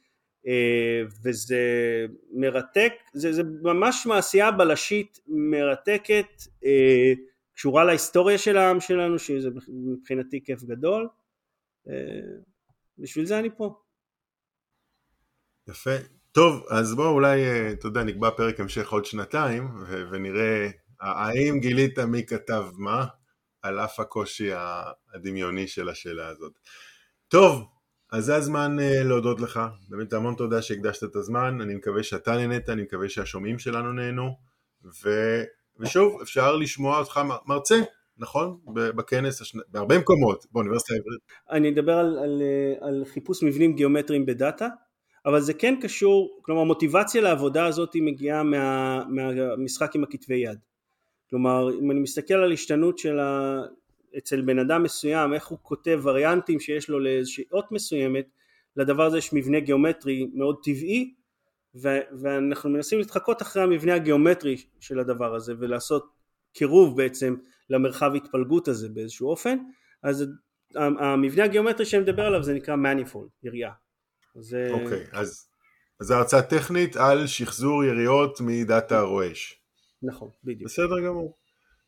אה, 0.46 1.02
וזה 1.24 1.60
מרתק 2.32 2.92
זה, 3.12 3.32
זה 3.32 3.42
ממש 3.62 4.06
מעשייה 4.06 4.50
בלשית 4.50 5.18
מרתקת 5.26 6.26
אה, 6.64 7.12
קשורה 7.54 7.84
להיסטוריה 7.84 8.38
של 8.38 8.56
העם 8.56 8.80
שלנו 8.80 9.18
שזה 9.18 9.48
מבחינתי 9.68 10.44
כיף 10.44 10.62
גדול. 10.62 11.08
בשביל 12.98 13.26
זה 13.26 13.38
אני 13.38 13.48
פה. 13.56 13.74
יפה 15.68 15.90
טוב, 16.32 16.64
אז 16.70 16.94
בואו 16.94 17.10
אולי, 17.10 17.44
אה, 17.44 17.72
אתה 17.72 17.86
יודע, 17.86 18.04
נקבע 18.04 18.30
פרק 18.30 18.60
המשך 18.60 18.90
עוד 18.90 19.04
שנתיים, 19.04 19.68
ו- 19.86 20.04
ונראה 20.10 20.70
האם 21.00 21.60
גילית 21.60 21.98
מי 21.98 22.26
כתב 22.26 22.64
מה, 22.78 23.06
על 23.62 23.80
אף 23.80 24.00
הקושי 24.00 24.50
הדמיוני 25.14 25.66
של 25.66 25.88
השאלה 25.88 26.28
הזאת. 26.28 26.52
טוב, 27.28 27.64
אז 28.12 28.24
זה 28.24 28.36
הזמן 28.36 28.80
אה, 28.80 29.02
להודות 29.04 29.40
לך, 29.40 29.60
באמת 29.88 30.12
המון 30.12 30.34
תודה 30.34 30.62
שהקדשת 30.62 31.04
את 31.04 31.16
הזמן, 31.16 31.60
אני 31.60 31.74
מקווה 31.74 32.02
שאתה 32.02 32.36
נהנית, 32.36 32.68
אני 32.68 32.82
מקווה 32.82 33.08
שהשומעים 33.08 33.58
שלנו 33.58 33.92
נהנו, 33.92 34.36
ו... 35.04 35.10
ושוב, 35.80 36.20
אפשר 36.22 36.56
לשמוע 36.56 36.98
אותך 36.98 37.20
מרצה, 37.46 37.80
נכון? 38.18 38.58
בכנס, 38.74 39.40
השנ... 39.40 39.58
בהרבה 39.68 39.98
מקומות, 39.98 40.46
באוניברסיטה 40.52 40.94
העברית. 40.94 41.20
אני 41.50 41.70
אדבר 41.70 41.92
על, 41.92 42.18
על, 42.18 42.42
אה, 42.42 42.88
על 42.88 43.04
חיפוש 43.04 43.42
מבנים 43.42 43.74
גיאומטריים 43.74 44.26
בדאטה. 44.26 44.68
אבל 45.26 45.40
זה 45.40 45.54
כן 45.54 45.74
קשור, 45.82 46.40
כלומר 46.42 46.60
המוטיבציה 46.60 47.20
לעבודה 47.20 47.66
הזאת 47.66 47.94
היא 47.94 48.02
מגיעה 48.02 48.42
מה, 48.42 49.04
מהמשחק 49.08 49.96
עם 49.96 50.04
הכתבי 50.04 50.36
יד. 50.36 50.58
כלומר 51.30 51.78
אם 51.78 51.90
אני 51.90 52.00
מסתכל 52.00 52.34
על 52.34 52.52
השתנות 52.52 52.98
של 52.98 53.18
ה... 53.18 53.60
אצל 54.18 54.40
בן 54.40 54.58
אדם 54.58 54.82
מסוים, 54.82 55.34
איך 55.34 55.46
הוא 55.46 55.58
כותב 55.62 56.00
וריאנטים 56.02 56.60
שיש 56.60 56.88
לו 56.88 57.00
לאיזושהי 57.00 57.44
אות 57.52 57.72
מסוימת, 57.72 58.26
לדבר 58.76 59.02
הזה 59.02 59.18
יש 59.18 59.32
מבנה 59.32 59.60
גיאומטרי 59.60 60.26
מאוד 60.34 60.56
טבעי 60.62 61.14
ו- 61.74 62.00
ואנחנו 62.20 62.70
מנסים 62.70 62.98
להתחקות 62.98 63.42
אחרי 63.42 63.62
המבנה 63.62 63.94
הגיאומטרי 63.94 64.56
של 64.80 64.98
הדבר 64.98 65.34
הזה 65.34 65.54
ולעשות 65.58 66.06
קירוב 66.52 66.96
בעצם 66.96 67.36
למרחב 67.70 68.14
התפלגות 68.14 68.68
הזה 68.68 68.88
באיזשהו 68.88 69.28
אופן 69.28 69.58
אז 70.02 70.26
המבנה 70.74 71.44
הגיאומטרי 71.44 71.86
שאני 71.86 72.02
מדבר 72.02 72.26
עליו 72.26 72.42
זה 72.42 72.54
נקרא 72.54 72.76
manifold, 72.76 73.28
יריעה 73.42 73.72
זה... 74.34 74.68
אוקיי, 74.70 75.06
אז, 75.12 75.48
אז 76.00 76.06
זו 76.06 76.14
הרצאה 76.14 76.42
טכנית 76.42 76.96
על 76.96 77.26
שחזור 77.26 77.84
יריות 77.84 78.40
מדאטה 78.40 78.98
הרועש. 78.98 79.62
נכון, 80.02 80.30
בדיוק. 80.44 80.70
בסדר 80.70 81.00
גמור. 81.06 81.36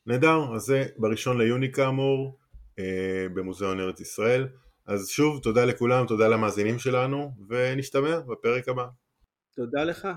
נהדר, 0.07 0.55
אז 0.55 0.62
זה 0.62 0.84
בראשון 0.99 1.38
ליוני 1.38 1.72
כאמור, 1.72 2.38
אה, 2.78 3.26
במוזיאון 3.34 3.80
ארץ 3.80 4.01
ישראל. 4.01 4.49
אז 4.86 5.09
שוב, 5.09 5.43
תודה 5.43 5.64
לכולם, 5.64 6.07
תודה 6.07 6.28
למאזינים 6.28 6.78
שלנו, 6.78 7.30
ונשתמע 7.49 8.20
בפרק 8.20 8.68
הבא. 8.68 8.86
תודה 9.57 9.84
לך. 9.84 10.09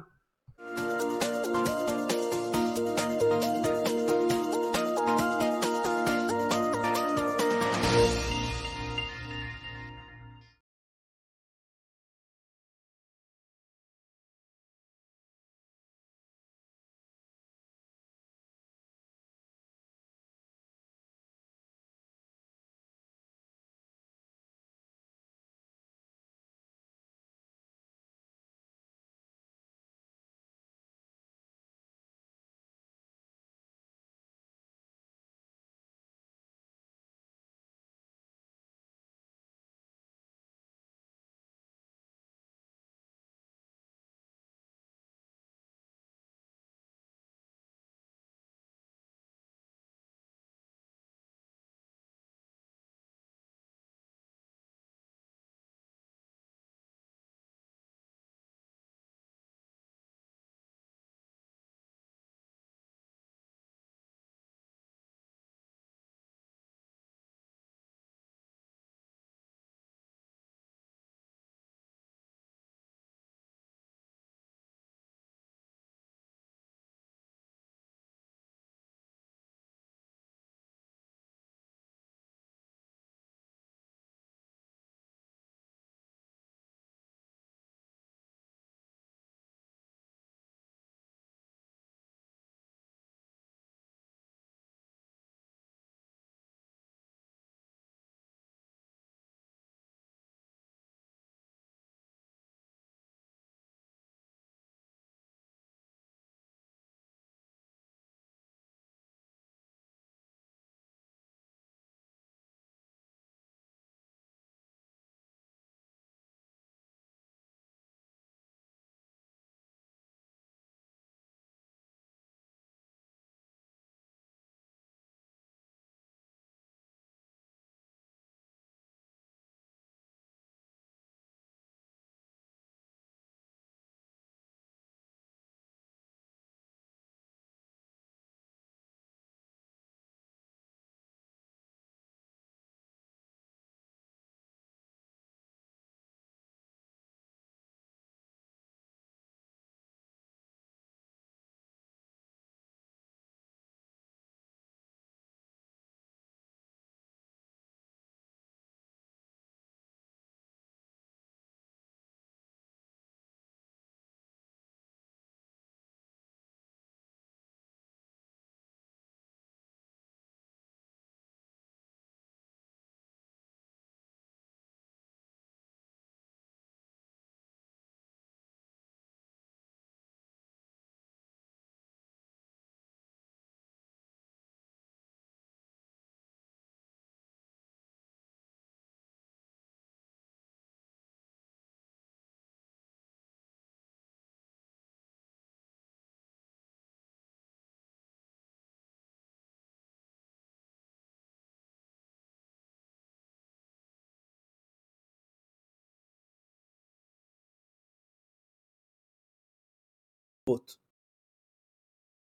פחות. 210.45 210.84